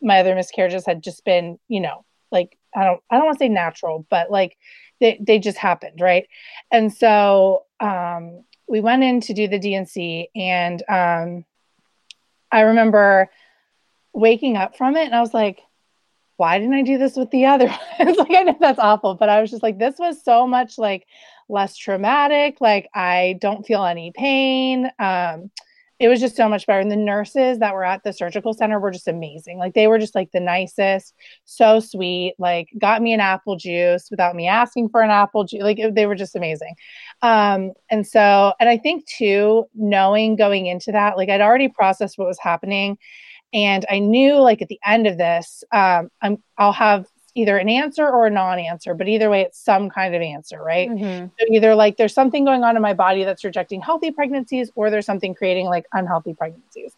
my 0.00 0.20
other 0.20 0.34
miscarriages 0.34 0.86
had 0.86 1.02
just 1.02 1.24
been, 1.24 1.58
you 1.68 1.80
know, 1.80 2.04
like 2.30 2.56
I 2.74 2.84
don't 2.84 3.02
I 3.10 3.16
don't 3.16 3.26
want 3.26 3.38
to 3.38 3.44
say 3.44 3.48
natural, 3.48 4.06
but 4.08 4.30
like 4.30 4.56
they, 5.00 5.18
they 5.20 5.38
just 5.38 5.58
happened 5.58 6.00
right 6.00 6.28
and 6.70 6.92
so 6.92 7.64
um, 7.80 8.44
we 8.68 8.80
went 8.80 9.02
in 9.02 9.20
to 9.22 9.34
do 9.34 9.48
the 9.48 9.58
D&C 9.58 10.28
and 10.36 10.82
um, 10.88 11.44
i 12.52 12.60
remember 12.60 13.30
waking 14.12 14.56
up 14.56 14.76
from 14.76 14.96
it 14.96 15.06
and 15.06 15.14
i 15.14 15.20
was 15.20 15.34
like 15.34 15.62
why 16.40 16.58
didn't 16.58 16.74
i 16.74 16.82
do 16.82 16.96
this 16.96 17.16
with 17.16 17.30
the 17.30 17.44
other 17.44 17.66
ones 17.98 18.16
like 18.16 18.30
i 18.30 18.42
know 18.42 18.56
that's 18.60 18.78
awful 18.78 19.14
but 19.14 19.28
i 19.28 19.40
was 19.40 19.50
just 19.50 19.62
like 19.62 19.78
this 19.78 19.96
was 19.98 20.22
so 20.24 20.46
much 20.46 20.78
like 20.78 21.06
less 21.48 21.76
traumatic 21.76 22.56
like 22.60 22.88
i 22.94 23.36
don't 23.40 23.66
feel 23.66 23.84
any 23.84 24.10
pain 24.16 24.90
um, 24.98 25.50
it 26.00 26.08
was 26.08 26.18
just 26.18 26.34
so 26.34 26.48
much 26.48 26.66
better. 26.66 26.80
And 26.80 26.90
the 26.90 26.96
nurses 26.96 27.58
that 27.58 27.74
were 27.74 27.84
at 27.84 28.02
the 28.04 28.12
surgical 28.14 28.54
center 28.54 28.80
were 28.80 28.90
just 28.90 29.06
amazing. 29.06 29.58
Like 29.58 29.74
they 29.74 29.86
were 29.86 29.98
just 29.98 30.14
like 30.14 30.32
the 30.32 30.40
nicest, 30.40 31.14
so 31.44 31.78
sweet, 31.78 32.34
like 32.38 32.70
got 32.78 33.02
me 33.02 33.12
an 33.12 33.20
apple 33.20 33.56
juice 33.56 34.10
without 34.10 34.34
me 34.34 34.48
asking 34.48 34.88
for 34.88 35.02
an 35.02 35.10
apple 35.10 35.44
juice. 35.44 35.62
Like 35.62 35.78
it, 35.78 35.94
they 35.94 36.06
were 36.06 36.14
just 36.14 36.34
amazing. 36.34 36.74
Um, 37.20 37.72
and 37.90 38.06
so, 38.06 38.54
and 38.58 38.70
I 38.70 38.78
think 38.78 39.06
too, 39.06 39.66
knowing 39.74 40.36
going 40.36 40.64
into 40.64 40.90
that, 40.90 41.18
like 41.18 41.28
I'd 41.28 41.42
already 41.42 41.68
processed 41.68 42.16
what 42.16 42.26
was 42.26 42.38
happening. 42.40 42.96
And 43.52 43.84
I 43.90 43.98
knew 43.98 44.34
like 44.36 44.62
at 44.62 44.68
the 44.68 44.80
end 44.84 45.06
of 45.06 45.18
this, 45.18 45.64
um, 45.72 46.10
I'm, 46.22 46.42
I'll 46.56 46.72
have 46.72 47.06
either 47.34 47.56
an 47.56 47.68
answer 47.68 48.08
or 48.08 48.26
a 48.26 48.30
non-answer 48.30 48.94
but 48.94 49.08
either 49.08 49.30
way 49.30 49.42
it's 49.42 49.58
some 49.58 49.88
kind 49.88 50.14
of 50.14 50.22
answer 50.22 50.62
right? 50.62 50.90
Mm-hmm. 50.90 51.26
so 51.26 51.46
either 51.48 51.74
like 51.74 51.96
there's 51.96 52.14
something 52.14 52.44
going 52.44 52.64
on 52.64 52.76
in 52.76 52.82
my 52.82 52.94
body 52.94 53.24
that's 53.24 53.44
rejecting 53.44 53.80
healthy 53.80 54.10
pregnancies 54.10 54.70
or 54.74 54.90
there's 54.90 55.06
something 55.06 55.34
creating 55.34 55.66
like 55.66 55.86
unhealthy 55.92 56.34
pregnancies. 56.34 56.94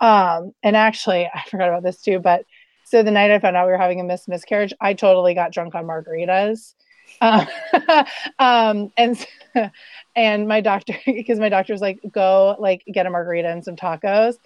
Um 0.00 0.52
and 0.62 0.76
actually 0.76 1.28
i 1.34 1.42
forgot 1.48 1.68
about 1.68 1.82
this 1.82 2.00
too 2.00 2.18
but 2.18 2.44
so 2.84 3.02
the 3.02 3.10
night 3.10 3.30
i 3.30 3.38
found 3.38 3.56
out 3.56 3.66
we 3.66 3.72
were 3.72 3.78
having 3.78 4.00
a 4.00 4.04
miss 4.04 4.28
miscarriage 4.28 4.72
i 4.80 4.94
totally 4.94 5.34
got 5.34 5.52
drunk 5.52 5.74
on 5.74 5.84
margaritas. 5.84 6.74
Um, 7.20 7.46
um 8.38 8.92
and 8.96 9.26
and 10.16 10.48
my 10.48 10.60
doctor 10.60 10.96
because 11.06 11.38
my 11.38 11.48
doctor 11.48 11.72
was 11.72 11.82
like 11.82 12.00
go 12.10 12.56
like 12.58 12.82
get 12.92 13.06
a 13.06 13.10
margarita 13.10 13.48
and 13.48 13.64
some 13.64 13.76
tacos 13.76 14.36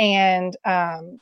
and 0.00 0.56
um 0.64 1.20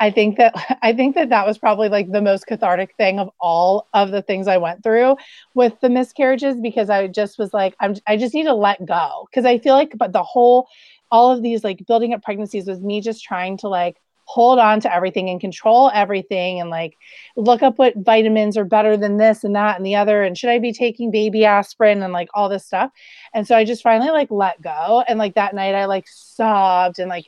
I 0.00 0.10
think 0.10 0.38
that 0.38 0.54
I 0.82 0.92
think 0.92 1.14
that 1.16 1.28
that 1.28 1.46
was 1.46 1.58
probably 1.58 1.88
like 1.88 2.10
the 2.10 2.22
most 2.22 2.46
cathartic 2.46 2.96
thing 2.96 3.18
of 3.18 3.30
all 3.40 3.88
of 3.92 4.10
the 4.10 4.22
things 4.22 4.48
I 4.48 4.56
went 4.56 4.82
through 4.82 5.16
with 5.54 5.78
the 5.80 5.90
miscarriages 5.90 6.56
because 6.60 6.88
I 6.88 7.06
just 7.08 7.38
was 7.38 7.52
like 7.52 7.74
I'm 7.80 7.96
I 8.06 8.16
just 8.16 8.32
need 8.32 8.44
to 8.44 8.54
let 8.54 8.84
go 8.86 9.26
because 9.30 9.44
I 9.44 9.58
feel 9.58 9.74
like 9.74 9.92
but 9.98 10.12
the 10.12 10.22
whole 10.22 10.68
all 11.10 11.30
of 11.30 11.42
these 11.42 11.64
like 11.64 11.86
building 11.86 12.14
up 12.14 12.22
pregnancies 12.22 12.66
was 12.66 12.80
me 12.80 13.00
just 13.00 13.22
trying 13.22 13.56
to 13.58 13.68
like 13.68 13.96
hold 14.26 14.58
on 14.58 14.80
to 14.80 14.92
everything 14.92 15.28
and 15.28 15.38
control 15.40 15.90
everything 15.92 16.58
and 16.58 16.70
like 16.70 16.96
look 17.36 17.62
up 17.62 17.78
what 17.78 17.94
vitamins 17.96 18.56
are 18.56 18.64
better 18.64 18.96
than 18.96 19.18
this 19.18 19.44
and 19.44 19.54
that 19.54 19.76
and 19.76 19.84
the 19.84 19.94
other 19.94 20.22
and 20.22 20.38
should 20.38 20.48
I 20.48 20.58
be 20.58 20.72
taking 20.72 21.10
baby 21.10 21.44
aspirin 21.44 22.02
and 22.02 22.12
like 22.12 22.28
all 22.32 22.48
this 22.48 22.64
stuff. 22.64 22.90
And 23.34 23.46
so 23.46 23.54
I 23.54 23.64
just 23.64 23.82
finally 23.82 24.10
like 24.10 24.30
let 24.30 24.60
go 24.62 25.04
and 25.06 25.18
like 25.18 25.34
that 25.34 25.54
night 25.54 25.74
I 25.74 25.84
like 25.84 26.06
sobbed 26.08 26.98
and 26.98 27.10
like 27.10 27.26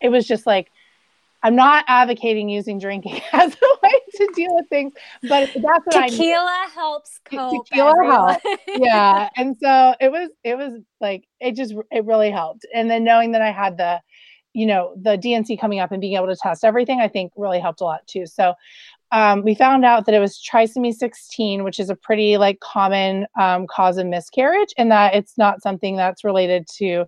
it 0.00 0.08
was 0.08 0.26
just 0.26 0.46
like 0.46 0.70
I'm 1.42 1.56
not 1.56 1.84
advocating 1.88 2.48
using 2.48 2.78
drinking 2.78 3.20
as 3.32 3.54
a 3.54 3.66
way 3.82 3.94
to 4.16 4.32
deal 4.34 4.54
with 4.54 4.68
things, 4.68 4.92
but 5.22 5.50
that's 5.54 5.86
what 5.86 6.08
tequila 6.08 6.66
helps 6.74 7.18
cope. 7.24 7.66
Tequila 7.66 8.04
helps. 8.04 8.44
yeah, 8.68 9.28
and 9.36 9.56
so 9.60 9.94
it 10.00 10.10
was 10.12 10.30
it 10.44 10.56
was 10.56 10.80
like 11.00 11.24
it 11.40 11.56
just 11.56 11.74
it 11.90 12.04
really 12.04 12.30
helped. 12.30 12.66
And 12.74 12.90
then 12.90 13.04
knowing 13.04 13.32
that 13.32 13.42
I 13.42 13.52
had 13.52 13.78
the, 13.78 14.00
you 14.52 14.66
know, 14.66 14.94
the 15.00 15.16
D&C 15.16 15.56
coming 15.56 15.80
up 15.80 15.92
and 15.92 16.00
being 16.00 16.16
able 16.16 16.26
to 16.26 16.36
test 16.36 16.64
everything, 16.64 17.00
I 17.00 17.08
think 17.08 17.32
really 17.36 17.60
helped 17.60 17.80
a 17.80 17.84
lot 17.84 18.06
too. 18.06 18.26
So 18.26 18.54
um, 19.12 19.42
we 19.42 19.54
found 19.54 19.84
out 19.84 20.06
that 20.06 20.14
it 20.14 20.20
was 20.20 20.40
trisomy 20.40 20.92
16, 20.94 21.64
which 21.64 21.80
is 21.80 21.90
a 21.90 21.96
pretty 21.96 22.36
like 22.36 22.60
common 22.60 23.26
um, 23.40 23.66
cause 23.66 23.96
of 23.96 24.06
miscarriage, 24.06 24.74
and 24.76 24.90
that 24.92 25.14
it's 25.14 25.38
not 25.38 25.62
something 25.62 25.96
that's 25.96 26.22
related 26.22 26.66
to 26.76 27.06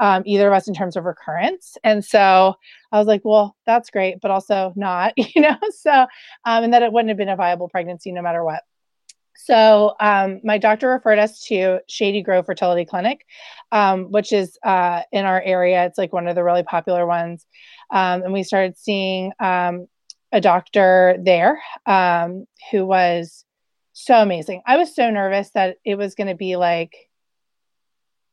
um, 0.00 0.22
either 0.26 0.48
of 0.48 0.54
us 0.54 0.68
in 0.68 0.74
terms 0.74 0.96
of 0.96 1.04
recurrence. 1.04 1.76
And 1.84 2.04
so 2.04 2.54
I 2.92 2.98
was 2.98 3.06
like, 3.06 3.22
well, 3.24 3.56
that's 3.66 3.90
great, 3.90 4.20
but 4.20 4.30
also 4.30 4.72
not, 4.76 5.14
you 5.16 5.42
know? 5.42 5.56
So, 5.70 5.92
um, 6.44 6.64
and 6.64 6.72
that 6.72 6.82
it 6.82 6.92
wouldn't 6.92 7.08
have 7.08 7.18
been 7.18 7.28
a 7.28 7.36
viable 7.36 7.68
pregnancy 7.68 8.12
no 8.12 8.22
matter 8.22 8.44
what. 8.44 8.62
So, 9.40 9.94
um, 10.00 10.40
my 10.42 10.58
doctor 10.58 10.88
referred 10.88 11.20
us 11.20 11.44
to 11.44 11.78
Shady 11.88 12.22
Grove 12.22 12.46
Fertility 12.46 12.84
Clinic, 12.84 13.24
um, 13.70 14.10
which 14.10 14.32
is 14.32 14.58
uh, 14.64 15.02
in 15.12 15.24
our 15.24 15.40
area. 15.40 15.86
It's 15.86 15.96
like 15.96 16.12
one 16.12 16.26
of 16.26 16.34
the 16.34 16.42
really 16.42 16.64
popular 16.64 17.06
ones. 17.06 17.46
Um, 17.90 18.22
and 18.22 18.32
we 18.32 18.42
started 18.42 18.76
seeing 18.76 19.32
um, 19.38 19.86
a 20.32 20.40
doctor 20.40 21.16
there 21.22 21.62
who 22.70 22.84
was 22.84 23.44
so 23.92 24.20
amazing. 24.20 24.62
I 24.66 24.76
was 24.76 24.94
so 24.94 25.10
nervous 25.10 25.50
that 25.50 25.78
it 25.84 25.96
was 25.96 26.14
going 26.14 26.28
to 26.28 26.34
be 26.34 26.56
like, 26.56 27.08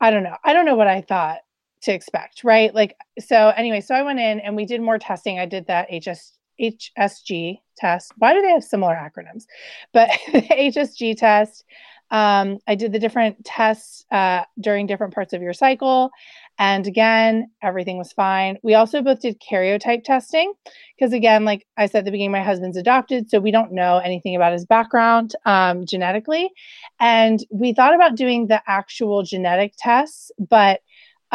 I 0.02 0.12
don't 0.12 0.24
know. 0.24 0.36
I 0.44 0.54
don't 0.54 0.66
know 0.66 0.76
what 0.76 0.88
I 0.88 1.02
thought 1.02 1.40
to 1.86 1.94
expect, 1.94 2.44
right? 2.44 2.74
Like, 2.74 2.96
so 3.20 3.50
anyway, 3.56 3.82
so 3.82 3.96
I 3.96 4.02
went 4.02 4.20
in 4.20 4.40
and 4.40 4.56
we 4.56 4.66
did 4.66 4.82
more 4.82 4.98
testing. 4.98 5.40
I 5.40 5.46
did 5.46 5.68
that 5.68 5.88
HS, 5.92 6.34
HSG 6.60 7.60
test. 7.78 8.12
Why 8.18 8.34
do 8.34 8.42
they 8.42 8.50
have 8.50 8.64
similar 8.64 8.96
acronyms? 8.96 9.46
But 9.94 10.10
the 10.32 10.42
HSG 10.42 11.18
test. 11.18 11.64
Um, 12.12 12.60
I 12.68 12.76
did 12.76 12.92
the 12.92 13.00
different 13.00 13.44
tests 13.46 14.06
uh, 14.12 14.44
during 14.62 14.86
different 14.86 15.14
parts 15.14 15.34
of 15.34 15.42
your 15.42 15.54
cycle. 15.54 16.12
And 16.58 16.88
again, 16.88 17.50
everything 17.62 17.98
was 17.98 18.14
fine. 18.14 18.58
We 18.64 18.76
also 18.76 19.02
both 19.02 19.22
did 19.22 19.42
karyotype 19.42 20.04
testing 20.04 20.54
because, 20.98 21.14
again, 21.14 21.46
like 21.46 21.66
I 21.78 21.88
said 21.88 22.00
at 22.00 22.06
the 22.06 22.12
beginning, 22.12 22.32
my 22.32 22.44
husband's 22.44 22.78
adopted, 22.78 23.30
so 23.30 23.40
we 23.40 23.52
don't 23.52 23.74
know 23.74 23.98
anything 23.98 24.36
about 24.36 24.54
his 24.54 24.66
background 24.66 25.36
um, 25.46 25.86
genetically. 25.86 26.52
And 27.00 27.44
we 27.52 27.74
thought 27.74 27.96
about 27.96 28.16
doing 28.16 28.48
the 28.48 28.62
actual 28.68 29.24
genetic 29.24 29.74
tests, 29.78 30.32
but 30.38 30.80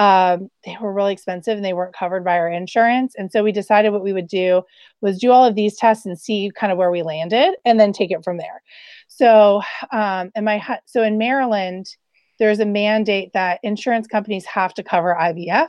um, 0.00 0.50
they 0.64 0.74
were 0.80 0.94
really 0.94 1.12
expensive 1.12 1.56
and 1.56 1.64
they 1.64 1.74
weren't 1.74 1.94
covered 1.94 2.24
by 2.24 2.38
our 2.38 2.48
insurance. 2.48 3.14
And 3.18 3.30
so 3.30 3.44
we 3.44 3.52
decided 3.52 3.92
what 3.92 4.02
we 4.02 4.14
would 4.14 4.28
do 4.28 4.62
was 5.02 5.18
do 5.18 5.30
all 5.30 5.44
of 5.44 5.54
these 5.54 5.76
tests 5.76 6.06
and 6.06 6.18
see 6.18 6.50
kind 6.54 6.72
of 6.72 6.78
where 6.78 6.90
we 6.90 7.02
landed 7.02 7.56
and 7.66 7.78
then 7.78 7.92
take 7.92 8.10
it 8.10 8.24
from 8.24 8.38
there. 8.38 8.62
So, 9.08 9.60
um, 9.92 10.30
and 10.34 10.46
my, 10.46 10.78
so 10.86 11.02
in 11.02 11.18
Maryland, 11.18 11.86
there's 12.38 12.60
a 12.60 12.64
mandate 12.64 13.34
that 13.34 13.60
insurance 13.62 14.06
companies 14.06 14.46
have 14.46 14.72
to 14.74 14.82
cover 14.82 15.14
IVF. 15.20 15.68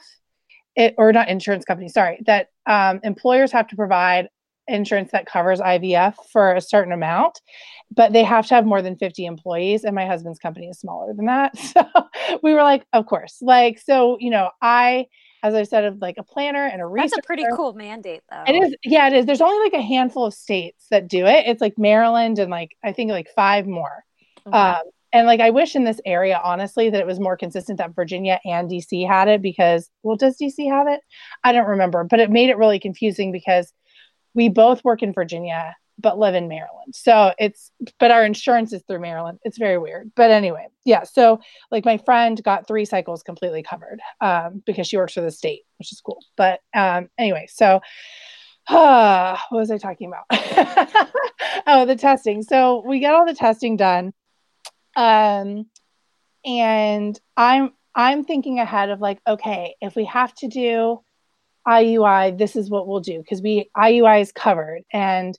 It, 0.78 0.96
or 0.98 1.12
not 1.12 1.27
insurance 1.27 1.65
companies, 1.65 1.94
sorry, 1.94 2.21
that 2.25 2.52
um, 2.65 3.02
employers 3.04 3.52
have 3.52 3.67
to 3.67 3.75
provide 3.75 4.29
insurance 4.68 5.12
that 5.12 5.26
covers 5.26 5.60
IVF 5.60 6.16
for 6.32 6.54
a 6.54 6.62
certain 6.62 6.94
amount, 6.94 7.42
but 7.94 8.14
they 8.14 8.24
have 8.24 8.48
to 8.48 8.56
have 8.56 8.66
more 8.66 8.82
than 8.82 8.96
50 8.96 9.26
employees. 9.26 9.84
And 9.84 9.96
my 9.96 10.06
husband's 10.06 10.40
company 10.40 10.68
is 10.68 10.80
smaller 10.80 11.14
than 11.14 11.26
that. 11.26 11.58
So 11.72 11.86
we 12.44 12.54
were 12.54 12.64
like, 12.64 12.86
of 12.94 13.06
course. 13.06 13.38
Like, 13.42 13.80
so, 13.80 14.18
you 14.20 14.30
know, 14.30 14.50
I, 14.62 15.08
as 15.44 15.54
I 15.54 15.64
said, 15.64 15.86
of 15.86 16.00
like 16.00 16.16
a 16.18 16.24
planner 16.24 16.66
and 16.66 16.82
a 16.82 16.86
researcher. 16.86 17.10
That's 17.16 17.26
a 17.26 17.28
pretty 17.28 17.46
cool 17.56 17.74
mandate, 17.74 18.22
though. 18.30 18.44
It 18.48 18.54
is. 18.54 18.76
Yeah, 18.84 19.08
it 19.08 19.14
is. 19.14 19.26
There's 19.26 19.42
only 19.42 19.64
like 19.64 19.74
a 19.74 19.86
handful 19.86 20.26
of 20.26 20.34
states 20.34 20.86
that 20.92 21.08
do 21.08 21.26
it. 21.26 21.46
It's 21.48 21.62
like 21.62 21.78
Maryland 21.78 22.40
and 22.40 22.52
like, 22.52 22.76
I 22.84 22.92
think 22.92 23.12
like 23.12 23.30
five 23.36 23.68
more. 23.68 24.04
Mm-hmm. 24.46 24.54
Um, 24.54 24.92
and 25.14 25.28
like, 25.28 25.42
I 25.42 25.50
wish 25.50 25.76
in 25.76 25.84
this 25.84 26.00
area, 26.06 26.40
honestly, 26.44 26.90
that 26.90 27.02
it 27.02 27.08
was 27.08 27.20
more 27.20 27.36
consistent 27.36 27.78
that 27.80 27.96
Virginia 27.96 28.40
and 28.46 28.70
DC 28.70 29.06
had 29.06 29.28
it 29.28 29.42
because, 29.42 29.90
well, 30.04 30.16
does 30.16 30.38
DC 30.38 30.70
have 30.70 30.88
it? 30.88 31.02
I 31.44 31.52
don't 31.52 31.68
remember, 31.68 32.04
but 32.04 32.20
it 32.20 32.30
made 32.30 32.50
it 32.50 32.58
really 32.58 32.80
confusing 32.80 33.32
because 33.32 33.74
we 34.34 34.50
both 34.50 34.84
work 34.84 35.04
in 35.04 35.13
Virginia 35.13 35.75
but 36.02 36.17
live 36.17 36.36
in 36.36 36.48
Maryland. 36.48 36.96
So 36.96 37.34
it's 37.38 37.71
but 38.00 38.12
our 38.12 38.25
insurance 38.25 38.73
is 38.73 38.84
through 38.88 39.00
Maryland. 39.00 39.40
It's 39.44 39.58
very 39.58 39.77
weird. 39.77 40.12
But 40.15 40.32
anyway, 40.32 40.67
yeah. 40.86 41.04
So 41.04 41.40
like 41.69 41.86
my 41.86 41.98
friend 41.98 42.42
got 42.44 42.67
three 42.67 42.86
cycles 42.86 43.23
completely 43.23 43.63
covered 43.63 44.02
um, 44.19 44.63
because 44.65 44.88
she 44.88 44.98
works 44.98 45.13
for 45.13 45.21
the 45.21 45.32
state, 45.32 45.62
which 45.77 45.92
is 45.92 46.02
cool. 46.02 46.19
But 46.36 46.62
um, 46.73 47.10
anyway, 47.17 47.48
so 47.50 47.82
uh, 48.67 49.38
what 49.50 49.60
was 49.60 49.71
I 49.71 49.77
talking 49.77 50.12
about? 50.12 50.25
oh, 51.67 51.86
the 51.86 51.96
testing. 51.96 52.44
So 52.44 52.84
we 52.86 53.00
got 53.00 53.13
all 53.13 53.25
the 53.25 53.36
testing 53.36 53.77
done. 53.77 54.13
Um, 54.96 55.67
and 56.44 57.19
I'm 57.38 57.73
I'm 57.94 58.23
thinking 58.23 58.60
ahead 58.60 58.90
of 58.90 59.02
like, 59.02 59.19
okay, 59.27 59.75
if 59.82 59.96
we 59.96 60.06
have 60.06 60.34
to 60.36 60.48
do 60.48 61.02
IUI, 61.68 62.38
this 62.38 62.56
is 62.56 62.70
what 62.70 62.88
we'll 62.88 63.00
do 63.00 63.20
because 63.20 63.42
we 63.42 63.70
IUI 63.78 64.22
is 64.22 64.32
covered. 64.32 64.84
And 64.92 65.38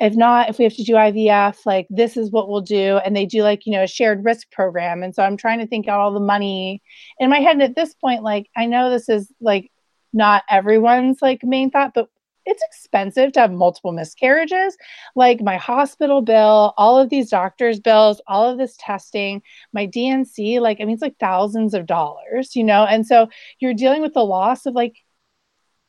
if 0.00 0.14
not, 0.14 0.48
if 0.48 0.58
we 0.58 0.64
have 0.64 0.74
to 0.74 0.84
do 0.84 0.94
IVF, 0.94 1.64
like 1.64 1.86
this 1.88 2.16
is 2.16 2.30
what 2.30 2.48
we'll 2.48 2.60
do. 2.60 2.98
And 3.04 3.14
they 3.14 3.26
do 3.26 3.42
like, 3.42 3.66
you 3.66 3.72
know, 3.72 3.84
a 3.84 3.88
shared 3.88 4.24
risk 4.24 4.50
program. 4.50 5.02
And 5.02 5.14
so 5.14 5.22
I'm 5.22 5.36
trying 5.36 5.60
to 5.60 5.66
think 5.66 5.88
out 5.88 6.00
all 6.00 6.12
the 6.12 6.20
money 6.20 6.82
in 7.18 7.30
my 7.30 7.38
head. 7.38 7.52
And 7.52 7.62
at 7.62 7.76
this 7.76 7.94
point, 7.94 8.22
like 8.22 8.48
I 8.56 8.66
know 8.66 8.90
this 8.90 9.08
is 9.08 9.32
like 9.40 9.70
not 10.12 10.42
everyone's 10.50 11.22
like 11.22 11.44
main 11.44 11.70
thought, 11.70 11.92
but 11.94 12.08
it's 12.44 12.62
expensive 12.64 13.32
to 13.32 13.40
have 13.40 13.52
multiple 13.52 13.92
miscarriages 13.92 14.76
like 15.14 15.40
my 15.40 15.56
hospital 15.56 16.22
bill 16.22 16.74
all 16.76 16.98
of 16.98 17.08
these 17.08 17.30
doctors 17.30 17.78
bills 17.78 18.20
all 18.26 18.48
of 18.48 18.58
this 18.58 18.76
testing 18.78 19.40
my 19.72 19.86
dnc 19.86 20.60
like 20.60 20.80
i 20.80 20.84
mean 20.84 20.94
it's 20.94 21.02
like 21.02 21.16
thousands 21.20 21.74
of 21.74 21.86
dollars 21.86 22.56
you 22.56 22.64
know 22.64 22.84
and 22.84 23.06
so 23.06 23.28
you're 23.60 23.74
dealing 23.74 24.02
with 24.02 24.14
the 24.14 24.24
loss 24.24 24.66
of 24.66 24.74
like 24.74 24.96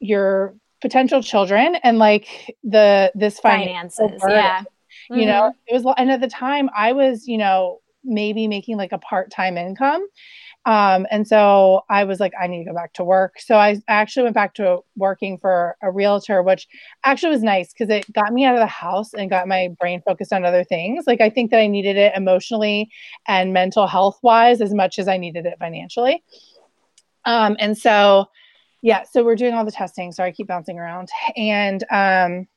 your 0.04 0.56
potential 0.82 1.24
children 1.24 1.76
and 1.84 1.98
like 1.98 2.56
the 2.64 3.12
this 3.16 3.40
finances 3.40 4.12
yeah 4.28 4.64
you 5.10 5.18
mm-hmm. 5.18 5.28
know 5.28 5.54
it 5.68 5.82
was 5.82 5.96
and 5.98 6.12
at 6.12 6.20
the 6.20 6.28
time 6.28 6.70
i 6.76 6.92
was 6.92 7.28
you 7.28 7.38
know 7.38 7.80
maybe 8.04 8.48
making 8.48 8.76
like 8.76 8.92
a 8.92 8.98
part-time 8.98 9.58
income 9.58 10.06
um, 10.66 11.06
and 11.12 11.28
so 11.28 11.82
I 11.90 12.06
was 12.06 12.22
like, 12.22 12.32
I 12.40 12.48
need 12.48 12.60
to 12.60 12.70
go 12.70 12.74
back 12.74 12.94
to 12.94 13.04
work. 13.04 13.40
So 13.40 13.56
I 13.56 13.82
actually 13.90 14.24
went 14.24 14.36
back 14.36 14.54
to 14.56 14.80
working 14.96 15.38
for 15.38 15.76
a 15.82 15.92
realtor, 15.92 16.42
which 16.42 16.68
actually 17.04 17.32
was 17.32 17.44
nice 17.44 17.74
because 17.74 17.90
it 17.90 18.12
got 18.14 18.32
me 18.32 18.46
out 18.46 18.56
of 18.56 18.62
the 18.62 18.68
house 18.68 19.14
and 19.14 19.30
got 19.30 19.48
my 19.48 19.70
brain 19.80 20.02
focused 20.06 20.32
on 20.32 20.46
other 20.46 20.64
things. 20.64 21.04
Like 21.06 21.20
I 21.20 21.30
think 21.30 21.52
that 21.52 21.60
I 21.60 21.68
needed 21.68 21.98
it 21.98 22.14
emotionally 22.16 22.90
and 23.28 23.52
mental 23.52 23.88
health 23.88 24.20
wise 24.24 24.62
as 24.62 24.74
much 24.74 25.00
as 25.00 25.10
I 25.10 25.18
needed 25.18 25.46
it 25.46 25.60
financially. 25.60 26.24
Um, 27.26 27.58
and 27.60 27.78
so, 27.78 28.28
yeah, 28.84 29.04
so 29.10 29.24
we're 29.24 29.36
doing 29.36 29.56
all 29.56 29.66
the 29.66 29.72
testing. 29.72 30.12
Sorry, 30.12 30.30
I 30.30 30.32
keep 30.32 30.48
bouncing 30.48 30.78
around. 30.78 31.10
And 31.36 31.84
um, 31.90 32.48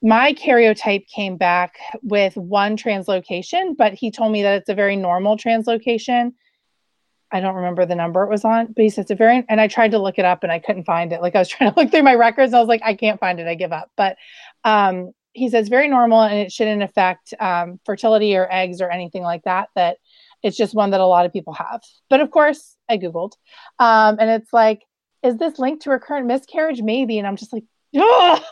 my 0.00 0.32
karyotype 0.32 1.06
came 1.08 1.36
back 1.36 1.74
with 2.02 2.34
one 2.38 2.78
translocation, 2.78 3.76
but 3.76 3.92
he 3.92 4.10
told 4.10 4.32
me 4.32 4.42
that 4.42 4.56
it's 4.56 4.70
a 4.70 4.74
very 4.74 4.96
normal 4.96 5.36
translocation 5.36 6.32
I 7.32 7.40
don't 7.40 7.56
remember 7.56 7.84
the 7.86 7.94
number 7.94 8.22
it 8.22 8.30
was 8.30 8.44
on, 8.44 8.66
but 8.66 8.82
he 8.82 8.88
said 8.88 9.02
it's 9.02 9.10
a 9.10 9.14
very, 9.14 9.44
and 9.48 9.60
I 9.60 9.66
tried 9.66 9.90
to 9.92 9.98
look 9.98 10.18
it 10.18 10.24
up 10.24 10.42
and 10.42 10.52
I 10.52 10.58
couldn't 10.58 10.84
find 10.84 11.12
it. 11.12 11.20
Like 11.20 11.34
I 11.34 11.40
was 11.40 11.48
trying 11.50 11.72
to 11.72 11.78
look 11.78 11.90
through 11.90 12.02
my 12.02 12.14
records 12.14 12.52
and 12.52 12.56
I 12.56 12.60
was 12.60 12.68
like, 12.68 12.82
I 12.84 12.94
can't 12.94 13.20
find 13.20 13.40
it. 13.40 13.46
I 13.46 13.54
give 13.54 13.72
up. 13.72 13.90
But 13.96 14.16
um, 14.64 15.12
he 15.32 15.50
says 15.50 15.68
very 15.68 15.88
normal 15.88 16.22
and 16.22 16.38
it 16.38 16.52
shouldn't 16.52 16.82
affect 16.82 17.34
um, 17.40 17.80
fertility 17.84 18.36
or 18.36 18.48
eggs 18.50 18.80
or 18.80 18.90
anything 18.90 19.22
like 19.22 19.42
that. 19.44 19.68
That 19.74 19.98
it's 20.42 20.56
just 20.56 20.74
one 20.74 20.90
that 20.90 21.00
a 21.00 21.06
lot 21.06 21.26
of 21.26 21.32
people 21.32 21.52
have. 21.54 21.80
But 22.08 22.20
of 22.20 22.30
course, 22.30 22.76
I 22.88 22.98
Googled 22.98 23.32
um, 23.78 24.16
and 24.20 24.30
it's 24.30 24.52
like, 24.52 24.82
is 25.26 25.36
this 25.36 25.58
linked 25.58 25.82
to 25.82 25.90
recurrent 25.90 26.26
miscarriage? 26.26 26.80
Maybe. 26.82 27.18
And 27.18 27.26
I'm 27.26 27.36
just 27.36 27.52
like, 27.52 27.64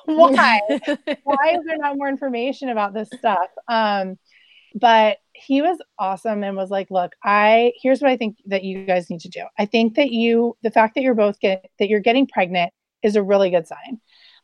why? 0.04 0.60
why 1.22 1.56
is 1.56 1.64
there 1.64 1.78
not 1.78 1.96
more 1.96 2.08
information 2.08 2.68
about 2.68 2.94
this 2.94 3.08
stuff? 3.08 3.48
Um, 3.68 4.18
but 4.74 5.18
he 5.32 5.62
was 5.62 5.78
awesome 5.98 6.42
and 6.42 6.56
was 6.56 6.70
like 6.70 6.90
look 6.90 7.12
i 7.22 7.72
here's 7.80 8.00
what 8.00 8.10
i 8.10 8.16
think 8.16 8.36
that 8.46 8.64
you 8.64 8.84
guys 8.84 9.08
need 9.08 9.20
to 9.20 9.28
do 9.28 9.42
i 9.58 9.64
think 9.64 9.94
that 9.94 10.10
you 10.10 10.56
the 10.62 10.70
fact 10.70 10.94
that 10.94 11.02
you're 11.02 11.14
both 11.14 11.38
get 11.40 11.70
that 11.78 11.88
you're 11.88 12.00
getting 12.00 12.26
pregnant 12.26 12.72
is 13.02 13.16
a 13.16 13.22
really 13.22 13.50
good 13.50 13.66
sign 13.66 14.00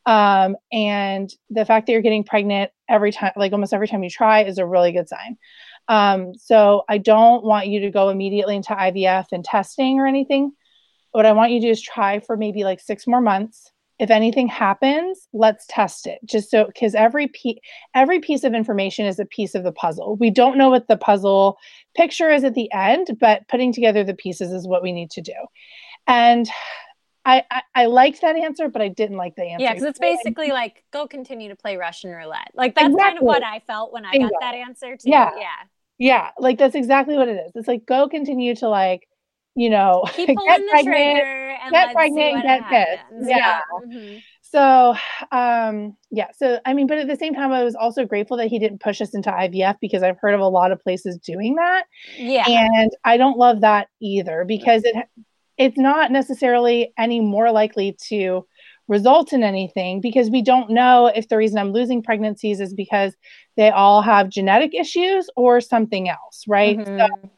um, 0.07 0.57
and 0.73 1.31
the 1.51 1.67
fact 1.67 1.87
that 1.87 1.93
you're 1.93 2.01
getting 2.01 2.25
pregnant 2.25 2.71
every 2.89 3.13
time 3.13 3.33
like 3.37 3.53
almost 3.53 3.75
every 3.75 3.89
time 3.89 4.03
you 4.03 4.11
try 4.11 4.45
is 4.45 4.59
a 4.59 4.67
really 4.67 4.93
good 4.93 5.09
sign 5.09 5.37
um, 5.89 6.35
so 6.35 6.85
i 6.89 6.97
don't 6.97 7.45
want 7.45 7.67
you 7.67 7.81
to 7.81 7.91
go 7.91 8.09
immediately 8.09 8.57
into 8.57 8.73
ivf 8.73 9.27
and 9.33 9.45
testing 9.45 9.99
or 9.99 10.07
anything 10.07 10.53
what 11.13 11.27
i 11.27 11.33
want 11.33 11.51
you 11.51 11.61
to 11.61 11.67
do 11.67 11.71
is 11.71 11.81
try 11.81 12.21
for 12.21 12.37
maybe 12.37 12.65
like 12.65 12.81
six 12.81 13.07
more 13.07 13.21
months 13.21 13.71
if 13.99 14.11
anything 14.11 14.49
happens 14.49 15.29
let's 15.33 15.67
test 15.69 16.07
it 16.07 16.19
just 16.25 16.51
so 16.51 16.65
because 16.67 16.95
every 16.95 17.29
piece 17.29 17.59
every 17.95 18.21
piece 18.21 18.45
of 18.45 18.55
information 18.55 19.07
is 19.07 19.19
a 19.19 19.27
piece 19.27 19.55
of 19.55 19.63
the 19.63 19.73
puzzle 19.73 20.17
we 20.17 20.31
don't 20.31 20.57
know 20.57 20.71
what 20.71 20.89
the 20.89 20.97
puzzle 20.97 21.57
picture 21.97 22.31
is 22.31 22.45
at 22.45 22.55
the 22.55 22.71
end 22.73 23.09
but 23.21 23.47
putting 23.49 23.73
together 23.73 24.03
the 24.03 24.15
pieces 24.15 24.51
is 24.51 24.67
what 24.67 24.83
we 24.83 24.93
need 24.93 25.11
to 25.11 25.21
do 25.21 25.35
and 26.07 26.49
I, 27.25 27.45
I, 27.51 27.63
I 27.75 27.87
liked 27.87 28.23
that 28.23 28.35
answer, 28.37 28.69
but 28.69 28.81
I 28.81 28.89
didn't 28.89 29.19
like 29.19 29.37
the 29.37 29.45
answer. 29.45 29.63
Yeah, 29.63 29.75
because 29.75 29.89
it's 29.89 29.99
basically 29.99 30.51
like 30.53 30.83
go 30.91 31.07
continue 31.07 31.51
to 31.51 31.57
play 31.57 31.77
Russian 31.77 32.11
roulette. 32.11 32.51
Like 32.55 32.75
that's 32.75 32.87
exactly. 32.87 33.05
kind 33.05 33.19
of 33.19 33.25
what 33.25 33.45
I 33.45 33.61
felt 33.61 33.93
when 33.93 34.07
I 34.07 34.17
got 34.17 34.33
that 34.41 34.55
answer 34.55 34.97
too. 34.97 35.11
Yeah, 35.11 35.31
yeah, 35.37 35.47
yeah. 35.99 36.31
Like 36.39 36.59
that's 36.59 36.75
exactly 36.75 37.17
what 37.17 37.29
it 37.29 37.37
is. 37.47 37.53
It's 37.55 37.69
like 37.69 37.85
go 37.85 38.09
continue 38.09 38.55
to 38.57 38.69
like 38.69 39.07
you 39.55 39.71
know, 39.71 40.05
keep 40.15 40.29
pulling 40.37 40.67
the 40.67 40.83
trigger 40.83 41.57
and 41.63 41.73
get 41.73 41.93
pregnant, 41.93 42.43
get 42.43 42.63
this. 42.71 43.29
Yeah. 43.29 43.37
yeah. 43.37 43.61
Mm-hmm. 43.85 44.19
So, 44.43 44.97
um, 45.31 45.97
yeah. 46.11 46.29
So, 46.37 46.59
I 46.65 46.75
mean, 46.75 46.89
but 46.89 46.99
at 46.99 47.07
the 47.07 47.17
same 47.17 47.35
time, 47.35 47.53
I 47.53 47.63
was 47.63 47.77
also 47.77 48.05
grateful 48.05 48.37
that 48.39 48.49
he 48.49 48.59
didn't 48.59 48.81
push 48.81 49.01
us 49.01 49.15
into 49.15 49.31
IVF 49.31 49.77
because 49.81 50.03
I've 50.03 50.19
heard 50.19 50.35
of 50.35 50.41
a 50.41 50.49
lot 50.49 50.73
of 50.73 50.81
places 50.81 51.19
doing 51.19 51.55
that. 51.55 51.85
Yeah. 52.17 52.47
And 52.49 52.91
I 53.05 53.17
don't 53.17 53.39
love 53.39 53.61
that 53.61 53.89
either 54.01 54.45
because 54.47 54.83
it 54.85 54.97
it's 55.57 55.77
not 55.79 56.11
necessarily 56.11 56.91
any 56.97 57.21
more 57.21 57.53
likely 57.53 57.95
to 58.09 58.47
result 58.89 59.33
in 59.35 59.45
anything 59.45 60.01
because 60.01 60.31
we 60.31 60.41
don't 60.41 60.71
know 60.71 61.07
if 61.07 61.29
the 61.29 61.37
reason 61.37 61.59
I'm 61.59 61.73
losing 61.73 62.03
pregnancies 62.03 62.61
is 62.61 62.73
because 62.73 63.15
they 63.59 63.71
all 63.71 64.01
have 64.01 64.31
genetic 64.31 64.75
issues 64.75 65.29
or 65.37 65.61
something 65.61 66.09
else, 66.09 66.45
right? 66.49 66.79
Mm-hmm. 66.79 66.99
So 66.99 67.31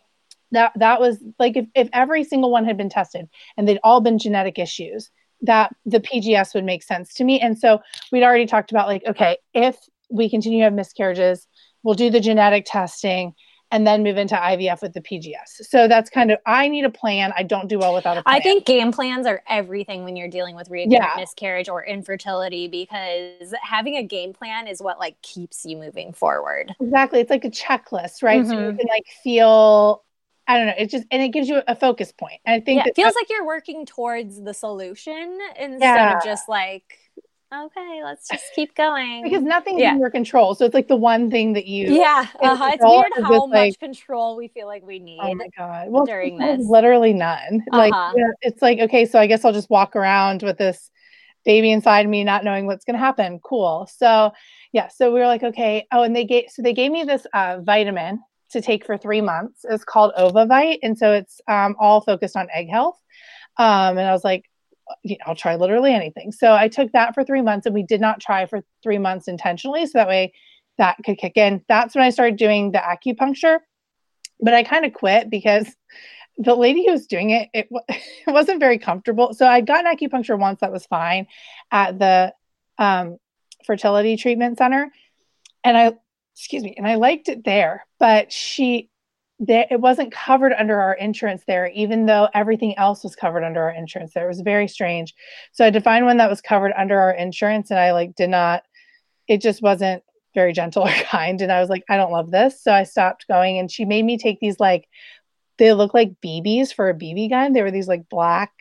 that 0.53 0.73
that 0.77 1.01
was 1.01 1.23
like 1.39 1.57
if, 1.57 1.67
if 1.75 1.89
every 1.93 2.25
single 2.25 2.51
one 2.51 2.65
had 2.65 2.77
been 2.77 2.89
tested 2.89 3.29
and 3.57 3.67
they'd 3.67 3.81
all 3.83 4.01
been 4.01 4.19
genetic 4.19 4.59
issues 4.59 5.11
that 5.41 5.75
the 5.85 6.01
pgs 6.01 6.55
would 6.55 6.65
make 6.65 6.83
sense 6.83 7.15
to 7.15 7.25
me 7.25 7.41
and 7.41 7.59
so 7.59 7.81
we'd 8.13 8.23
already 8.23 8.47
talked 8.47 8.71
about 8.71 8.87
like 8.87 9.03
okay 9.07 9.37
if 9.55 9.77
we 10.11 10.31
continue 10.31 10.61
to 10.61 10.65
have 10.65 10.73
miscarriages 10.73 11.49
we'll 11.83 11.95
do 11.95 12.11
the 12.11 12.21
genetic 12.21 12.65
testing 12.67 13.35
and 13.73 13.87
then 13.87 14.03
move 14.03 14.19
into 14.19 14.35
IVF 14.35 14.83
with 14.83 14.93
the 14.93 15.01
PGS. 15.01 15.63
So 15.63 15.89
that's 15.89 16.11
kind 16.11 16.31
of 16.31 16.39
I 16.45 16.69
need 16.69 16.85
a 16.85 16.91
plan. 16.91 17.33
I 17.37 17.43
don't 17.43 17.69
do 17.69 17.79
well 17.79 17.95
without 17.95 18.19
a 18.19 18.23
plan. 18.23 18.37
I 18.37 18.41
think 18.41 18.67
game 18.67 18.93
plans 18.93 19.27
are 19.27 19.43
everything 19.49 20.05
when 20.05 20.15
you're 20.15 20.29
dealing 20.29 20.55
with 20.55 20.69
recurrent 20.69 20.93
yeah. 20.93 21.15
miscarriage 21.17 21.71
or 21.71 21.83
infertility 21.83 22.69
because 22.69 23.55
having 23.63 23.97
a 23.97 24.03
game 24.03 24.35
plan 24.35 24.69
is 24.69 24.83
what 24.83 24.99
like 24.99 25.21
keeps 25.23 25.65
you 25.65 25.79
moving 25.79 26.13
forward. 26.13 26.75
Exactly. 26.81 27.21
It's 27.21 27.31
like 27.31 27.47
a 27.47 27.51
checklist, 27.51 28.23
right? 28.23 28.43
Mm-hmm. 28.43 28.51
So 28.51 28.59
you 28.59 28.67
mm-hmm. 28.69 28.77
can 28.77 28.89
like 28.91 29.07
feel 29.25 30.05
I 30.49 30.59
don't 30.59 30.67
know. 30.67 30.75
It 30.77 30.91
just 30.91 31.05
and 31.11 31.23
it 31.23 31.29
gives 31.29 31.49
you 31.49 31.63
a 31.67 31.77
focus 31.77 32.13
point. 32.13 32.41
I 32.47 32.61
think 32.61 32.83
yeah, 32.83 32.89
it 32.89 32.97
feels 32.97 33.15
like 33.15 33.31
you're 33.31 33.47
working 33.47 33.87
towards 33.87 34.43
the 34.43 34.53
solution 34.53 35.39
instead 35.59 35.81
yeah. 35.81 36.17
of 36.17 36.25
just 36.25 36.49
like, 36.49 36.99
okay, 37.53 38.01
let's 38.03 38.29
just 38.29 38.45
keep 38.55 38.75
going. 38.75 39.23
because 39.23 39.43
nothing's 39.43 39.81
yeah. 39.81 39.93
in 39.93 40.01
your 40.01 40.11
control. 40.11 40.55
So 40.55 40.65
it's 40.65 40.75
like 40.75 40.89
the 40.89 40.97
one 40.97 41.31
thing 41.31 41.53
that 41.53 41.67
you 41.67 41.95
Yeah. 41.95 42.27
Uh-huh. 42.41 42.71
It's 42.73 42.83
weird 42.85 43.25
how 43.25 43.47
much 43.47 43.57
like, 43.57 43.79
control 43.79 44.37
we 44.37 44.49
feel 44.49 44.67
like 44.67 44.85
we 44.85 44.99
need. 44.99 45.21
Oh 45.23 45.35
my 45.35 45.49
god. 45.57 45.91
Well 45.91 46.05
during 46.05 46.39
this. 46.39 46.67
Literally 46.67 47.13
none. 47.13 47.63
Uh-huh. 47.73 47.91
Like 47.91 48.25
it's 48.41 48.63
like, 48.63 48.79
okay, 48.81 49.07
so 49.07 49.19
I 49.19 49.27
guess 49.27 49.45
I'll 49.45 49.53
just 49.53 49.71
walk 49.71 49.95
around 49.95 50.43
with 50.43 50.59
this 50.59 50.91
baby 51.45 51.71
inside 51.71 52.09
me, 52.09 52.25
not 52.25 52.45
knowing 52.45 52.67
what's 52.67 52.85
gonna 52.85 52.99
happen. 52.99 53.39
Cool. 53.45 53.89
So 53.95 54.33
yeah, 54.73 54.89
so 54.89 55.13
we 55.13 55.21
were 55.21 55.27
like, 55.27 55.43
okay. 55.43 55.87
Oh, 55.93 56.03
and 56.03 56.17
they 56.17 56.25
gave 56.25 56.47
so 56.49 56.63
they 56.63 56.73
gave 56.73 56.91
me 56.91 57.05
this 57.05 57.27
uh, 57.33 57.59
vitamin 57.63 58.21
to 58.53 58.61
take 58.61 58.87
for 58.87 58.97
three 58.97 59.21
months. 59.21 59.65
is 59.65 59.85
called 59.85 60.13
Ovavite, 60.19 60.79
and 60.83 60.97
so 60.97 61.13
it's 61.13 61.41
um, 61.49 61.77
all 61.79 62.01
focused 62.01 62.37
on 62.37 62.49
egg 62.53 62.69
health. 62.71 62.99
Um, 63.59 63.99
and 63.99 64.07
I 64.07 64.13
was 64.13 64.25
like, 64.25 64.49
I'll 65.27 65.37
try 65.37 65.57
literally 65.57 65.93
anything. 65.93 66.33
So 66.33 66.55
I 66.55 66.69
took 66.69 66.93
that 66.93 67.15
for 67.15 67.25
three 67.25 67.43
months, 67.43 67.67
and 67.67 67.75
we 67.75 67.83
did 67.83 68.01
not 68.01 68.21
try 68.21 68.47
for 68.47 68.63
three 68.83 68.99
months 68.99 69.29
intentionally, 69.29 69.87
so 69.87 69.93
that 69.95 70.09
way 70.09 70.33
that 70.79 70.97
could 71.05 71.19
kick 71.19 71.37
in. 71.37 71.63
That's 71.69 71.95
when 71.95 72.05
I 72.05 72.11
started 72.11 72.37
doing 72.37 72.73
the 72.73 72.79
acupuncture, 72.79 73.59
but 74.41 74.55
I 74.55 74.63
kind 74.63 74.85
of 74.85 74.93
quit 74.93 75.31
because 75.31 75.67
the 76.39 76.55
lady 76.55 76.87
who 76.87 76.93
was 76.93 77.07
doing 77.07 77.31
it, 77.31 77.49
it, 77.53 77.69
it 77.89 78.33
wasn't 78.33 78.61
very 78.61 78.79
comfortable. 78.79 79.35
So 79.35 79.47
I'd 79.47 79.67
gotten 79.67 79.91
acupuncture 79.95 80.39
once, 80.39 80.61
that 80.61 80.73
was 80.73 80.87
fine 80.87 81.27
at 81.71 81.99
the 81.99 82.33
um, 82.79 83.19
fertility 83.65 84.17
treatment 84.17 84.59
center. 84.59 84.91
And 85.65 85.77
I 85.77 85.93
excuse 86.37 86.63
me, 86.63 86.75
and 86.77 86.87
I 86.87 86.95
liked 86.97 87.29
it 87.29 87.45
there, 87.45 87.87
but 87.99 88.33
she 88.33 88.91
there 89.39 89.67
it 89.71 89.81
wasn't 89.81 90.13
covered 90.13 90.53
under 90.53 90.81
our 90.81 90.95
insurance 90.95 91.43
there, 91.47 91.67
even 91.69 92.07
though 92.07 92.29
everything 92.33 92.79
else 92.79 93.03
was 93.03 93.17
covered 93.17 93.45
under 93.45 93.63
our 93.63 93.71
insurance 93.71 94.15
there. 94.15 94.25
It 94.25 94.29
was 94.29 94.41
very 94.41 94.69
strange. 94.69 95.15
So 95.53 95.65
I 95.65 95.71
defined 95.71 96.07
one 96.07 96.19
that 96.19 96.31
was 96.31 96.41
covered 96.41 96.73
under 96.77 96.99
our 96.99 97.13
insurance 97.13 97.71
and 97.71 97.81
I 97.81 97.93
like 97.93 98.15
did 98.15 98.31
not 98.31 98.63
it 99.29 99.41
just 99.41 99.63
wasn't 99.63 100.03
very 100.35 100.53
gentle 100.53 100.85
or 100.89 100.91
kind. 100.91 101.41
And 101.41 101.51
I 101.51 101.61
was 101.61 101.71
like, 101.71 101.85
I 101.89 101.97
don't 101.97 102.13
love 102.13 102.31
this. 102.31 102.63
So 102.63 102.73
I 102.73 102.85
stopped 102.85 103.27
going 103.29 103.59
and 103.59 103.71
she 103.71 103.85
made 103.85 104.05
me 104.05 104.17
take 104.17 104.39
these 104.41 104.61
like 104.61 104.89
they 105.59 105.73
look 105.73 105.93
like 105.93 106.21
BBs 106.25 106.73
for 106.73 106.89
a 106.89 106.95
BB 106.95 107.31
gun. 107.31 107.53
They 107.53 107.63
were 107.63 107.71
these 107.71 107.89
like 107.89 108.09
black 108.09 108.53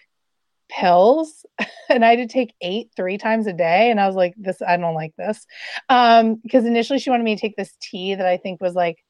pills 0.71 1.45
and 1.89 2.03
I 2.05 2.15
had 2.15 2.27
to 2.27 2.33
take 2.33 2.53
eight 2.61 2.91
three 2.95 3.17
times 3.17 3.47
a 3.47 3.53
day. 3.53 3.91
And 3.91 3.99
I 3.99 4.07
was 4.07 4.15
like, 4.15 4.33
this, 4.37 4.61
I 4.61 4.77
don't 4.77 4.95
like 4.95 5.15
this. 5.15 5.45
Um, 5.89 6.35
because 6.35 6.65
initially 6.65 6.99
she 6.99 7.09
wanted 7.09 7.23
me 7.23 7.35
to 7.35 7.41
take 7.41 7.55
this 7.55 7.73
tea 7.81 8.15
that 8.15 8.25
I 8.25 8.37
think 8.37 8.61
was 8.61 8.73
like, 8.73 9.03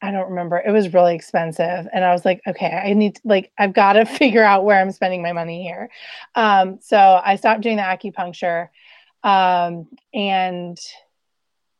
I 0.00 0.12
don't 0.12 0.30
remember. 0.30 0.62
It 0.64 0.70
was 0.70 0.94
really 0.94 1.16
expensive. 1.16 1.88
And 1.92 2.04
I 2.04 2.12
was 2.12 2.24
like, 2.24 2.40
okay, 2.46 2.70
I 2.70 2.92
need 2.92 3.16
to, 3.16 3.20
like, 3.24 3.50
I've 3.58 3.74
got 3.74 3.94
to 3.94 4.04
figure 4.06 4.44
out 4.44 4.64
where 4.64 4.80
I'm 4.80 4.92
spending 4.92 5.22
my 5.22 5.32
money 5.32 5.62
here. 5.62 5.90
Um, 6.34 6.78
so 6.80 7.20
I 7.24 7.36
stopped 7.36 7.62
doing 7.62 7.76
the 7.76 7.82
acupuncture. 7.82 8.68
Um, 9.24 9.88
and 10.14 10.78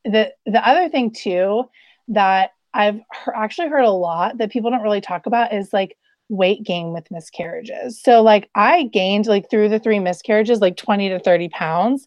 the, 0.05 0.33
the 0.47 0.67
other 0.67 0.89
thing 0.89 1.13
too, 1.13 1.65
that 2.09 2.51
I've 2.75 3.01
actually 3.33 3.69
heard 3.69 3.85
a 3.85 3.91
lot 3.91 4.39
that 4.39 4.51
people 4.51 4.71
don't 4.71 4.83
really 4.83 5.01
talk 5.01 5.27
about 5.27 5.53
is 5.55 5.73
like 5.73 5.97
weight 6.29 6.63
gain 6.63 6.93
with 6.93 7.11
miscarriages. 7.11 8.01
So 8.03 8.23
like 8.23 8.51
I 8.55 8.85
gained 8.85 9.27
like 9.27 9.51
through 9.51 9.69
the 9.69 9.79
three 9.79 9.99
miscarriages 9.99 10.61
like 10.61 10.77
20 10.77 11.09
to 11.11 11.19
30 11.19 11.49
pounds 11.49 12.07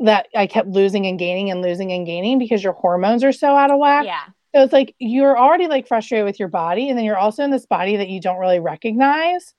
that 0.00 0.28
I 0.34 0.46
kept 0.46 0.68
losing 0.68 1.06
and 1.06 1.18
gaining 1.18 1.50
and 1.50 1.62
losing 1.62 1.92
and 1.92 2.06
gaining 2.06 2.38
because 2.38 2.62
your 2.62 2.72
hormones 2.72 3.22
are 3.22 3.32
so 3.32 3.56
out 3.56 3.70
of 3.70 3.78
whack. 3.78 4.04
Yeah. 4.04 4.24
So 4.54 4.62
it's 4.62 4.72
like 4.72 4.94
you're 4.98 5.38
already 5.38 5.66
like 5.66 5.86
frustrated 5.86 6.26
with 6.26 6.38
your 6.38 6.48
body 6.48 6.88
and 6.88 6.98
then 6.98 7.04
you're 7.04 7.16
also 7.16 7.42
in 7.44 7.50
this 7.50 7.66
body 7.66 7.96
that 7.96 8.08
you 8.08 8.20
don't 8.20 8.38
really 8.38 8.60
recognize. 8.60 9.54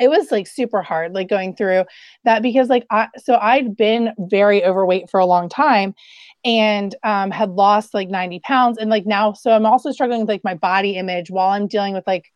It 0.00 0.08
was 0.08 0.32
like 0.32 0.46
super 0.46 0.80
hard 0.80 1.12
like 1.14 1.28
going 1.28 1.54
through 1.54 1.84
that 2.24 2.42
because 2.42 2.68
like 2.68 2.86
I 2.90 3.08
so 3.18 3.36
I'd 3.36 3.76
been 3.76 4.14
very 4.18 4.64
overweight 4.64 5.10
for 5.10 5.20
a 5.20 5.26
long 5.26 5.50
time 5.50 5.94
and 6.42 6.94
um 7.02 7.30
had 7.30 7.50
lost 7.50 7.92
like 7.92 8.08
90 8.08 8.40
pounds 8.40 8.78
and 8.78 8.88
like 8.88 9.04
now 9.04 9.34
so 9.34 9.50
I'm 9.50 9.66
also 9.66 9.92
struggling 9.92 10.20
with 10.20 10.28
like 10.30 10.42
my 10.42 10.54
body 10.54 10.96
image 10.96 11.30
while 11.30 11.50
I'm 11.50 11.66
dealing 11.66 11.92
with 11.92 12.06
like 12.06 12.32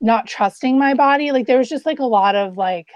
not 0.00 0.26
trusting 0.26 0.78
my 0.78 0.94
body. 0.94 1.32
Like 1.32 1.46
there 1.46 1.58
was 1.58 1.68
just 1.68 1.86
like 1.86 1.98
a 1.98 2.04
lot 2.04 2.34
of 2.34 2.56
like 2.56 2.88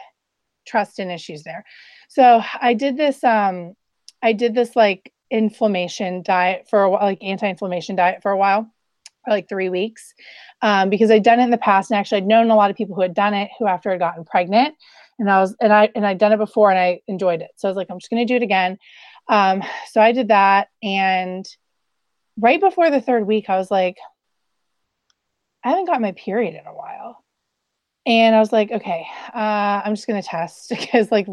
trust 0.66 0.98
and 0.98 1.11
issues 1.11 1.42
there. 1.42 1.64
So 2.09 2.42
I 2.61 2.74
did 2.74 2.96
this 2.96 3.22
um 3.24 3.74
I 4.22 4.32
did 4.32 4.55
this 4.55 4.76
like 4.76 5.12
inflammation 5.30 6.22
diet 6.22 6.66
for 6.68 6.82
a 6.82 6.90
while, 6.90 7.03
like 7.03 7.22
anti-inflammation 7.22 7.96
diet 7.96 8.22
for 8.22 8.32
a 8.32 8.36
while, 8.36 8.70
for 9.24 9.30
like 9.30 9.48
three 9.48 9.68
weeks. 9.68 10.14
Um, 10.62 10.90
because 10.90 11.11
I'd 11.11 11.22
done 11.22 11.40
it 11.40 11.44
in 11.44 11.51
the 11.51 11.59
past 11.59 11.90
and 11.90 11.98
actually 11.98 12.18
I'd 12.18 12.26
known 12.26 12.51
a 12.51 12.57
lot 12.57 12.70
of 12.70 12.76
people 12.76 12.94
who 12.94 13.03
had 13.03 13.14
done 13.14 13.32
it 13.34 13.51
who 13.59 13.66
after 13.66 13.90
I'd 13.90 13.98
gotten 13.98 14.24
pregnant. 14.24 14.74
And 15.18 15.30
I 15.30 15.40
was 15.40 15.57
and 15.61 15.72
I 15.72 15.90
and 15.94 16.07
I'd 16.07 16.18
done 16.18 16.32
it 16.32 16.38
before 16.38 16.70
and 16.70 16.78
I 16.78 17.01
enjoyed 17.07 17.40
it. 17.40 17.51
So 17.57 17.68
I 17.68 17.70
was 17.70 17.76
like, 17.76 17.88
I'm 17.90 17.98
just 17.98 18.11
gonna 18.11 18.26
do 18.26 18.36
it 18.36 18.42
again. 18.42 18.78
Um, 19.28 19.62
so 19.90 20.01
I 20.01 20.12
did 20.12 20.28
that 20.28 20.68
and 20.82 21.46
right 22.38 22.61
before 22.61 22.90
the 22.90 23.01
third 23.01 23.26
week, 23.26 23.48
I 23.48 23.57
was 23.57 23.70
like, 23.70 23.96
I 25.64 25.70
haven't 25.70 25.86
got 25.86 26.00
my 26.00 26.12
period 26.12 26.54
in 26.54 26.66
a 26.66 26.74
while. 26.74 27.24
And 28.06 28.34
I 28.34 28.40
was 28.40 28.52
like, 28.52 28.70
okay, 28.70 29.06
uh, 29.34 29.82
I'm 29.84 29.94
just 29.94 30.06
going 30.06 30.20
to 30.20 30.26
test 30.26 30.68
because, 30.70 31.11
like, 31.12 31.26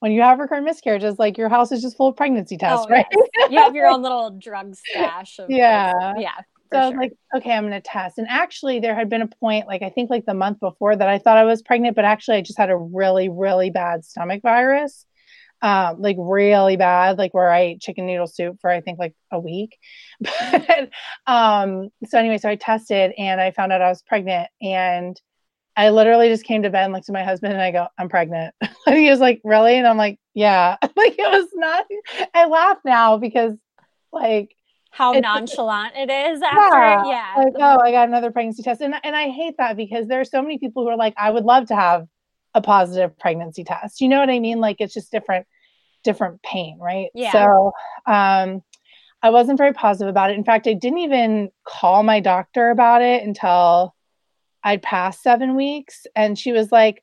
when 0.00 0.12
you 0.12 0.22
have 0.22 0.38
recurrent 0.38 0.64
miscarriages, 0.64 1.18
like 1.18 1.38
your 1.38 1.48
house 1.48 1.72
is 1.72 1.80
just 1.82 1.96
full 1.96 2.08
of 2.08 2.16
pregnancy 2.16 2.56
tests, 2.56 2.86
Oh, 2.88 2.92
right? 2.92 3.06
yes. 3.10 3.28
You 3.50 3.58
have 3.60 3.74
your 3.74 3.86
own 3.86 4.02
little 4.02 4.30
drug 4.30 4.74
stash. 4.74 5.38
Of, 5.38 5.50
Yeah. 5.50 6.14
Yeah. 6.18 6.32
So 6.70 6.78
I 6.78 6.86
was 6.88 6.96
like, 6.96 7.12
okay, 7.34 7.52
I'm 7.52 7.62
going 7.62 7.72
to 7.72 7.80
test. 7.80 8.18
And 8.18 8.26
actually, 8.28 8.78
there 8.80 8.94
had 8.94 9.08
been 9.08 9.22
a 9.22 9.26
point, 9.26 9.66
like, 9.66 9.80
I 9.82 9.88
think 9.88 10.10
like 10.10 10.26
the 10.26 10.34
month 10.34 10.60
before 10.60 10.94
that 10.94 11.08
I 11.08 11.18
thought 11.18 11.38
I 11.38 11.44
was 11.44 11.62
pregnant, 11.62 11.96
but 11.96 12.04
actually, 12.04 12.36
I 12.36 12.42
just 12.42 12.58
had 12.58 12.68
a 12.68 12.76
really, 12.76 13.30
really 13.30 13.70
bad 13.70 14.04
stomach 14.04 14.42
virus. 14.42 15.06
Um, 15.60 16.00
like 16.00 16.16
really 16.18 16.76
bad, 16.76 17.18
like 17.18 17.34
where 17.34 17.50
I 17.50 17.60
ate 17.60 17.80
chicken 17.80 18.06
noodle 18.06 18.28
soup 18.28 18.58
for 18.60 18.70
I 18.70 18.80
think 18.80 18.98
like 18.98 19.14
a 19.30 19.40
week. 19.40 19.76
But 20.20 20.90
um, 21.26 21.88
so 22.06 22.18
anyway, 22.18 22.38
so 22.38 22.48
I 22.48 22.56
tested 22.56 23.12
and 23.18 23.40
I 23.40 23.50
found 23.50 23.72
out 23.72 23.82
I 23.82 23.88
was 23.88 24.02
pregnant 24.02 24.48
and 24.62 25.20
I 25.76 25.90
literally 25.90 26.28
just 26.28 26.44
came 26.44 26.62
to 26.62 26.70
bed 26.70 26.84
and 26.84 26.92
looked 26.92 27.08
at 27.08 27.12
my 27.12 27.24
husband 27.24 27.52
and 27.52 27.62
I 27.62 27.70
go, 27.70 27.86
I'm 27.98 28.08
pregnant. 28.08 28.54
and 28.86 28.96
he 28.96 29.10
was 29.10 29.20
like, 29.20 29.40
Really? 29.44 29.76
And 29.76 29.86
I'm 29.86 29.96
like, 29.96 30.18
Yeah. 30.34 30.76
like 30.82 31.18
it 31.18 31.30
was 31.30 31.48
not 31.54 31.86
I 32.34 32.46
laugh 32.46 32.78
now 32.84 33.16
because 33.18 33.54
like 34.12 34.54
how 34.90 35.12
nonchalant 35.12 35.96
it 35.96 36.10
is 36.10 36.42
after. 36.42 36.78
Yeah, 36.78 37.04
Yeah. 37.06 37.34
like, 37.36 37.52
oh, 37.56 37.78
I 37.80 37.92
got 37.92 38.08
another 38.08 38.30
pregnancy 38.32 38.62
test. 38.62 38.80
And 38.80 38.94
and 39.02 39.14
I 39.14 39.28
hate 39.28 39.54
that 39.58 39.76
because 39.76 40.08
there 40.08 40.20
are 40.20 40.24
so 40.24 40.42
many 40.42 40.58
people 40.58 40.82
who 40.82 40.88
are 40.88 40.96
like, 40.96 41.14
I 41.16 41.30
would 41.30 41.44
love 41.44 41.68
to 41.68 41.76
have 41.76 42.06
a 42.58 42.62
positive 42.62 43.18
pregnancy 43.18 43.64
test. 43.64 44.00
You 44.00 44.08
know 44.08 44.18
what 44.18 44.30
I 44.30 44.38
mean? 44.38 44.60
Like 44.60 44.76
it's 44.80 44.94
just 44.94 45.10
different, 45.10 45.46
different 46.04 46.42
pain, 46.42 46.78
right? 46.80 47.08
Yeah. 47.14 47.32
So 47.32 47.72
um 48.06 48.62
I 49.22 49.30
wasn't 49.30 49.58
very 49.58 49.72
positive 49.72 50.08
about 50.08 50.30
it. 50.30 50.36
In 50.36 50.44
fact, 50.44 50.66
I 50.66 50.74
didn't 50.74 50.98
even 50.98 51.50
call 51.66 52.02
my 52.02 52.20
doctor 52.20 52.70
about 52.70 53.02
it 53.02 53.22
until 53.24 53.94
I'd 54.62 54.82
passed 54.82 55.22
seven 55.22 55.56
weeks. 55.56 56.06
And 56.14 56.38
she 56.38 56.52
was 56.52 56.70
like, 56.70 57.02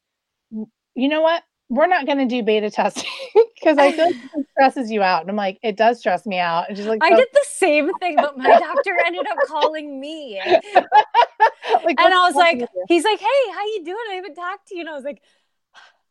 you 0.51 1.09
know 1.09 1.21
what? 1.21 1.43
We're 1.67 1.87
not 1.87 2.05
going 2.05 2.19
to 2.19 2.25
do 2.25 2.43
beta 2.43 2.69
testing 2.69 3.09
because 3.55 3.77
I 3.77 3.91
feel 3.91 4.05
like 4.05 4.15
it 4.15 4.45
stresses 4.51 4.91
you 4.91 5.01
out. 5.01 5.21
And 5.21 5.29
I'm 5.29 5.35
like, 5.35 5.59
it 5.63 5.75
does 5.75 5.99
stress 5.99 6.25
me 6.25 6.37
out. 6.37 6.69
And 6.69 6.77
she's 6.77 6.85
like, 6.85 7.03
I 7.03 7.09
did 7.09 7.27
the 7.33 7.45
same 7.47 7.91
thing, 7.95 8.15
but 8.17 8.37
my 8.37 8.59
doctor 8.59 8.91
ended 9.05 9.25
up 9.27 9.37
calling 9.47 9.99
me. 9.99 10.39
like, 10.45 11.99
and 11.99 12.13
I 12.13 12.27
was 12.27 12.35
like, 12.35 12.53
wrong 12.53 12.61
with 12.61 12.69
you? 12.75 12.85
he's 12.87 13.03
like, 13.03 13.19
hey, 13.19 13.51
how 13.51 13.65
you 13.65 13.81
doing? 13.83 13.97
I 14.11 14.13
haven't 14.13 14.35
talked 14.35 14.67
to 14.67 14.75
you. 14.75 14.81
And 14.81 14.89
I 14.89 14.93
was 14.93 15.03
like, 15.03 15.21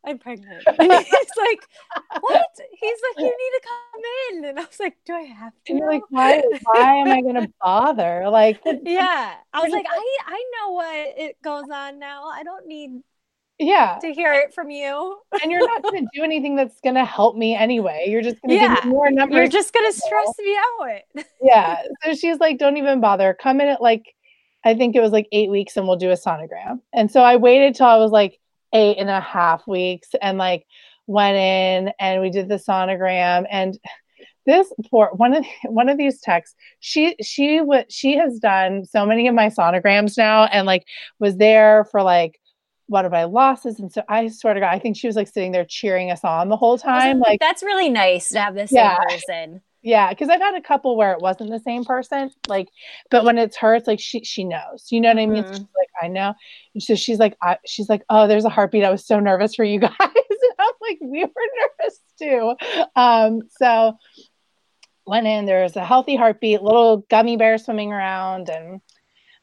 I'm 0.05 0.19
pregnant. 0.19 0.63
And 0.67 0.91
he's 0.91 1.29
like, 1.37 1.67
what? 2.19 2.47
He's 2.79 2.97
like, 3.09 3.17
you 3.17 3.25
need 3.25 3.31
to 3.31 3.61
come 3.63 4.01
in. 4.31 4.45
And 4.45 4.59
I 4.59 4.61
was 4.63 4.79
like, 4.79 4.97
do 5.05 5.13
I 5.13 5.21
have 5.21 5.53
to? 5.53 5.71
And 5.71 5.79
you're 5.79 5.89
like, 5.89 6.03
why, 6.09 6.43
why 6.63 6.95
am 6.95 7.07
I 7.07 7.21
going 7.21 7.35
to 7.41 7.51
bother? 7.61 8.29
Like, 8.29 8.61
yeah. 8.83 9.33
I 9.53 9.61
was 9.61 9.71
like, 9.71 9.85
I, 9.89 10.17
I 10.27 10.43
know 10.59 10.71
what 10.73 10.95
it 10.95 11.41
goes 11.41 11.65
on 11.71 11.99
now. 11.99 12.25
I 12.25 12.43
don't 12.43 12.67
need 12.67 13.01
yeah. 13.57 13.97
to 14.01 14.13
hear 14.13 14.33
it 14.33 14.53
from 14.53 14.69
you. 14.69 15.17
And 15.41 15.51
you're 15.51 15.65
not 15.65 15.81
going 15.81 16.03
to 16.03 16.09
do 16.13 16.23
anything 16.23 16.55
that's 16.55 16.79
going 16.81 16.95
to 16.95 17.05
help 17.05 17.35
me 17.35 17.55
anyway. 17.55 18.05
You're 18.07 18.21
just 18.21 18.37
going 18.41 18.57
to 18.57 18.63
Yeah. 18.63 18.75
give 18.75 18.85
me 18.85 18.91
more 18.91 19.09
numbers. 19.09 19.35
You're 19.35 19.47
just 19.47 19.73
gonna 19.73 19.91
stress 19.91 20.33
me 20.39 20.57
out. 20.57 21.25
yeah. 21.41 21.81
So 22.03 22.13
she's 22.13 22.39
like, 22.39 22.57
don't 22.57 22.77
even 22.77 23.01
bother. 23.01 23.35
Come 23.41 23.61
in 23.61 23.67
at 23.67 23.81
like, 23.81 24.13
I 24.63 24.73
think 24.75 24.95
it 24.95 25.01
was 25.01 25.11
like 25.11 25.27
eight 25.31 25.49
weeks 25.49 25.77
and 25.77 25.87
we'll 25.87 25.95
do 25.97 26.09
a 26.11 26.15
sonogram. 26.15 26.81
And 26.93 27.11
so 27.11 27.21
I 27.21 27.35
waited 27.35 27.75
till 27.75 27.85
I 27.85 27.97
was 27.97 28.11
like 28.11 28.39
eight 28.75 28.97
and 28.97 29.09
a 29.09 29.19
half 29.21 29.65
weeks 29.67 30.09
and 30.21 30.37
like 30.37 30.65
went 31.07 31.37
in 31.37 31.91
and 31.99 32.21
we 32.21 32.29
did 32.29 32.49
the 32.49 32.55
sonogram 32.55 33.45
and 33.49 33.79
this 34.45 34.71
poor 34.91 35.09
one 35.13 35.33
of 35.35 35.45
one 35.63 35.89
of 35.89 35.97
these 35.97 36.19
texts 36.21 36.55
she 36.79 37.15
she 37.21 37.61
what 37.61 37.91
she 37.91 38.15
has 38.15 38.37
done 38.39 38.85
so 38.85 39.05
many 39.05 39.27
of 39.27 39.33
my 39.33 39.47
sonograms 39.49 40.17
now 40.17 40.43
and 40.45 40.67
like 40.67 40.83
was 41.19 41.37
there 41.37 41.85
for 41.91 42.03
like 42.03 42.39
one 42.87 43.05
of 43.05 43.11
my 43.11 43.23
losses 43.23 43.79
and 43.79 43.91
so 43.91 44.03
i 44.09 44.27
swear 44.27 44.53
to 44.53 44.59
god 44.59 44.73
i 44.73 44.77
think 44.77 44.95
she 44.95 45.07
was 45.07 45.15
like 45.15 45.27
sitting 45.27 45.51
there 45.51 45.65
cheering 45.65 46.11
us 46.11 46.23
on 46.23 46.49
the 46.49 46.57
whole 46.57 46.77
time 46.77 47.19
like 47.19 47.39
that's 47.39 47.63
really 47.63 47.89
nice 47.89 48.29
to 48.29 48.39
have 48.39 48.53
this 48.53 48.71
Yeah. 48.71 48.97
in 49.01 49.07
person. 49.09 49.61
Yeah, 49.85 50.09
because 50.09 50.29
I've 50.29 50.41
had 50.41 50.55
a 50.55 50.61
couple 50.61 50.97
where 50.97 51.11
it 51.11 51.21
wasn't 51.21 51.51
the 51.51 51.59
same 51.59 51.85
person, 51.85 52.31
like, 52.47 52.69
but 53.11 53.23
when 53.23 53.37
it's 53.37 53.55
her, 53.57 53.75
it's 53.75 53.85
like 53.85 53.99
she 53.99 54.23
she 54.23 54.43
knows. 54.43 54.87
You 54.89 54.99
know 54.99 55.09
what 55.09 55.19
I 55.19 55.25
mean? 55.27 55.43
Mhm. 55.43 55.51
She's 55.53 55.59
like, 55.59 55.89
I 56.01 56.07
know. 56.07 56.33
So 56.79 56.95
she's 56.95 57.19
like, 57.19 57.37
I, 57.39 57.59
she's 57.67 57.87
like, 57.87 58.03
oh, 58.09 58.27
there's 58.27 58.45
a 58.45 58.49
heartbeat. 58.49 58.83
I 58.83 58.89
was 58.89 59.05
so 59.05 59.19
nervous 59.19 59.53
for 59.53 59.63
you 59.63 59.79
guys. 59.87 59.91
and 60.01 60.53
I'm 60.59 60.73
like, 60.81 60.97
we 61.01 61.23
were 61.23 61.29
nervous 61.79 61.99
too. 62.19 62.55
Um, 62.95 63.41
so 63.59 63.95
went 65.05 65.27
in. 65.27 65.45
There 65.45 65.61
was 65.61 65.75
a 65.75 65.85
healthy 65.85 66.15
heartbeat, 66.15 66.63
little 66.63 67.05
gummy 67.07 67.37
bear 67.37 67.59
swimming 67.59 67.93
around, 67.93 68.49
and 68.49 68.81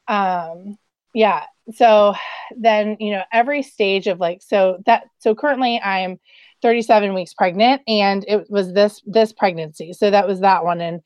um, 0.09 0.77
yeah. 1.13 1.45
So 1.75 2.15
then 2.57 2.97
you 2.99 3.11
know 3.11 3.23
every 3.31 3.63
stage 3.63 4.07
of 4.07 4.19
like 4.19 4.41
so 4.41 4.83
that 4.87 5.05
so 5.19 5.35
currently 5.35 5.79
I'm 5.79 6.19
37 6.63 7.13
weeks 7.13 7.35
pregnant 7.35 7.83
and 7.87 8.25
it 8.27 8.49
was 8.49 8.73
this 8.73 9.01
this 9.05 9.31
pregnancy. 9.31 9.93
So 9.93 10.09
that 10.09 10.27
was 10.27 10.39
that 10.39 10.65
one. 10.65 10.81
And 10.81 11.01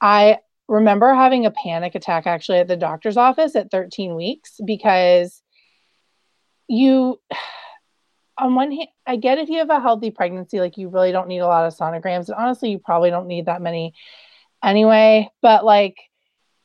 i 0.00 0.38
remember 0.68 1.12
having 1.12 1.44
a 1.44 1.50
panic 1.50 1.94
attack 1.94 2.26
actually 2.26 2.58
at 2.58 2.68
the 2.68 2.76
doctor's 2.76 3.18
office 3.18 3.54
at 3.56 3.70
13 3.70 4.14
weeks 4.14 4.58
because 4.64 5.42
you 6.68 7.20
on 8.38 8.54
one 8.54 8.70
hand 8.70 8.88
i 9.06 9.16
get 9.16 9.36
if 9.36 9.50
you 9.50 9.58
have 9.58 9.68
a 9.68 9.80
healthy 9.80 10.10
pregnancy 10.10 10.60
like 10.60 10.78
you 10.78 10.88
really 10.88 11.12
don't 11.12 11.28
need 11.28 11.40
a 11.40 11.46
lot 11.46 11.66
of 11.66 11.76
sonograms 11.76 12.28
and 12.28 12.36
honestly 12.38 12.70
you 12.70 12.78
probably 12.78 13.10
don't 13.10 13.26
need 13.26 13.44
that 13.44 13.60
many 13.60 13.92
anyway. 14.62 15.30
But 15.42 15.64
like 15.64 15.96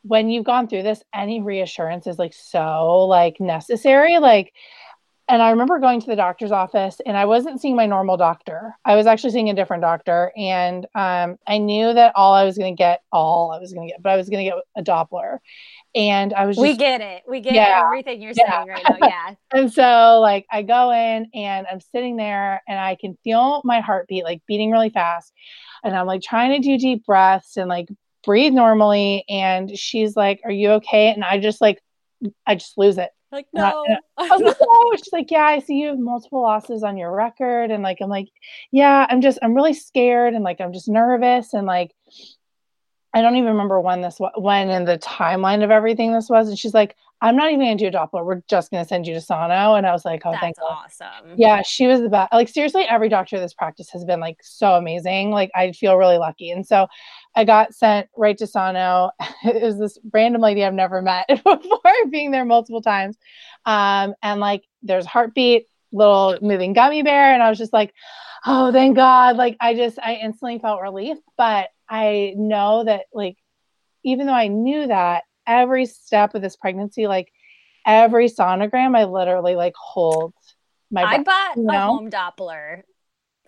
when 0.04 0.30
you've 0.30 0.46
gone 0.46 0.68
through 0.68 0.84
this 0.84 1.04
any 1.14 1.42
reassurance 1.42 2.08
is 2.08 2.20
like 2.20 2.34
so 2.34 3.06
like 3.06 3.40
necessary. 3.40 4.20
Like 4.20 4.54
and 5.28 5.42
I 5.42 5.50
remember 5.50 5.80
going 5.80 6.00
to 6.02 6.08
the 6.08 6.16
doctor's 6.16 6.52
office 6.52 7.02
and 7.06 7.18
I 7.18 7.26
wasn't 7.26 7.60
seeing 7.60 7.76
my 7.76 7.88
normal 7.88 8.16
doctor. 8.16 8.76
I 8.86 8.96
was 8.96 9.08
actually 9.08 9.32
seeing 9.32 9.50
a 9.50 9.56
different 9.56 9.82
doctor. 9.82 10.32
And 10.38 10.86
um, 10.94 11.38
I 11.48 11.58
knew 11.58 11.94
that 11.94 12.14
all 12.16 12.34
I 12.34 12.44
was 12.44 12.58
going 12.58 12.76
to 12.76 12.78
get, 12.78 13.02
all 13.12 13.52
I 13.52 13.60
was 13.60 13.74
going 13.74 13.88
to 13.88 13.92
get, 13.94 14.04
but 14.04 14.12
I 14.12 14.18
was 14.18 14.30
going 14.30 14.46
to 14.46 14.52
get 14.52 14.60
a 14.78 14.84
Doppler. 14.84 15.40
And 15.96 16.32
I 16.34 16.46
was 16.46 16.58
just, 16.58 16.62
We 16.62 16.78
get 16.78 17.02
it. 17.02 17.24
We 17.28 17.40
get 17.40 17.56
Yeah. 17.56 17.82
everything 17.86 18.22
you're 18.22 18.34
Yeah. 18.36 18.52
saying 18.66 18.68
right 18.70 18.84
now. 18.88 19.08
Yeah. 19.08 19.34
and 19.52 19.74
so 19.74 20.20
like 20.22 20.46
I 20.52 20.62
go 20.62 20.92
in 20.92 21.28
and 21.34 21.66
I'm 21.72 21.80
sitting 21.80 22.18
there 22.18 22.62
and 22.68 22.80
I 22.80 22.96
can 22.96 23.18
feel 23.24 23.62
my 23.64 23.80
heartbeat 23.80 24.24
like 24.26 24.44
beating 24.48 24.70
really 24.70 24.90
fast. 24.92 25.34
And 25.84 25.96
I'm 25.96 26.06
like 26.06 26.22
trying 26.22 26.62
to 26.62 26.68
do 26.68 26.78
deep 26.78 27.04
breaths 27.06 27.58
and 27.58 27.68
like 27.68 27.88
breathe 28.24 28.54
normally. 28.54 29.24
And 29.28 29.76
she's 29.76 30.16
like, 30.16 30.42
Are 30.46 30.52
you 30.52 30.70
okay? 30.74 31.12
And 31.12 31.24
I 31.24 31.40
just 31.40 31.62
like, 31.62 31.82
I 32.46 32.56
just 32.56 32.78
lose 32.78 33.00
it. 33.00 33.10
Like, 33.36 33.48
no. 33.54 33.86
I 34.18 34.30
was 34.30 34.42
like, 34.42 34.58
oh, 34.62 34.94
she's 34.96 35.12
like, 35.12 35.30
yeah, 35.30 35.44
I 35.44 35.60
see 35.60 35.76
you 35.76 35.88
have 35.88 36.00
multiple 36.00 36.42
losses 36.42 36.84
on 36.84 36.96
your 36.96 37.12
record. 37.14 37.70
And 37.70 37.84
like, 37.84 37.98
I'm 38.02 38.10
like, 38.10 38.30
yeah, 38.72 39.06
I'm 39.10 39.20
just, 39.20 39.40
I'm 39.42 39.54
really 39.54 39.74
scared. 39.74 40.34
And 40.34 40.44
like, 40.44 40.62
I'm 40.62 40.72
just 40.72 40.88
nervous. 40.88 41.54
And 41.54 41.68
like, 41.68 41.92
I 43.14 43.22
don't 43.22 43.36
even 43.36 43.50
remember 43.50 43.82
when 43.82 44.00
this, 44.00 44.20
when 44.38 44.70
in 44.70 44.86
the 44.86 44.98
timeline 45.00 45.66
of 45.66 45.70
everything 45.72 46.14
this 46.14 46.30
was. 46.30 46.48
And 46.48 46.58
she's 46.58 46.74
like, 46.74 46.96
I'm 47.22 47.36
not 47.36 47.48
even 47.48 47.60
going 47.60 47.78
to 47.78 47.90
do 47.90 47.98
a 47.98 48.00
Doppler. 48.00 48.26
We're 48.26 48.42
just 48.48 48.72
going 48.72 48.84
to 48.84 48.88
send 48.88 49.08
you 49.08 49.14
to 49.16 49.22
Sono. 49.22 49.76
And 49.76 49.86
I 49.86 49.92
was 49.92 50.06
like, 50.06 50.22
oh, 50.26 50.32
That's 50.32 50.42
thank 50.42 50.60
God. 50.60 50.86
awesome. 50.86 51.34
Yeah, 51.36 51.62
she 51.62 51.88
was 51.88 52.00
the 52.00 52.10
best. 52.10 52.32
Like 52.32 52.48
seriously, 52.48 52.84
every 52.84 53.10
doctor 53.10 53.40
this 53.40 53.54
practice 53.54 53.90
has 53.90 54.06
been 54.06 54.20
like 54.20 54.38
so 54.42 54.76
amazing. 54.76 55.32
Like 55.32 55.52
I 55.56 55.74
feel 55.74 55.98
really 55.98 56.18
lucky. 56.18 56.52
And 56.52 56.66
so 56.66 56.88
I 57.36 57.44
got 57.44 57.74
sent 57.74 58.08
right 58.16 58.38
to 58.38 58.48
Sono. 58.48 59.12
it 59.44 59.62
was 59.62 59.78
this 59.78 59.98
random 60.14 60.42
lady 60.42 60.64
I've 60.64 60.74
never 60.74 61.02
met 61.02 61.28
before, 61.30 61.82
being 62.10 62.32
there 62.32 62.46
multiple 62.46 62.82
times. 62.82 63.18
Um, 63.66 64.14
and 64.24 64.40
like 64.40 64.64
there's 64.84 65.06
heartbeat, 65.06 65.68
little 65.92 66.38
moving 66.42 66.74
gummy 66.74 67.04
bear, 67.04 67.34
and 67.34 67.44
I 67.44 67.50
was 67.50 67.58
just 67.58 67.74
like, 67.74 67.94
oh, 68.46 68.72
thank 68.72 68.96
God. 68.96 69.38
Like 69.38 69.58
I 69.60 69.76
just 69.76 70.00
I 70.00 70.16
instantly 70.16 70.60
felt 70.60 70.82
relief. 70.82 71.18
But 71.38 71.70
I 71.90 72.34
know 72.38 72.84
that 72.86 73.06
like 73.14 73.38
even 74.04 74.28
though 74.28 74.34
I 74.34 74.48
knew 74.48 74.88
that 74.88 75.24
every 75.46 75.86
step 75.86 76.36
of 76.36 76.42
this 76.42 76.56
pregnancy, 76.56 77.08
like 77.08 77.32
every 77.86 78.30
sonogram, 78.30 78.98
I 78.98 79.06
literally 79.06 79.56
like 79.56 79.74
hold 79.76 80.34
my. 80.92 81.04
I 81.04 81.16
breath, 81.18 81.26
bought 81.26 81.58
you 81.58 81.70
a 81.70 81.80
home 81.80 82.10
Doppler. 82.10 82.84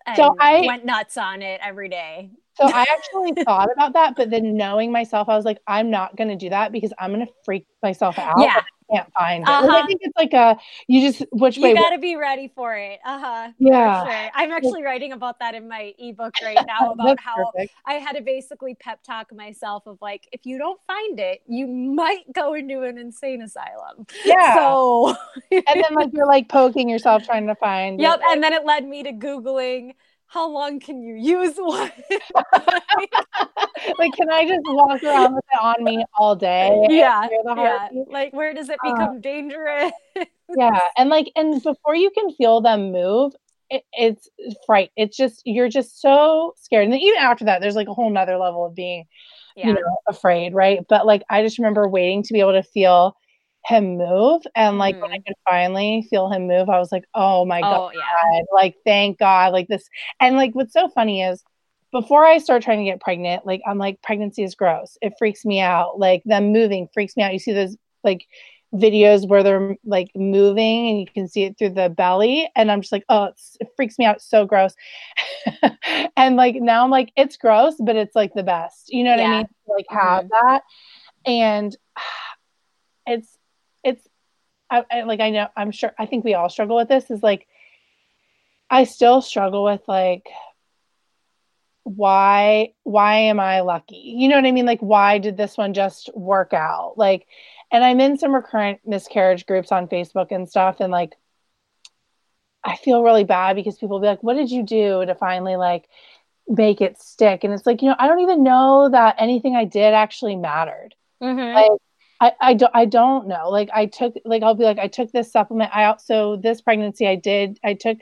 And 0.06 0.18
So 0.18 0.36
I- 0.40 0.66
went 0.66 0.86
nuts 0.86 1.18
on 1.18 1.42
it 1.42 1.60
every 1.64 1.90
day. 1.90 2.32
So 2.58 2.66
I 2.66 2.86
actually 2.91 3.43
thought 3.43 3.70
about 3.72 3.93
that, 3.93 4.16
but 4.16 4.30
then 4.30 4.58
knowing 4.58 4.91
myself, 4.91 5.30
I 5.30 5.36
was 5.36 5.45
like, 5.45 5.60
I'm 5.68 5.89
not 5.89 6.16
going 6.16 6.30
to 6.30 6.36
do 6.36 6.49
that 6.49 6.72
because 6.72 6.91
I'm 6.97 7.14
going 7.14 7.26
to 7.26 7.32
freak 7.45 7.68
myself 7.84 8.18
out. 8.18 8.39
Yeah. 8.39 8.62
I 8.89 8.95
can't 8.95 9.14
find 9.14 9.43
it. 9.43 9.49
Uh-huh. 9.49 9.84
I 9.84 9.86
think 9.86 9.99
it's 10.01 10.16
like 10.18 10.34
a 10.34 10.58
you 10.88 11.01
just 11.12 11.24
which 11.32 11.58
way. 11.58 11.70
You 11.70 11.76
got 11.76 11.89
to 11.89 11.99
be 11.99 12.16
ready 12.16 12.51
for 12.55 12.76
it. 12.76 12.99
Uh 13.05 13.20
huh. 13.20 13.51
Yeah. 13.60 14.05
Sure. 14.05 14.32
I'm 14.34 14.51
actually 14.51 14.82
writing 14.82 15.12
about 15.12 15.39
that 15.39 15.55
in 15.55 15.68
my 15.68 15.93
ebook 15.99 16.36
right 16.43 16.58
now 16.66 16.93
about 16.93 17.20
how 17.20 17.51
perfect. 17.51 17.74
I 17.86 17.95
had 17.95 18.14
to 18.14 18.22
basically 18.22 18.76
pep 18.76 19.03
talk 19.03 19.34
myself 19.34 19.86
of 19.88 19.97
like, 20.01 20.28
if 20.32 20.45
you 20.45 20.58
don't 20.58 20.80
find 20.88 21.20
it, 21.20 21.41
you 21.47 21.68
might 21.68 22.32
go 22.34 22.53
into 22.53 22.84
an 22.84 22.97
insane 22.97 23.41
asylum. 23.41 24.08
Yeah. 24.24 24.55
So, 24.55 25.16
and 25.51 25.64
then 25.66 25.93
like 25.93 26.10
you're 26.14 26.26
like 26.26 26.47
poking 26.49 26.89
yourself 26.89 27.24
trying 27.26 27.47
to 27.47 27.55
find. 27.55 27.99
yep. 27.99 28.20
It. 28.20 28.26
And 28.32 28.41
then 28.41 28.53
it 28.53 28.66
led 28.66 28.88
me 28.88 29.03
to 29.03 29.12
Googling 29.12 29.95
how 30.28 30.50
long 30.50 30.80
can 30.80 31.02
you 31.02 31.16
use 31.16 31.56
one? 31.58 31.92
like, 34.00 34.14
can 34.14 34.30
I 34.30 34.46
just 34.48 34.62
walk 34.66 35.04
around 35.04 35.36
with 35.36 35.44
it 35.54 35.60
on 35.62 35.84
me 35.84 36.04
all 36.18 36.36
day? 36.36 36.88
yeah. 36.90 37.28
Yeah. 37.56 37.90
Like, 38.08 38.34
where 38.34 38.54
does 38.54 38.70
it 38.70 38.80
Uh, 38.86 38.92
become 38.94 39.22
dangerous? 39.22 39.92
yeah 40.58 40.80
and 40.98 41.10
like 41.10 41.30
and 41.36 41.62
before 41.62 41.94
you 41.94 42.10
can 42.12 42.32
feel 42.32 42.62
them 42.62 42.94
move 42.94 43.34
it, 43.70 43.84
it's 43.92 44.30
fright 44.66 44.92
it's 44.96 45.18
just 45.18 45.42
you're 45.44 45.68
just 45.68 46.00
so 46.02 46.54
scared 46.56 46.86
and 46.86 46.94
then 46.94 47.02
even 47.02 47.20
after 47.20 47.44
that 47.44 47.60
there's 47.60 47.76
like 47.76 47.90
a 47.90 47.94
whole 47.94 48.10
nother 48.10 48.38
level 48.38 48.66
of 48.66 48.74
being 48.74 49.04
Yeah. 49.58 49.68
you 49.68 49.74
know 49.74 49.98
afraid 50.08 50.54
right 50.54 50.80
but 50.88 51.06
like 51.06 51.22
i 51.30 51.44
just 51.44 51.58
remember 51.60 51.86
waiting 51.90 52.24
to 52.24 52.34
be 52.34 52.40
able 52.40 52.54
to 52.54 52.64
feel 52.64 53.18
him 53.68 53.97
move 53.97 54.41
and 54.55 54.78
like 54.78 54.99
when 55.01 55.11
i 55.11 55.15
mm-hmm. 55.15 55.24
could 55.28 55.36
finally 55.47 56.07
feel 56.09 56.30
him 56.32 56.47
move 56.47 56.70
i 56.70 56.80
was 56.80 56.91
like 56.91 57.03
oh 57.13 57.45
my 57.45 57.59
oh, 57.59 57.61
god 57.61 57.91
oh, 57.95 57.99
yeah. 58.34 58.41
like 58.53 58.76
thank 58.86 59.20
god 59.20 59.51
like 59.51 59.68
this 59.68 59.89
and 60.22 60.38
like 60.38 60.55
what's 60.55 60.74
so 60.74 60.88
funny 60.88 61.22
is 61.22 61.43
before 61.91 62.26
i 62.26 62.38
start 62.38 62.61
trying 62.61 62.80
to 62.80 62.89
get 62.89 63.01
pregnant 63.01 63.45
like 63.45 63.61
i'm 63.68 63.78
like 63.78 64.01
pregnancy 64.01 64.43
is 64.43 64.55
gross. 64.55 64.97
It 65.01 65.13
freaks 65.18 65.45
me 65.45 65.59
out. 65.59 65.99
Like 65.99 66.24
them 66.26 66.51
moving 66.51 66.88
freaks 66.93 67.15
me 67.15 67.24
out. 67.24 67.34
You 67.34 67.39
see 67.39 67.53
those 67.53 67.78
like 68.03 68.26
videos 68.74 69.28
where 69.28 69.43
they're 69.43 69.78
like 69.86 70.11
moving 70.15 70.89
and 70.89 70.99
you 70.99 71.07
can 71.07 71.28
see 71.28 71.43
it 71.43 71.57
through 71.57 71.70
the 71.70 71.88
belly 71.89 72.49
and 72.53 72.70
i'm 72.70 72.82
just 72.82 72.91
like 72.91 73.05
oh 73.07 73.24
it's, 73.24 73.55
it 73.61 73.70
freaks 73.78 73.97
me 73.97 74.03
out 74.05 74.18
it's 74.18 74.30
so 74.30 74.45
gross. 74.45 74.74
And 76.18 76.36
like 76.36 76.55
now 76.55 76.84
i'm 76.84 76.89
like 76.89 77.11
it's 77.15 77.38
gross 77.38 77.76
but 77.80 77.95
it's 77.95 78.15
like 78.15 78.34
the 78.34 78.43
best. 78.43 78.89
You 78.89 79.03
know 79.03 79.11
what 79.11 79.20
i 79.20 79.38
mean? 79.38 79.47
Like 79.68 79.86
have 79.89 80.26
mm-hmm. 80.26 80.47
that 80.47 80.63
and 81.26 81.76
it's 83.05 83.37
I, 84.70 84.84
I 84.91 85.03
like 85.03 85.20
i 85.20 85.30
know 85.30 85.47
i'm 85.55 85.72
sure 85.72 85.93
i 85.97 86.05
think 86.05 86.24
we 86.26 86.34
all 86.34 86.49
struggle 86.49 86.76
with 86.76 86.88
this 86.88 87.09
is 87.09 87.24
like 87.24 87.47
i 88.70 88.84
still 88.84 89.22
struggle 89.22 89.63
with 89.63 89.82
like 89.88 90.28
why 91.84 92.74
why 92.84 93.15
am 93.15 93.39
i 93.39 93.61
lucky? 93.61 93.95
You 94.18 94.28
know 94.28 94.36
what 94.36 94.45
i 94.45 94.51
mean? 94.51 94.65
Like 94.65 94.82
why 94.82 95.20
did 95.20 95.38
this 95.38 95.57
one 95.57 95.74
just 95.74 96.09
work 96.13 96.53
out? 96.53 96.95
Like 96.97 97.28
and 97.72 97.84
i'm 97.84 97.99
in 97.99 98.18
some 98.18 98.34
recurrent 98.36 98.80
miscarriage 98.86 99.45
groups 99.45 99.72
on 99.72 99.88
facebook 99.88 100.32
and 100.32 100.47
stuff 100.49 100.78
and 100.80 100.91
like 100.91 101.15
i 102.63 102.76
feel 102.78 103.03
really 103.03 103.24
bad 103.24 103.55
because 103.55 103.78
people 103.78 103.99
be 103.99 104.07
like 104.07 104.24
what 104.24 104.36
did 104.36 104.51
you 104.51 104.63
do 104.63 105.05
to 105.05 105.15
finally 105.15 105.55
like 105.55 105.88
make 106.49 106.80
it 106.80 106.97
stick? 107.01 107.43
And 107.43 107.53
it's 107.53 107.65
like 107.65 107.82
you 107.82 107.89
know 107.89 107.95
i 107.99 108.07
don't 108.07 108.22
even 108.22 108.43
know 108.43 108.89
that 108.89 109.15
anything 109.20 109.55
i 109.55 109.65
did 109.65 109.93
actually 109.93 110.36
mattered. 110.36 110.95
Mhm. 111.22 111.53
like 111.53 111.72
I, 112.20 112.34
I 112.39 112.53
don't 112.53 112.72
I 112.74 112.86
don't 112.86 113.28
know. 113.28 113.49
Like 113.49 113.70
I 113.74 113.86
took 113.86 114.15
like 114.26 114.43
I'll 114.43 114.55
be 114.55 114.63
like 114.63 114.80
I 114.80 114.88
took 114.88 115.11
this 115.11 115.32
supplement. 115.32 115.76
I 115.76 115.86
also 115.86 116.38
this 116.38 116.61
pregnancy 116.61 117.07
I 117.07 117.15
did 117.15 117.59
I 117.63 117.74
took 117.74 117.99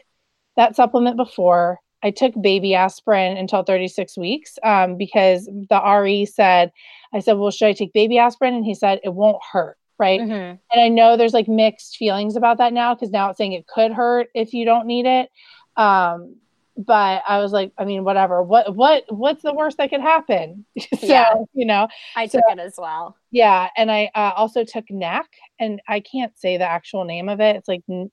that 0.55 0.75
supplement 0.75 1.17
before. 1.17 1.79
I 2.03 2.11
took 2.11 2.39
baby 2.39 2.75
aspirin 2.75 3.35
until 3.35 3.63
36 3.63 4.15
weeks 4.17 4.59
um, 4.63 4.95
because 4.95 5.45
the 5.45 5.99
RE 6.01 6.25
said 6.25 6.71
I 7.13 7.19
said, 7.19 7.33
well, 7.33 7.51
should 7.51 7.67
I 7.67 7.73
take 7.73 7.93
baby 7.93 8.17
aspirin? 8.17 8.53
And 8.53 8.65
he 8.65 8.75
said 8.75 8.99
it 9.03 9.13
won't 9.13 9.41
hurt, 9.51 9.77
right? 9.97 10.21
Mhm. 10.21 10.59
And 10.71 10.81
I 10.81 10.87
know 10.87 11.17
there's 11.17 11.33
like 11.33 11.47
mixed 11.47 11.97
feelings 11.97 12.35
about 12.35 12.59
that 12.59 12.73
now 12.73 12.93
because 12.93 13.09
now 13.09 13.29
it's 13.29 13.37
saying 13.37 13.53
it 13.53 13.67
could 13.67 13.91
hurt 13.91 14.27
if 14.35 14.53
you 14.53 14.65
don't 14.65 14.85
need 14.85 15.05
it. 15.05 15.29
Um, 15.77 16.35
but 16.77 17.23
I 17.27 17.39
was 17.39 17.51
like, 17.51 17.71
I 17.77 17.85
mean, 17.85 18.03
whatever. 18.03 18.43
What 18.43 18.75
what 18.75 19.03
what's 19.09 19.41
the 19.43 19.53
worst 19.53 19.77
that 19.77 19.89
could 19.89 20.01
happen? 20.01 20.65
so 20.79 20.85
Yeah. 21.01 21.33
you 21.53 21.65
know, 21.65 21.87
I 22.15 22.27
So- 22.27 22.39
took 22.39 22.45
it 22.51 22.59
as 22.59 22.75
well. 22.77 23.15
yeah, 23.31 23.69
and 23.77 23.91
I 23.91 24.11
uh, 24.15 24.31
also 24.35 24.63
took 24.63 24.85
NAC, 24.89 25.25
and 25.59 25.81
I 25.87 25.99
can't 26.01 26.37
say 26.37 26.57
the 26.57 26.69
actual 26.69 27.05
name 27.05 27.29
of 27.29 27.39
it. 27.39 27.55
It's 27.55 27.67
like 27.67 27.81
n- 27.89 28.11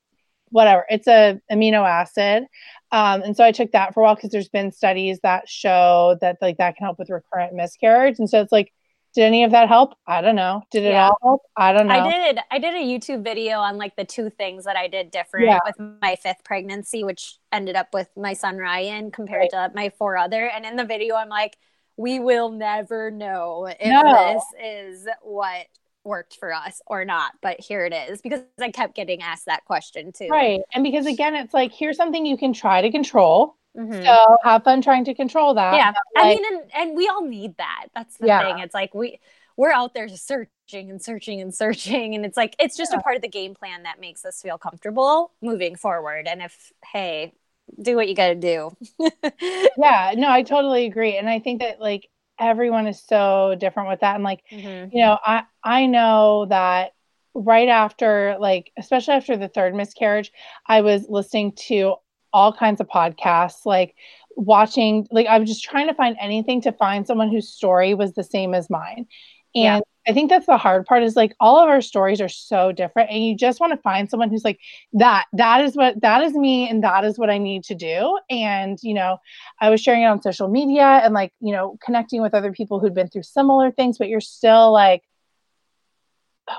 whatever. 0.50 0.84
It's 0.90 1.08
a 1.08 1.40
amino 1.50 1.88
acid, 1.88 2.44
um, 2.92 3.22
and 3.22 3.36
so 3.36 3.42
I 3.44 3.52
took 3.52 3.72
that 3.72 3.94
for 3.94 4.00
a 4.00 4.04
while 4.04 4.14
because 4.14 4.30
there's 4.30 4.48
been 4.48 4.70
studies 4.70 5.18
that 5.22 5.48
show 5.48 6.16
that 6.20 6.36
like 6.40 6.58
that 6.58 6.76
can 6.76 6.84
help 6.84 6.98
with 6.98 7.10
recurrent 7.10 7.54
miscarriage, 7.54 8.18
and 8.18 8.28
so 8.30 8.40
it's 8.40 8.52
like, 8.52 8.72
did 9.14 9.24
any 9.24 9.44
of 9.44 9.50
that 9.52 9.68
help? 9.68 9.94
I 10.06 10.20
don't 10.20 10.36
know. 10.36 10.62
Did 10.70 10.84
it 10.84 10.92
Yeah. 10.92 11.08
all 11.08 11.18
help? 11.22 11.42
I 11.56 11.72
don't 11.72 11.86
know. 11.86 11.94
I 11.94 12.10
did. 12.10 12.38
I 12.50 12.58
did 12.58 12.74
a 12.74 12.78
YouTube 12.78 13.22
video 13.22 13.58
on 13.58 13.76
like 13.76 13.96
the 13.96 14.04
two 14.04 14.30
things 14.30 14.64
that 14.64 14.76
I 14.76 14.88
did 14.88 15.10
different 15.10 15.46
Yeah. 15.46 15.58
with 15.64 15.78
my 16.00 16.16
fifth 16.16 16.44
pregnancy, 16.44 17.04
which 17.04 17.36
ended 17.52 17.76
up 17.76 17.88
with 17.92 18.08
my 18.16 18.32
son 18.32 18.56
Ryan 18.56 19.10
compared 19.10 19.50
to 19.50 19.70
my 19.74 19.90
four 19.90 20.16
other. 20.16 20.48
And 20.48 20.64
in 20.64 20.76
the 20.76 20.84
video, 20.84 21.14
I'm 21.16 21.28
like, 21.28 21.56
we 21.96 22.20
will 22.20 22.50
never 22.50 23.10
know 23.10 23.66
if 23.66 23.78
No. 23.80 24.02
this 24.34 24.44
is 24.64 25.08
what 25.20 25.66
worked 26.04 26.36
for 26.36 26.52
us 26.52 26.80
or 26.86 27.04
not. 27.04 27.32
But 27.42 27.60
here 27.60 27.84
it 27.84 27.92
is 27.92 28.20
because 28.22 28.40
I 28.60 28.70
kept 28.70 28.94
getting 28.96 29.22
asked 29.22 29.46
that 29.46 29.64
question 29.66 30.10
too. 30.12 30.28
Right, 30.28 30.60
and 30.74 30.82
because 30.82 31.06
again, 31.06 31.36
it's 31.36 31.54
like 31.54 31.72
here's 31.72 31.96
something 31.96 32.26
you 32.26 32.36
can 32.36 32.52
try 32.52 32.80
to 32.80 32.90
control. 32.90 33.56
Mhm. 33.76 34.02
So 34.04 34.36
have 34.44 34.64
fun 34.64 34.82
trying 34.82 35.04
to 35.06 35.14
control 35.14 35.54
that. 35.54 35.72
yeah, 35.76 35.92
but, 35.92 36.22
I 36.22 36.28
mean, 36.28 36.44
and, 36.44 36.70
and 36.74 36.96
we 36.96 37.08
all 37.08 37.22
need 37.24 37.56
that. 37.58 37.86
That's 37.94 38.16
the 38.18 38.26
Yeah. 38.26 38.40
thing. 38.40 38.58
It's 38.58 38.74
like 38.74 38.94
we 38.94 39.18
we're 39.56 39.72
out 39.72 39.94
there 39.94 40.08
searching 40.08 40.90
and 40.90 41.00
searching 41.02 41.40
and 41.40 41.54
searching, 41.54 42.14
and 42.14 42.24
it's 42.24 42.36
like 42.36 42.54
it's 42.58 42.76
just 42.76 42.92
a 42.92 42.98
part 42.98 43.16
of 43.16 43.22
the 43.22 43.28
game 43.28 43.54
plan 43.54 43.84
that 43.84 44.00
makes 44.00 44.24
us 44.24 44.40
feel 44.42 44.58
comfortable 44.58 45.32
moving 45.40 45.76
forward. 45.76 46.26
And 46.28 46.42
if 46.42 46.72
hey, 46.92 47.32
do 47.80 47.96
what 47.96 48.08
you 48.08 48.14
got 48.14 48.28
to 48.28 48.34
do. 48.34 48.76
yeah, 49.76 50.12
no, 50.16 50.28
I 50.30 50.42
totally 50.42 50.86
agree, 50.86 51.16
and 51.16 51.28
I 51.28 51.38
think 51.38 51.60
that 51.60 51.80
like 51.80 52.08
everyone 52.38 52.86
is 52.86 53.02
so 53.02 53.54
different 53.58 53.88
with 53.88 54.00
that, 54.00 54.14
and 54.14 54.24
like 54.24 54.42
Mhm. 54.50 54.92
you 54.92 55.02
know 55.04 55.18
i 55.24 55.42
i 55.64 55.86
know 55.86 56.46
that 56.46 56.92
right 57.34 57.68
after 57.68 58.36
like 58.40 58.72
especially 58.76 59.14
after 59.14 59.36
the 59.36 59.48
third 59.48 59.74
miscarriage 59.74 60.30
i 60.66 60.80
was 60.82 61.06
listening 61.08 61.52
to 61.52 61.94
all 62.32 62.52
kinds 62.52 62.80
of 62.80 62.88
podcasts 62.88 63.64
like 63.66 63.94
watching 64.36 65.06
like 65.10 65.26
i 65.26 65.38
was 65.38 65.48
just 65.48 65.62
trying 65.64 65.86
to 65.88 65.94
find 65.94 66.16
anything 66.20 66.60
to 66.60 66.72
find 66.72 67.06
someone 67.06 67.28
whose 67.30 67.48
story 67.48 67.94
was 67.94 68.12
the 68.14 68.24
same 68.24 68.54
as 68.54 68.70
mine 68.70 69.06
and 69.54 69.82
Yeah. 70.06 70.10
i 70.10 70.12
think 70.12 70.30
that's 70.30 70.46
the 70.46 70.56
hard 70.56 70.86
part 70.86 71.02
is 71.02 71.16
like 71.16 71.34
all 71.38 71.58
of 71.62 71.68
our 71.68 71.80
stories 71.82 72.20
are 72.20 72.28
so 72.28 72.72
different 72.72 73.10
and 73.10 73.24
you 73.24 73.36
just 73.36 73.60
want 73.60 73.72
to 73.72 73.76
find 73.78 74.08
someone 74.08 74.30
who's 74.30 74.44
like 74.44 74.58
that 74.94 75.26
that 75.34 75.62
is 75.62 75.76
what 75.76 76.00
that 76.00 76.22
is 76.22 76.32
me 76.34 76.68
and 76.68 76.82
that 76.82 77.04
is 77.04 77.18
what 77.18 77.28
i 77.30 77.38
need 77.38 77.62
to 77.64 77.74
do 77.74 78.18
and 78.30 78.78
you 78.82 78.94
know 78.94 79.18
I 79.60 79.70
was 79.70 79.80
sharing 79.80 80.02
it 80.02 80.06
on 80.06 80.22
social 80.22 80.48
media 80.48 80.82
and 81.04 81.14
like, 81.14 81.32
you 81.40 81.52
know, 81.52 81.78
connecting 81.84 82.20
with 82.22 82.34
other 82.34 82.52
people 82.52 82.80
who'd 82.80 82.94
been 82.94 83.08
through 83.08 83.22
similar 83.22 83.70
things, 83.70 83.96
but 83.98 84.08
you're 84.08 84.20
still 84.20 84.72
like, 84.72 85.02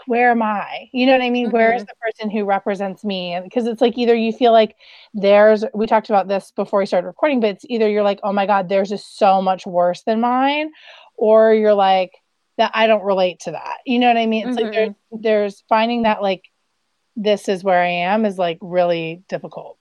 where 0.07 0.31
am 0.31 0.41
I? 0.41 0.89
You 0.93 1.05
know 1.05 1.11
what 1.11 1.21
I 1.21 1.29
mean? 1.29 1.51
Where 1.51 1.73
is 1.73 1.81
mm-hmm. 1.81 1.89
the 1.89 2.11
person 2.11 2.29
who 2.29 2.45
represents 2.45 3.03
me? 3.03 3.39
Because 3.43 3.67
it's 3.67 3.81
like 3.81 3.97
either 3.97 4.15
you 4.15 4.31
feel 4.31 4.51
like 4.51 4.75
there's, 5.13 5.65
we 5.73 5.87
talked 5.87 6.09
about 6.09 6.27
this 6.27 6.51
before 6.55 6.79
we 6.79 6.85
started 6.85 7.07
recording, 7.07 7.39
but 7.39 7.51
it's 7.51 7.65
either 7.67 7.89
you're 7.89 8.03
like, 8.03 8.19
oh 8.23 8.33
my 8.33 8.45
God, 8.45 8.69
theirs 8.69 8.91
is 8.91 9.05
so 9.05 9.41
much 9.41 9.65
worse 9.65 10.03
than 10.03 10.21
mine, 10.21 10.71
or 11.15 11.53
you're 11.53 11.73
like, 11.73 12.11
that 12.57 12.71
I 12.75 12.85
don't 12.85 13.03
relate 13.03 13.39
to 13.41 13.51
that. 13.51 13.77
You 13.85 13.97
know 13.99 14.07
what 14.07 14.17
I 14.17 14.27
mean? 14.27 14.47
It's 14.47 14.57
like 14.57 14.71
mm-hmm. 14.71 14.93
there's, 15.11 15.21
there's 15.23 15.63
finding 15.67 16.03
that 16.03 16.21
like 16.21 16.43
this 17.15 17.49
is 17.49 17.63
where 17.63 17.81
I 17.81 17.89
am 17.89 18.25
is 18.25 18.37
like 18.37 18.59
really 18.61 19.23
difficult. 19.27 19.77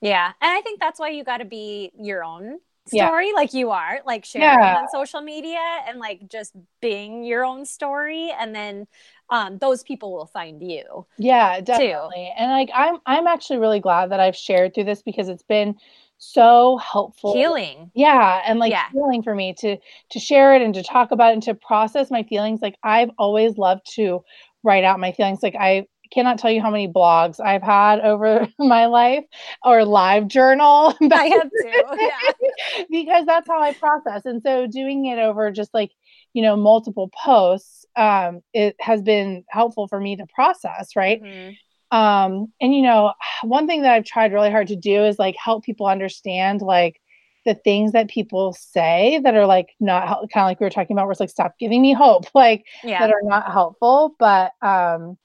Yeah. 0.00 0.32
And 0.40 0.50
I 0.50 0.60
think 0.60 0.80
that's 0.80 0.98
why 0.98 1.10
you 1.10 1.24
got 1.24 1.38
to 1.38 1.44
be 1.44 1.92
your 1.98 2.24
own 2.24 2.58
story 2.86 3.28
yeah. 3.28 3.32
like 3.34 3.52
you 3.52 3.70
are, 3.70 4.00
like 4.06 4.24
sharing 4.24 4.48
yeah. 4.48 4.78
on 4.78 4.88
social 4.88 5.20
media 5.20 5.60
and 5.86 5.98
like 5.98 6.28
just 6.28 6.54
being 6.80 7.22
your 7.22 7.44
own 7.44 7.64
story 7.66 8.32
and 8.38 8.54
then 8.54 8.86
um 9.30 9.58
those 9.58 9.82
people 9.82 10.12
will 10.12 10.26
find 10.26 10.62
you. 10.62 11.06
Yeah, 11.18 11.60
definitely. 11.60 12.16
Too. 12.16 12.42
And 12.42 12.50
like 12.50 12.70
I'm 12.74 12.98
I'm 13.06 13.26
actually 13.26 13.58
really 13.58 13.80
glad 13.80 14.10
that 14.10 14.20
I've 14.20 14.36
shared 14.36 14.74
through 14.74 14.84
this 14.84 15.02
because 15.02 15.28
it's 15.28 15.42
been 15.42 15.76
so 16.20 16.76
helpful 16.78 17.32
healing 17.32 17.92
yeah 17.94 18.42
and 18.44 18.58
like 18.58 18.72
yeah. 18.72 18.88
healing 18.92 19.22
for 19.22 19.36
me 19.36 19.54
to 19.54 19.76
to 20.10 20.18
share 20.18 20.52
it 20.52 20.60
and 20.60 20.74
to 20.74 20.82
talk 20.82 21.12
about 21.12 21.30
it 21.30 21.34
and 21.34 21.42
to 21.44 21.54
process 21.54 22.10
my 22.10 22.24
feelings 22.24 22.60
like 22.60 22.74
i've 22.82 23.10
always 23.18 23.56
loved 23.56 23.82
to 23.88 24.20
write 24.64 24.82
out 24.82 24.98
my 24.98 25.12
feelings 25.12 25.44
like 25.44 25.54
i 25.54 25.86
cannot 26.10 26.38
tell 26.38 26.50
you 26.50 26.60
how 26.60 26.70
many 26.70 26.88
blogs 26.88 27.40
I've 27.40 27.62
had 27.62 28.00
over 28.00 28.48
my 28.58 28.86
life 28.86 29.24
or 29.64 29.84
live 29.84 30.28
journal. 30.28 30.94
I 31.12 31.26
have 31.26 31.50
too. 31.50 31.82
Yeah. 31.98 32.84
because 32.90 33.26
that's 33.26 33.48
how 33.48 33.60
I 33.60 33.72
process. 33.74 34.24
And 34.24 34.42
so 34.42 34.66
doing 34.66 35.06
it 35.06 35.18
over 35.18 35.50
just 35.50 35.74
like, 35.74 35.92
you 36.32 36.42
know, 36.42 36.56
multiple 36.56 37.10
posts, 37.22 37.86
um, 37.96 38.42
it 38.52 38.76
has 38.80 39.02
been 39.02 39.44
helpful 39.48 39.88
for 39.88 40.00
me 40.00 40.16
to 40.16 40.26
process, 40.34 40.94
right? 40.96 41.22
Mm-hmm. 41.22 41.96
Um, 41.96 42.52
and 42.60 42.74
you 42.74 42.82
know, 42.82 43.12
one 43.42 43.66
thing 43.66 43.82
that 43.82 43.92
I've 43.92 44.04
tried 44.04 44.32
really 44.32 44.50
hard 44.50 44.68
to 44.68 44.76
do 44.76 45.04
is 45.04 45.18
like 45.18 45.36
help 45.42 45.64
people 45.64 45.86
understand 45.86 46.60
like 46.60 47.00
the 47.48 47.54
things 47.54 47.92
that 47.92 48.08
people 48.08 48.52
say 48.52 49.20
that 49.24 49.34
are 49.34 49.46
like 49.46 49.70
not 49.80 50.06
kind 50.30 50.44
of 50.44 50.48
like 50.48 50.60
we 50.60 50.64
were 50.64 50.70
talking 50.70 50.94
about 50.94 51.06
where 51.06 51.12
it's 51.12 51.20
like 51.20 51.30
stop 51.30 51.54
giving 51.58 51.80
me 51.80 51.94
hope 51.94 52.26
like 52.34 52.66
yeah. 52.84 53.00
that 53.00 53.10
are 53.10 53.22
not 53.22 53.50
helpful 53.50 54.14
but 54.18 54.52
um 54.60 55.16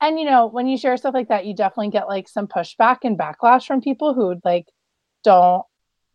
and 0.00 0.18
you 0.18 0.24
know 0.24 0.46
when 0.46 0.66
you 0.66 0.76
share 0.76 0.96
stuff 0.96 1.14
like 1.14 1.28
that 1.28 1.46
you 1.46 1.54
definitely 1.54 1.90
get 1.90 2.08
like 2.08 2.28
some 2.28 2.48
pushback 2.48 2.98
and 3.04 3.16
backlash 3.16 3.64
from 3.64 3.80
people 3.80 4.12
who 4.12 4.40
like 4.44 4.66
don't 5.22 5.64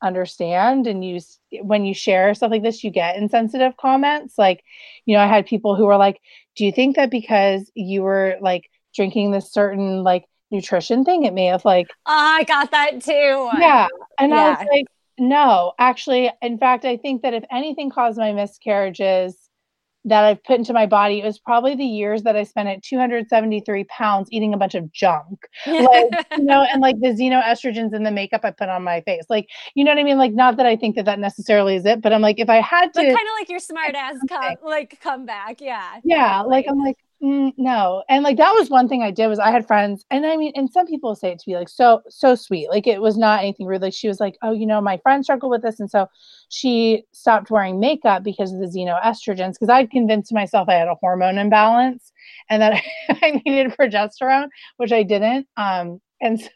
understand 0.04 0.86
and 0.86 1.04
you 1.04 1.20
when 1.62 1.86
you 1.86 1.94
share 1.94 2.34
stuff 2.34 2.52
like 2.52 2.62
this 2.62 2.84
you 2.84 2.92
get 2.92 3.16
insensitive 3.16 3.76
comments 3.78 4.38
like 4.38 4.64
you 5.06 5.16
know 5.16 5.24
i 5.24 5.28
had 5.28 5.46
people 5.46 5.76
who 5.76 5.86
were 5.86 5.98
like 5.98 6.20
do 6.56 6.66
you 6.66 6.72
think 6.72 6.96
that 6.96 7.10
because 7.10 7.72
you 7.74 8.02
were 8.02 8.36
like 8.42 8.70
drinking 8.94 9.32
this 9.32 9.52
certain 9.52 10.04
like 10.04 10.26
nutrition 10.52 11.04
thing 11.04 11.24
it 11.24 11.34
may 11.34 11.46
have 11.46 11.66
like 11.66 11.88
oh, 12.06 12.12
i 12.14 12.44
got 12.44 12.70
that 12.72 13.02
too 13.02 13.50
yeah 13.58 13.88
and 14.20 14.32
yeah. 14.32 14.38
i 14.38 14.50
was 14.50 14.68
like 14.72 14.86
no 15.18 15.74
actually 15.80 16.30
in 16.42 16.58
fact 16.58 16.86
i 16.86 16.98
think 16.98 17.22
that 17.22 17.34
if 17.34 17.44
anything 17.50 17.90
caused 17.90 18.18
my 18.18 18.34
miscarriages 18.34 19.38
that 20.06 20.26
I've 20.26 20.44
put 20.44 20.58
into 20.58 20.74
my 20.74 20.86
body, 20.86 21.20
it 21.20 21.26
was 21.26 21.40
probably 21.40 21.76
the 21.76 21.86
years 21.86 22.24
that 22.24 22.36
I 22.36 22.44
spent 22.44 22.68
at 22.68 22.84
273 22.84 23.84
pounds 23.86 24.28
eating 24.32 24.54
a 24.54 24.58
bunch 24.58 24.76
of 24.76 24.92
junk. 24.92 25.48
Like, 25.66 26.28
you 26.38 26.44
know, 26.44 26.66
and 26.72 26.82
like 26.82 27.00
the 27.00 27.08
xenoestrogens 27.08 27.94
and 27.94 28.06
the 28.06 28.12
makeup 28.12 28.42
I 28.44 28.52
put 28.52 28.70
on 28.70 28.84
my 28.84 29.02
face. 29.02 29.24
Like, 29.30 29.48
you 29.76 29.84
know 29.84 29.92
what 29.92 30.00
I 30.00 30.04
mean? 30.04 30.18
Like, 30.18 30.34
not 30.34 30.58
that 30.58 30.66
I 30.66 30.76
think 30.76 30.96
that 30.98 31.06
that 31.06 31.20
necessarily 31.20 31.76
is 31.76 31.86
it, 31.86 32.02
but 32.02 32.12
I'm 32.12 32.22
like, 32.22 32.40
if 32.40 32.50
I 32.50 32.62
had 32.62 32.94
to. 32.94 33.02
kind 33.02 33.14
of 33.14 33.40
like 33.40 33.50
your 33.50 33.60
smart 33.60 33.96
ass 33.96 34.16
come, 34.28 34.56
like, 34.64 35.00
come 35.02 35.26
back. 35.26 35.62
Yeah. 35.62 36.00
Yeah. 36.04 36.42
Like, 36.42 36.66
I'm 36.70 36.80
like, 36.80 36.98
Mm, 37.24 37.54
no. 37.56 38.04
And 38.10 38.22
like 38.24 38.36
that 38.38 38.52
was 38.52 38.70
one 38.70 38.90
thing 38.90 39.02
I 39.02 39.10
did 39.10 39.28
was 39.28 39.40
I 39.40 39.50
had 39.50 39.66
friends 39.66 40.04
and 40.12 40.26
I 40.26 40.36
mean 40.36 40.52
and 40.56 40.70
some 40.70 40.86
people 40.86 41.16
say 41.16 41.32
it 41.32 41.40
to 41.40 41.46
be 41.46 41.56
like 41.56 41.70
so 41.70 42.02
so 42.10 42.36
sweet. 42.36 42.70
Like 42.70 42.86
it 42.86 43.02
was 43.02 43.18
not 43.18 43.40
anything 43.40 43.66
rude. 43.66 43.82
Like 43.82 43.94
she 43.94 44.10
was 44.10 44.20
like, 44.20 44.38
"Oh, 44.42 44.52
you 44.52 44.66
know, 44.66 44.82
my 44.82 44.98
friend 44.98 45.24
struggled 45.24 45.52
with 45.52 45.62
this 45.62 45.80
and 45.80 45.90
so 45.90 46.08
she 46.50 47.06
stopped 47.14 47.50
wearing 47.50 47.80
makeup 47.80 48.24
because 48.24 48.52
of 48.52 48.60
the 48.60 48.66
xenoestrogens 48.68 49.54
because 49.54 49.70
I'd 49.70 49.90
convinced 49.90 50.34
myself 50.34 50.68
I 50.68 50.74
had 50.74 50.90
a 50.90 50.96
hormone 50.96 51.38
imbalance 51.38 52.12
and 52.50 52.62
that 52.62 52.84
I 53.10 53.42
needed 53.46 53.72
progesterone, 53.78 54.50
which 54.76 54.92
I 54.92 55.04
didn't. 55.04 55.48
Um 55.56 56.02
and 56.24 56.40
so 56.40 56.50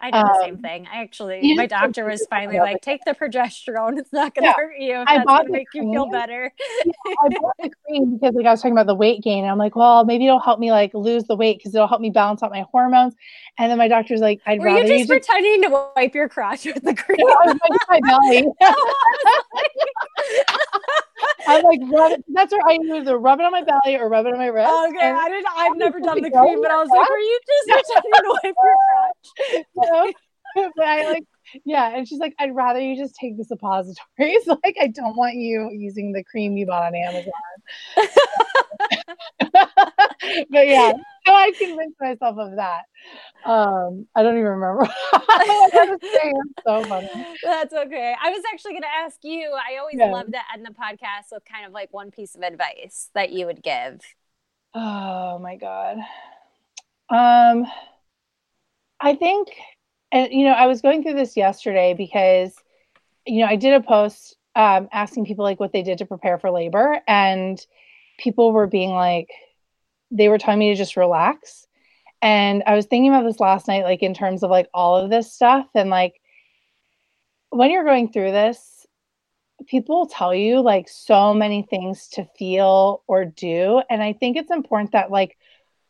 I 0.00 0.10
did 0.10 0.24
the 0.24 0.40
same 0.42 0.54
um, 0.54 0.60
thing. 0.60 0.88
I 0.90 1.02
actually, 1.02 1.54
my 1.54 1.66
doctor 1.66 2.06
was 2.06 2.26
finally 2.30 2.58
like, 2.58 2.80
take 2.80 3.04
the 3.04 3.12
progesterone. 3.12 3.98
It's 3.98 4.12
not 4.12 4.34
going 4.34 4.44
to 4.44 4.48
yeah, 4.48 4.54
hurt 4.56 4.78
you. 4.78 5.00
If 5.00 5.06
that's 5.06 5.24
going 5.24 5.46
to 5.46 5.52
make 5.52 5.68
cream. 5.68 5.88
you 5.88 5.94
feel 5.94 6.10
better. 6.10 6.52
yeah, 6.84 6.92
I 7.22 7.28
bought 7.40 7.54
the 7.62 7.70
cream 7.86 8.16
because 8.16 8.34
like 8.34 8.46
I 8.46 8.50
was 8.50 8.60
talking 8.60 8.72
about 8.72 8.86
the 8.86 8.94
weight 8.94 9.22
gain. 9.22 9.44
And 9.44 9.50
I'm 9.50 9.58
like, 9.58 9.76
well, 9.76 10.04
maybe 10.04 10.26
it'll 10.26 10.40
help 10.40 10.58
me 10.58 10.72
like 10.72 10.92
lose 10.94 11.24
the 11.24 11.36
weight 11.36 11.58
because 11.58 11.74
it'll 11.74 11.86
help 11.86 12.00
me 12.00 12.08
balance 12.10 12.42
out 12.42 12.50
my 12.50 12.64
hormones. 12.70 13.14
And 13.58 13.70
then 13.70 13.76
my 13.78 13.88
doctor's 13.88 14.20
like, 14.20 14.40
I'd 14.46 14.60
Were 14.60 14.66
rather 14.66 14.82
you 14.82 14.88
just 14.88 15.00
you 15.00 15.06
pretending 15.06 15.62
just... 15.62 15.72
to 15.72 15.90
wipe 15.94 16.14
your 16.14 16.28
crotch 16.28 16.64
with 16.64 16.82
the 16.82 16.94
cream. 16.94 17.18
Yeah, 17.24 17.34
I 17.42 17.46
was 17.46 17.56
my 17.88 18.00
belly. 18.00 18.44
I'm 21.46 21.62
like, 21.62 21.80
rub 21.90 22.20
that's 22.28 22.52
where 22.52 22.60
I 22.66 22.78
either 22.96 23.18
rub 23.18 23.40
it 23.40 23.44
on 23.44 23.52
my 23.52 23.62
belly 23.62 23.96
or 23.96 24.08
rub 24.08 24.24
it 24.26 24.32
on 24.32 24.38
my 24.38 24.46
wrist. 24.46 24.70
Okay, 24.70 25.08
and 25.08 25.16
I 25.16 25.28
didn't. 25.28 25.46
I've 25.56 25.76
never 25.76 26.00
done 26.00 26.22
the 26.22 26.30
cream, 26.30 26.62
but 26.62 26.70
I 26.70 26.78
was 26.78 26.88
like, 26.90 27.08
were 27.08 27.18
you 27.18 27.40
just 27.46 27.68
pretending 27.86 28.12
to 28.12 28.38
wipe 28.42 28.54
your 28.62 28.76
crotch? 28.86 29.64
So, 30.54 30.70
but 30.76 30.86
I 30.86 31.10
like, 31.10 31.24
yeah. 31.64 31.96
And 31.96 32.06
she's 32.06 32.20
like, 32.20 32.34
I'd 32.38 32.54
rather 32.54 32.78
you 32.80 32.96
just 32.96 33.16
take 33.16 33.36
the 33.36 33.42
suppositories. 33.44 33.96
like, 34.46 34.76
I 34.80 34.86
don't 34.86 35.16
want 35.16 35.34
you 35.34 35.68
using 35.72 36.12
the 36.12 36.22
cream 36.22 36.56
you 36.56 36.66
bought 36.66 36.84
on 36.84 36.94
Amazon. 36.94 37.32
but 40.50 40.68
yeah, 40.68 40.92
so 41.26 41.32
I 41.32 41.52
convinced 41.58 41.96
myself 42.00 42.38
of 42.38 42.56
that. 42.56 42.82
Um, 43.44 44.06
I 44.14 44.22
don't 44.22 44.36
even 44.36 44.52
remember. 44.52 44.86
so 46.66 46.84
funny. 46.84 47.10
That's 47.42 47.72
okay. 47.72 48.14
I 48.22 48.30
was 48.30 48.42
actually 48.52 48.72
going 48.72 48.82
to 48.82 48.94
ask 49.04 49.18
you. 49.22 49.52
I 49.52 49.78
always 49.78 49.96
yeah. 49.98 50.10
love 50.10 50.26
to 50.32 50.38
end 50.54 50.64
the 50.64 50.70
podcast 50.70 51.32
with 51.32 51.44
kind 51.44 51.66
of 51.66 51.72
like 51.72 51.92
one 51.92 52.10
piece 52.10 52.34
of 52.34 52.42
advice 52.42 53.10
that 53.14 53.32
you 53.32 53.46
would 53.46 53.62
give. 53.62 54.00
Oh 54.74 55.38
my 55.38 55.56
god. 55.56 55.98
Um, 57.10 57.66
I 59.00 59.14
think, 59.14 59.48
and 60.10 60.32
you 60.32 60.44
know, 60.44 60.52
I 60.52 60.66
was 60.66 60.80
going 60.80 61.02
through 61.02 61.14
this 61.14 61.36
yesterday 61.36 61.94
because, 61.94 62.54
you 63.26 63.40
know, 63.40 63.46
I 63.46 63.56
did 63.56 63.74
a 63.74 63.80
post 63.80 64.36
um, 64.56 64.88
asking 64.92 65.26
people 65.26 65.44
like 65.44 65.60
what 65.60 65.72
they 65.72 65.82
did 65.82 65.98
to 65.98 66.06
prepare 66.06 66.38
for 66.38 66.50
labor, 66.50 67.00
and 67.06 67.64
people 68.18 68.52
were 68.52 68.66
being 68.66 68.90
like, 68.90 69.28
they 70.10 70.28
were 70.28 70.38
telling 70.38 70.58
me 70.58 70.70
to 70.70 70.76
just 70.76 70.96
relax. 70.96 71.66
And 72.22 72.62
I 72.66 72.74
was 72.74 72.86
thinking 72.86 73.10
about 73.10 73.24
this 73.24 73.40
last 73.40 73.68
night, 73.68 73.84
like 73.84 74.02
in 74.02 74.14
terms 74.14 74.42
of 74.42 74.50
like 74.50 74.68
all 74.72 74.96
of 74.96 75.10
this 75.10 75.32
stuff. 75.32 75.66
And 75.74 75.90
like 75.90 76.20
when 77.50 77.70
you're 77.70 77.84
going 77.84 78.10
through 78.10 78.32
this, 78.32 78.86
people 79.66 80.06
tell 80.06 80.34
you 80.34 80.60
like 80.60 80.88
so 80.88 81.34
many 81.34 81.66
things 81.68 82.08
to 82.08 82.26
feel 82.38 83.02
or 83.06 83.24
do. 83.24 83.82
And 83.90 84.02
I 84.02 84.12
think 84.12 84.36
it's 84.36 84.50
important 84.50 84.92
that 84.92 85.10
like 85.10 85.36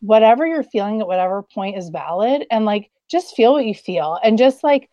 whatever 0.01 0.47
you're 0.47 0.63
feeling 0.63 1.01
at 1.01 1.07
whatever 1.07 1.43
point 1.43 1.79
is 1.79 1.89
valid 1.89 2.47
and 2.51 2.65
like 2.65 2.91
just 3.11 3.35
feel 3.35 3.53
what 3.53 3.65
you 3.65 3.75
feel 3.75 4.19
and 4.23 4.37
just 4.37 4.63
like 4.63 4.91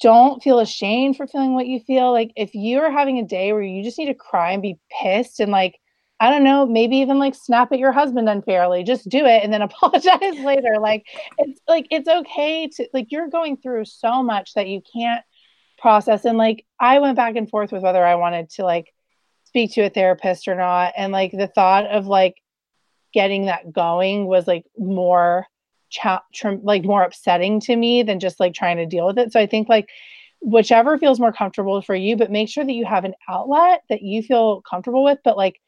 don't 0.00 0.42
feel 0.42 0.58
ashamed 0.58 1.16
for 1.16 1.26
feeling 1.26 1.54
what 1.54 1.66
you 1.66 1.78
feel. 1.80 2.10
Like 2.10 2.32
if 2.36 2.54
you're 2.54 2.90
having 2.90 3.18
a 3.18 3.24
day 3.24 3.52
where 3.52 3.62
you 3.62 3.84
just 3.84 3.98
need 3.98 4.06
to 4.06 4.14
cry 4.14 4.52
and 4.52 4.62
be 4.62 4.78
pissed 4.90 5.40
and 5.40 5.52
like 5.52 5.78
I 6.24 6.30
don't 6.30 6.42
know, 6.42 6.64
maybe 6.64 6.96
even 6.96 7.18
like 7.18 7.34
snap 7.34 7.70
at 7.70 7.78
your 7.78 7.92
husband 7.92 8.30
unfairly. 8.30 8.82
Just 8.82 9.10
do 9.10 9.26
it 9.26 9.44
and 9.44 9.52
then 9.52 9.60
apologize 9.68 10.38
later. 10.42 10.76
Like 10.80 11.04
it's 11.36 11.60
like 11.68 11.86
it's 11.90 12.08
okay 12.08 12.66
to 12.66 12.88
like 12.94 13.12
you're 13.12 13.28
going 13.28 13.58
through 13.58 13.84
so 13.84 14.22
much 14.22 14.54
that 14.54 14.66
you 14.66 14.80
can't 14.90 15.22
process. 15.76 16.24
And 16.24 16.38
like 16.38 16.64
I 16.80 16.98
went 17.00 17.16
back 17.16 17.36
and 17.36 17.50
forth 17.50 17.72
with 17.72 17.82
whether 17.82 18.02
I 18.02 18.14
wanted 18.14 18.48
to 18.52 18.64
like 18.64 18.94
speak 19.44 19.74
to 19.74 19.82
a 19.82 19.90
therapist 19.90 20.48
or 20.48 20.54
not. 20.54 20.94
And 20.96 21.12
like 21.12 21.32
the 21.32 21.46
thought 21.46 21.88
of 21.88 22.06
like 22.06 22.36
getting 23.12 23.44
that 23.44 23.70
going 23.70 24.24
was 24.24 24.46
like 24.46 24.64
more 24.78 25.46
cha- 25.90 26.24
tr- 26.32 26.52
like 26.62 26.86
more 26.86 27.02
upsetting 27.02 27.60
to 27.60 27.76
me 27.76 28.02
than 28.02 28.18
just 28.18 28.40
like 28.40 28.54
trying 28.54 28.78
to 28.78 28.86
deal 28.86 29.04
with 29.04 29.18
it. 29.18 29.30
So 29.30 29.38
I 29.38 29.46
think 29.46 29.68
like 29.68 29.90
whichever 30.40 30.96
feels 30.96 31.20
more 31.20 31.34
comfortable 31.34 31.82
for 31.82 31.94
you, 31.94 32.16
but 32.16 32.30
make 32.30 32.48
sure 32.48 32.64
that 32.64 32.72
you 32.72 32.86
have 32.86 33.04
an 33.04 33.14
outlet 33.28 33.82
that 33.90 34.00
you 34.00 34.22
feel 34.22 34.62
comfortable 34.62 35.04
with, 35.04 35.18
but 35.22 35.36
like 35.36 35.60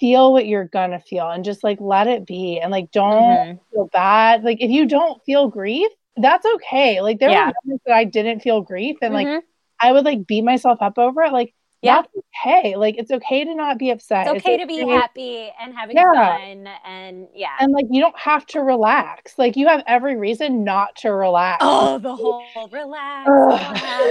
feel 0.00 0.32
what 0.32 0.46
you're 0.46 0.64
gonna 0.64 0.98
feel 0.98 1.28
and 1.28 1.44
just 1.44 1.62
like 1.62 1.78
let 1.80 2.08
it 2.08 2.26
be 2.26 2.58
and 2.58 2.72
like 2.72 2.90
don't 2.90 3.22
mm-hmm. 3.22 3.58
feel 3.72 3.88
bad. 3.92 4.42
Like 4.42 4.58
if 4.60 4.70
you 4.70 4.86
don't 4.86 5.22
feel 5.24 5.48
grief, 5.48 5.90
that's 6.16 6.46
okay. 6.56 7.00
Like 7.00 7.20
there 7.20 7.30
yeah. 7.30 7.48
were 7.48 7.52
moments 7.64 7.84
that 7.86 7.94
I 7.94 8.04
didn't 8.04 8.40
feel 8.40 8.62
grief 8.62 8.96
and 9.02 9.14
mm-hmm. 9.14 9.34
like 9.34 9.44
I 9.80 9.92
would 9.92 10.04
like 10.04 10.26
beat 10.26 10.42
myself 10.42 10.78
up 10.80 10.98
over 10.98 11.22
it. 11.22 11.32
Like 11.32 11.54
yeah. 11.82 12.02
that's 12.02 12.08
okay. 12.46 12.76
Like 12.76 12.96
it's 12.98 13.10
okay 13.10 13.44
to 13.44 13.54
not 13.54 13.78
be 13.78 13.90
upset. 13.90 14.26
It's 14.26 14.44
okay, 14.44 14.54
it's 14.54 14.62
to 14.62 14.66
be 14.66 14.86
happy 14.86 15.50
and 15.60 15.74
having 15.74 15.96
yeah. 15.96 16.12
fun 16.12 16.68
and 16.84 17.28
yeah. 17.34 17.56
And 17.58 17.72
like 17.72 17.86
you 17.90 18.00
don't 18.00 18.18
have 18.18 18.46
to 18.46 18.60
relax. 18.60 19.38
Like 19.38 19.56
you 19.56 19.66
have 19.68 19.82
every 19.86 20.16
reason 20.16 20.62
not 20.62 20.94
to 20.96 21.12
relax. 21.12 21.58
Oh, 21.60 21.98
the 21.98 22.14
whole 22.14 22.42
relax. 22.70 23.28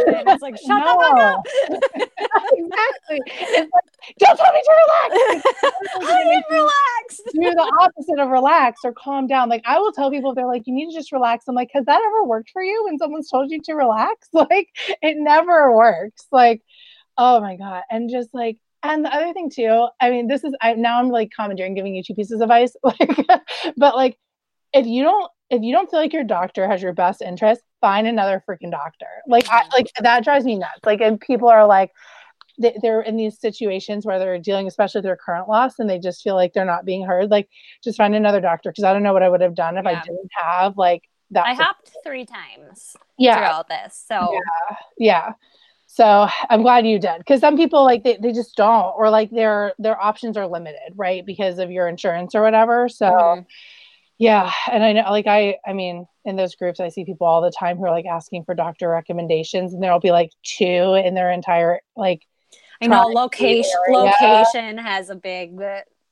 it's 0.07 0.41
like 0.41 0.57
shut 0.57 0.80
no. 0.80 0.97
up. 0.99 1.45
exactly. 1.70 3.20
It's 3.26 3.72
like, 3.72 4.17
don't 4.17 4.38
tell 4.38 4.53
me 4.53 4.61
to 4.63 4.76
relax. 4.88 5.45
I 6.09 6.22
am 6.22 6.43
relaxed. 6.49 7.22
Do 7.34 7.53
the 7.53 7.74
opposite 7.82 8.20
of 8.20 8.30
relax 8.30 8.82
or 8.84 8.93
calm 8.93 9.28
down. 9.28 9.49
Like 9.49 9.63
I 9.65 9.78
will 9.80 9.91
tell 9.91 10.09
people 10.09 10.34
they're 10.34 10.47
like, 10.47 10.63
you 10.65 10.74
need 10.74 10.89
to 10.89 10.95
just 10.95 11.11
relax. 11.11 11.45
I'm 11.47 11.55
like, 11.55 11.70
has 11.74 11.86
that 11.86 12.01
ever 12.03 12.24
worked 12.24 12.49
for 12.49 12.63
you 12.63 12.86
when 12.86 12.97
someone's 12.97 13.30
told 13.30 13.51
you 13.51 13.61
to 13.61 13.74
relax? 13.74 14.28
Like 14.39 14.70
it 15.01 15.17
never 15.17 15.76
works. 15.76 16.26
Like 16.32 16.61
Oh 17.22 17.41
my 17.41 17.57
God. 17.57 17.84
And 17.91 18.09
just 18.09 18.30
like, 18.34 18.57
and 18.82 19.03
the 19.03 19.13
other 19.13 19.34
thing 19.34 19.49
too, 19.49 19.89
I 19.99 20.09
mean, 20.09 20.28
this 20.28 20.45
is 20.45 20.55
I 20.61 20.74
now 20.74 20.99
I'm 20.99 21.09
like 21.09 21.32
commandeering 21.36 21.76
giving 21.76 21.93
you 21.93 22.01
two 22.01 22.15
pieces 22.15 22.39
of 22.39 22.43
advice. 22.43 22.74
Like, 22.84 23.41
but 23.76 23.95
like 23.95 24.17
if 24.74 24.88
you 24.88 25.03
don't 25.03 25.30
if 25.49 25.61
you 25.61 25.74
don't 25.74 25.91
feel 25.91 25.99
like 25.99 26.13
your 26.13 26.24
doctor 26.24 26.67
has 26.67 26.82
your 26.82 26.93
best 26.93 27.22
interest, 27.22 27.61
find 27.82 28.07
another 28.07 28.41
freaking 28.47 28.72
doctor. 28.72 29.07
Like 29.28 29.49
I 29.49 29.67
like 29.74 29.88
that 29.99 30.24
drives 30.24 30.45
me 30.45 30.57
nuts. 30.57 30.80
Like 30.86 31.01
and 31.01 31.20
people 31.20 31.49
are 31.49 31.67
like 31.67 31.91
they're 32.82 33.01
in 33.01 33.17
these 33.17 33.39
situations 33.39 34.05
where 34.05 34.20
they're 34.20 34.39
dealing 34.39 34.67
especially 34.67 34.99
with 34.99 35.05
their 35.05 35.15
current 35.15 35.47
loss 35.47 35.80
and 35.80 35.89
they 35.89 35.99
just 35.99 36.22
feel 36.22 36.36
like 36.36 36.53
they're 36.53 36.65
not 36.65 36.84
being 36.84 37.05
heard 37.05 37.32
like 37.32 37.47
just 37.82 37.97
find 37.97 38.13
another 38.13 38.41
doctor 38.41 38.70
because 38.70 38.84
i 38.84 38.91
don't 38.91 39.01
know 39.01 39.13
what 39.13 39.24
i 39.24 39.30
would 39.30 39.39
have 39.39 39.55
done 39.55 39.78
if 39.78 39.86
yeah. 39.86 39.91
i 39.91 40.01
didn't 40.01 40.30
have 40.38 40.78
like 40.78 41.03
that 41.32 41.45
i 41.45 41.53
hopped 41.53 41.91
three 42.03 42.26
times 42.26 42.97
yeah 43.17 43.38
throughout 43.38 43.70
this 43.70 44.03
so 44.07 44.34
yeah 44.34 44.76
yeah 44.97 45.34
so 45.91 46.27
i'm 46.49 46.61
glad 46.61 46.85
you 46.85 46.99
did 46.99 47.17
because 47.17 47.39
some 47.39 47.57
people 47.57 47.83
like 47.83 48.03
they, 48.03 48.17
they 48.21 48.31
just 48.31 48.55
don't 48.55 48.93
or 48.95 49.09
like 49.09 49.29
their 49.31 49.73
their 49.79 49.99
options 50.01 50.37
are 50.37 50.47
limited 50.47 50.93
right 50.95 51.25
because 51.25 51.57
of 51.57 51.71
your 51.71 51.87
insurance 51.87 52.35
or 52.35 52.41
whatever 52.41 52.87
so 52.87 53.05
mm-hmm. 53.09 53.41
yeah 54.19 54.51
and 54.71 54.83
i 54.83 54.93
know 54.93 55.09
like 55.09 55.27
i 55.27 55.55
i 55.65 55.73
mean 55.73 56.05
in 56.25 56.35
those 56.35 56.55
groups 56.55 56.79
i 56.79 56.89
see 56.89 57.03
people 57.03 57.25
all 57.25 57.41
the 57.41 57.51
time 57.51 57.77
who 57.77 57.85
are 57.85 57.91
like 57.91 58.05
asking 58.05 58.43
for 58.43 58.53
doctor 58.53 58.87
recommendations 58.87 59.73
and 59.73 59.81
there'll 59.81 59.99
be 59.99 60.11
like 60.11 60.29
two 60.43 60.93
in 61.03 61.15
their 61.15 61.31
entire 61.31 61.79
like 61.95 62.21
I 62.81 62.87
know 62.87 63.07
location 63.07 63.71
location 63.89 64.77
has 64.77 65.09
a 65.09 65.15
big 65.15 65.59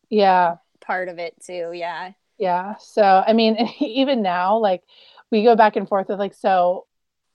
yeah 0.09 0.55
part 0.87 1.09
of 1.09 1.19
it 1.19 1.35
too. 1.45 1.71
Yeah. 1.73 2.11
Yeah. 2.39 2.75
So 2.79 3.03
I 3.03 3.33
mean, 3.33 3.55
even 3.79 4.23
now, 4.23 4.57
like 4.57 4.81
we 5.29 5.43
go 5.43 5.55
back 5.55 5.75
and 5.75 5.87
forth 5.87 6.07
with 6.07 6.17
like 6.17 6.33
so. 6.33 6.86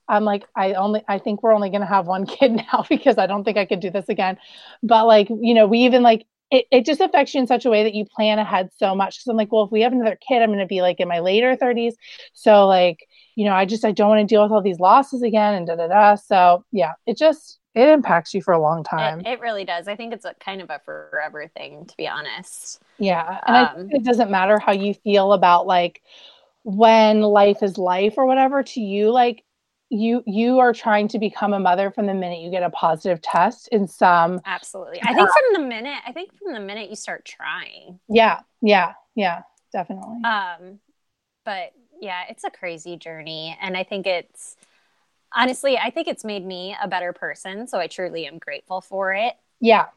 I'm 0.07 0.23
like, 0.23 0.45
I 0.55 0.73
only, 0.73 1.03
I 1.07 1.19
think 1.19 1.43
we're 1.43 1.53
only 1.53 1.69
going 1.69 1.81
to 1.81 1.87
have 1.87 2.07
one 2.07 2.25
kid 2.27 2.51
now 2.51 2.85
because 2.89 3.17
I 3.17 3.27
don't 3.27 3.43
think 3.43 3.57
I 3.57 3.65
could 3.65 3.79
do 3.79 3.89
this 3.89 4.09
again. 4.09 4.37
But 4.81 5.05
like, 5.05 5.29
you 5.29 5.53
know, 5.53 5.67
we 5.67 5.79
even 5.79 6.03
like, 6.03 6.25
it, 6.51 6.65
it 6.71 6.85
just 6.85 7.01
affects 7.01 7.33
you 7.33 7.41
in 7.41 7.47
such 7.47 7.65
a 7.65 7.69
way 7.69 7.83
that 7.83 7.95
you 7.95 8.05
plan 8.05 8.37
ahead 8.37 8.69
so 8.77 8.93
much. 8.93 9.17
Cause 9.17 9.27
I'm 9.27 9.37
like, 9.37 9.51
well, 9.51 9.63
if 9.63 9.71
we 9.71 9.81
have 9.81 9.91
another 9.91 10.17
kid, 10.27 10.41
I'm 10.41 10.49
going 10.49 10.59
to 10.59 10.67
be 10.67 10.81
like 10.81 10.99
in 10.99 11.07
my 11.07 11.19
later 11.19 11.55
30s. 11.55 11.93
So 12.33 12.67
like, 12.67 13.07
you 13.35 13.45
know, 13.45 13.53
I 13.53 13.65
just, 13.65 13.83
I 13.83 13.91
don't 13.91 14.09
want 14.09 14.21
to 14.21 14.31
deal 14.31 14.43
with 14.43 14.51
all 14.51 14.61
these 14.61 14.79
losses 14.79 15.23
again 15.23 15.55
and 15.55 15.65
da 15.65 15.75
da 15.75 15.87
da. 15.87 16.15
So 16.15 16.63
yeah, 16.71 16.93
it 17.07 17.17
just, 17.17 17.59
it 17.75 17.87
impacts 17.87 18.33
you 18.33 18.41
for 18.41 18.53
a 18.53 18.61
long 18.61 18.83
time. 18.83 19.21
It, 19.21 19.27
it, 19.27 19.39
really 19.39 19.65
does. 19.65 19.87
I 19.87 19.95
think 19.95 20.13
it's 20.13 20.25
a 20.25 20.35
kind 20.35 20.61
of 20.61 20.69
a 20.69 20.79
forever 20.85 21.47
thing, 21.47 21.85
to 21.85 21.97
be 21.97 22.07
honest. 22.07 22.79
Yeah, 22.99 23.39
and 23.47 23.55
um, 23.55 23.65
I 23.65 23.75
think 23.75 23.93
it 23.93 24.03
doesn't 24.03 24.29
matter 24.29 24.59
how 24.59 24.73
you 24.73 24.93
feel 24.93 25.33
about 25.33 25.65
like 25.65 26.03
when 26.63 27.21
life 27.21 27.63
is 27.63 27.77
life 27.79 28.13
or 28.17 28.27
whatever 28.27 28.61
to 28.61 28.79
you. 28.79 29.09
Like 29.09 29.43
you, 29.93 30.23
you 30.25 30.59
are 30.59 30.73
trying 30.73 31.07
to 31.09 31.19
become 31.19 31.53
a 31.53 31.59
mother 31.59 31.91
from 31.91 32.07
the 32.07 32.13
minute 32.13 32.39
you 32.39 32.49
get 32.51 32.63
a 32.63 32.69
positive 32.69 33.21
test 33.21 33.67
in 33.69 33.87
some. 33.87 34.41
Absolutely, 34.45 35.01
I 35.03 35.13
think 35.13 35.29
from 35.29 35.61
the 35.61 35.67
minute. 35.67 35.99
I 36.05 36.11
think 36.11 36.31
from 36.37 36.53
the 36.53 36.59
minute 36.59 36.89
you 36.89 36.95
start 36.95 37.25
trying. 37.25 37.99
Yeah, 38.09 38.39
yeah, 38.61 38.93
yeah, 39.15 39.43
definitely. 39.71 40.21
Um, 40.23 40.79
but 41.45 41.73
yeah, 42.01 42.23
it's 42.29 42.43
a 42.43 42.49
crazy 42.49 42.97
journey, 42.97 43.57
and 43.61 43.77
I 43.77 43.83
think 43.83 44.07
it's 44.07 44.57
honestly, 45.33 45.77
I 45.77 45.89
think 45.89 46.07
it's 46.07 46.23
made 46.23 46.45
me 46.45 46.75
a 46.81 46.87
better 46.87 47.13
person. 47.13 47.67
So 47.67 47.79
I 47.79 47.87
truly 47.87 48.25
am 48.25 48.37
grateful 48.39 48.81
for 48.81 49.13
it. 49.13 49.33
Yeah. 49.59 49.87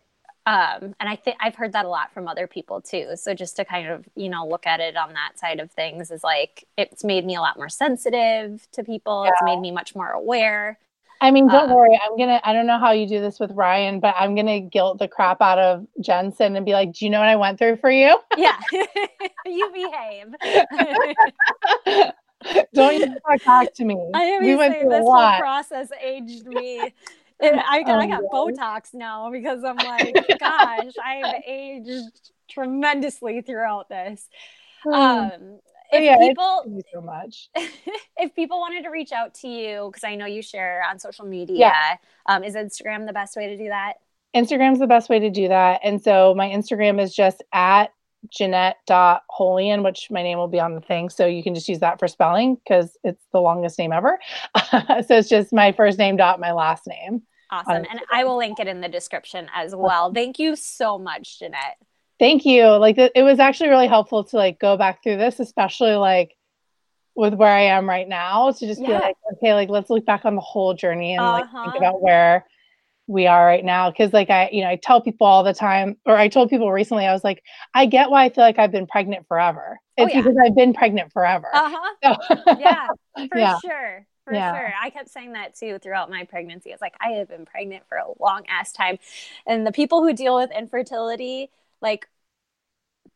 Um, 0.46 0.94
and 1.00 1.08
I 1.08 1.16
think 1.16 1.36
I've 1.40 1.56
heard 1.56 1.72
that 1.72 1.84
a 1.84 1.88
lot 1.88 2.12
from 2.14 2.28
other 2.28 2.46
people 2.46 2.80
too. 2.80 3.10
So 3.16 3.34
just 3.34 3.56
to 3.56 3.64
kind 3.64 3.88
of, 3.88 4.08
you 4.14 4.28
know, 4.28 4.46
look 4.46 4.64
at 4.64 4.78
it 4.78 4.96
on 4.96 5.12
that 5.12 5.32
side 5.38 5.58
of 5.58 5.72
things 5.72 6.12
is 6.12 6.22
like 6.22 6.64
it's 6.76 7.02
made 7.02 7.26
me 7.26 7.34
a 7.34 7.40
lot 7.40 7.56
more 7.56 7.68
sensitive 7.68 8.66
to 8.72 8.84
people. 8.84 9.24
Yeah. 9.24 9.30
It's 9.30 9.42
made 9.42 9.60
me 9.60 9.72
much 9.72 9.96
more 9.96 10.10
aware. 10.10 10.78
I 11.20 11.30
mean, 11.30 11.48
don't 11.48 11.70
um, 11.70 11.76
worry. 11.76 11.98
I'm 12.04 12.16
gonna. 12.16 12.40
I 12.44 12.52
don't 12.52 12.66
know 12.66 12.78
how 12.78 12.92
you 12.92 13.08
do 13.08 13.20
this 13.20 13.40
with 13.40 13.50
Ryan, 13.52 14.00
but 14.00 14.14
I'm 14.18 14.34
gonna 14.34 14.60
guilt 14.60 14.98
the 14.98 15.08
crap 15.08 15.40
out 15.40 15.58
of 15.58 15.86
Jensen 16.00 16.56
and 16.56 16.66
be 16.66 16.72
like, 16.72 16.92
"Do 16.92 17.06
you 17.06 17.10
know 17.10 17.20
what 17.20 17.28
I 17.28 17.36
went 17.36 17.58
through 17.58 17.76
for 17.76 17.90
you?" 17.90 18.18
Yeah, 18.36 18.58
you 19.46 19.72
behave. 19.72 20.26
Don't 22.74 22.92
even 22.94 23.16
talk 23.42 23.72
to 23.74 23.84
me. 23.84 23.98
I 24.14 24.38
we 24.42 24.56
went 24.56 24.78
through 24.78 24.90
this 24.90 25.00
whole 25.00 25.38
process 25.38 25.88
aged 26.02 26.46
me. 26.46 26.92
I, 27.42 27.82
got, 27.82 28.00
I 28.00 28.06
got 28.06 28.22
Botox 28.32 28.94
now 28.94 29.30
because 29.30 29.62
I'm 29.64 29.76
like, 29.76 30.14
gosh, 30.40 30.92
I've 31.04 31.42
aged 31.46 32.30
tremendously 32.48 33.42
throughout 33.42 33.88
this. 33.88 34.28
Hmm. 34.82 34.92
Um, 34.92 35.58
if 35.92 36.02
yeah, 36.02 36.18
people 36.18 36.82
so 36.92 37.00
much. 37.00 37.48
if 38.16 38.34
people 38.34 38.58
wanted 38.58 38.82
to 38.84 38.90
reach 38.90 39.12
out 39.12 39.34
to 39.34 39.48
you, 39.48 39.88
because 39.90 40.04
I 40.04 40.16
know 40.16 40.26
you 40.26 40.42
share 40.42 40.82
on 40.88 40.98
social 40.98 41.26
media, 41.26 41.58
yeah. 41.58 41.96
um, 42.26 42.42
is 42.42 42.54
Instagram 42.54 43.06
the 43.06 43.12
best 43.12 43.36
way 43.36 43.48
to 43.48 43.56
do 43.56 43.68
that? 43.68 43.94
Instagram's 44.34 44.78
the 44.78 44.86
best 44.86 45.08
way 45.08 45.18
to 45.20 45.30
do 45.30 45.48
that. 45.48 45.80
And 45.82 46.02
so 46.02 46.34
my 46.34 46.48
Instagram 46.48 47.00
is 47.00 47.14
just 47.14 47.42
at 47.52 47.92
Jeannette.Holian, 48.30 49.82
which 49.82 50.08
my 50.10 50.22
name 50.22 50.38
will 50.38 50.48
be 50.48 50.60
on 50.60 50.74
the 50.74 50.80
thing. 50.80 51.10
So 51.10 51.26
you 51.26 51.42
can 51.42 51.54
just 51.54 51.68
use 51.68 51.80
that 51.80 51.98
for 51.98 52.08
spelling 52.08 52.56
because 52.56 52.96
it's 53.04 53.24
the 53.32 53.40
longest 53.40 53.78
name 53.78 53.92
ever. 53.92 54.18
so 54.70 55.04
it's 55.10 55.28
just 55.28 55.52
my 55.52 55.72
first 55.72 55.98
name 55.98 56.16
dot 56.16 56.40
my 56.40 56.52
last 56.52 56.86
name. 56.86 57.22
Awesome. 57.50 57.84
And 57.88 58.00
I 58.10 58.24
will 58.24 58.36
link 58.36 58.58
it 58.58 58.66
in 58.66 58.80
the 58.80 58.88
description 58.88 59.48
as 59.54 59.74
well. 59.74 60.12
Thank 60.12 60.38
you 60.38 60.56
so 60.56 60.98
much, 60.98 61.38
Jeannette. 61.38 61.76
Thank 62.18 62.44
you. 62.44 62.66
Like 62.66 62.96
it 62.98 63.22
was 63.22 63.38
actually 63.38 63.70
really 63.70 63.86
helpful 63.86 64.24
to 64.24 64.36
like 64.36 64.58
go 64.58 64.76
back 64.76 65.02
through 65.02 65.18
this, 65.18 65.38
especially 65.38 65.94
like 65.94 66.34
with 67.14 67.34
where 67.34 67.52
I 67.52 67.62
am 67.62 67.88
right 67.88 68.08
now 68.08 68.50
to 68.50 68.66
just 68.66 68.80
yeah. 68.80 68.86
be 68.86 68.92
like, 68.92 69.16
okay, 69.34 69.54
like 69.54 69.68
let's 69.68 69.90
look 69.90 70.04
back 70.04 70.24
on 70.24 70.34
the 70.34 70.40
whole 70.40 70.74
journey 70.74 71.12
and 71.12 71.20
uh-huh. 71.20 71.32
like 71.32 71.44
think 71.44 71.56
uh-huh. 71.56 71.78
about 71.78 72.02
where 72.02 72.46
we 73.06 73.26
are 73.26 73.46
right 73.46 73.64
now 73.64 73.90
because 73.90 74.12
like 74.12 74.30
i 74.30 74.48
you 74.52 74.62
know 74.62 74.68
i 74.68 74.76
tell 74.76 75.00
people 75.00 75.26
all 75.26 75.44
the 75.44 75.54
time 75.54 75.96
or 76.06 76.16
i 76.16 76.28
told 76.28 76.50
people 76.50 76.70
recently 76.72 77.06
i 77.06 77.12
was 77.12 77.22
like 77.22 77.42
i 77.74 77.86
get 77.86 78.10
why 78.10 78.24
i 78.24 78.28
feel 78.28 78.42
like 78.44 78.58
i've 78.58 78.72
been 78.72 78.86
pregnant 78.86 79.26
forever 79.28 79.78
oh, 79.98 80.04
it's 80.04 80.12
oh, 80.12 80.16
yeah. 80.16 80.22
because 80.22 80.36
i've 80.44 80.54
been 80.54 80.72
pregnant 80.72 81.12
forever 81.12 81.48
uh-huh 81.52 82.16
so, 82.28 82.56
yeah 82.58 82.88
for 83.28 83.38
yeah. 83.38 83.58
sure 83.60 84.06
for 84.24 84.34
yeah. 84.34 84.56
sure 84.56 84.72
i 84.82 84.90
kept 84.90 85.08
saying 85.08 85.32
that 85.32 85.54
too 85.54 85.78
throughout 85.78 86.10
my 86.10 86.24
pregnancy 86.24 86.70
it's 86.70 86.82
like 86.82 86.94
i 87.00 87.10
have 87.10 87.28
been 87.28 87.46
pregnant 87.46 87.84
for 87.88 87.96
a 87.96 88.06
long 88.20 88.42
ass 88.48 88.72
time 88.72 88.98
and 89.46 89.66
the 89.66 89.72
people 89.72 90.02
who 90.02 90.12
deal 90.12 90.36
with 90.36 90.50
infertility 90.50 91.50
like 91.80 92.08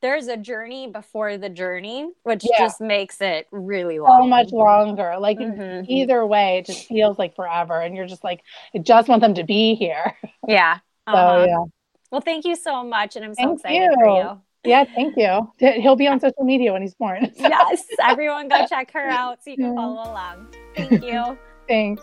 there's 0.03 0.29
a 0.29 0.37
journey 0.37 0.87
before 0.87 1.37
the 1.37 1.49
journey, 1.49 2.11
which 2.23 2.45
yeah. 2.45 2.59
just 2.59 2.81
makes 2.81 3.21
it 3.21 3.47
really 3.51 3.99
long. 3.99 4.23
So 4.23 4.27
much 4.29 4.51
longer. 4.53 5.17
Like 5.19 5.39
mm-hmm. 5.39 5.91
either 5.91 6.27
way, 6.27 6.59
it 6.59 6.67
just 6.67 6.87
feels 6.87 7.19
like 7.19 7.37
forever. 7.37 7.81
And 7.81 7.95
you're 7.95 8.07
just 8.07 8.25
like, 8.25 8.43
I 8.75 8.79
just 8.79 9.09
want 9.09 9.21
them 9.21 9.35
to 9.35 9.45
be 9.45 9.75
here. 9.75 10.17
Yeah. 10.49 10.79
Uh-huh. 11.07 11.45
So 11.45 11.45
yeah. 11.45 11.65
Well, 12.11 12.21
thank 12.23 12.45
you 12.45 12.57
so 12.57 12.83
much. 12.83 13.15
And 13.15 13.25
I'm 13.25 13.35
so 13.35 13.43
thank 13.43 13.61
excited 13.61 13.83
you. 13.83 13.95
for 13.95 14.07
you. 14.07 14.41
Yeah, 14.65 14.85
thank 14.85 15.17
you. 15.17 15.53
He'll 15.59 15.97
be 15.97 16.09
on 16.09 16.19
social 16.19 16.45
media 16.45 16.73
when 16.73 16.83
he's 16.83 16.95
born. 16.95 17.31
yes. 17.37 17.85
Everyone 18.03 18.49
go 18.49 18.67
check 18.67 18.91
her 18.93 19.07
out 19.07 19.45
so 19.45 19.51
you 19.51 19.57
can 19.57 19.77
follow 19.77 20.03
along. 20.11 20.49
Thank 20.75 21.05
you. 21.05 21.39
Thanks. 21.69 22.03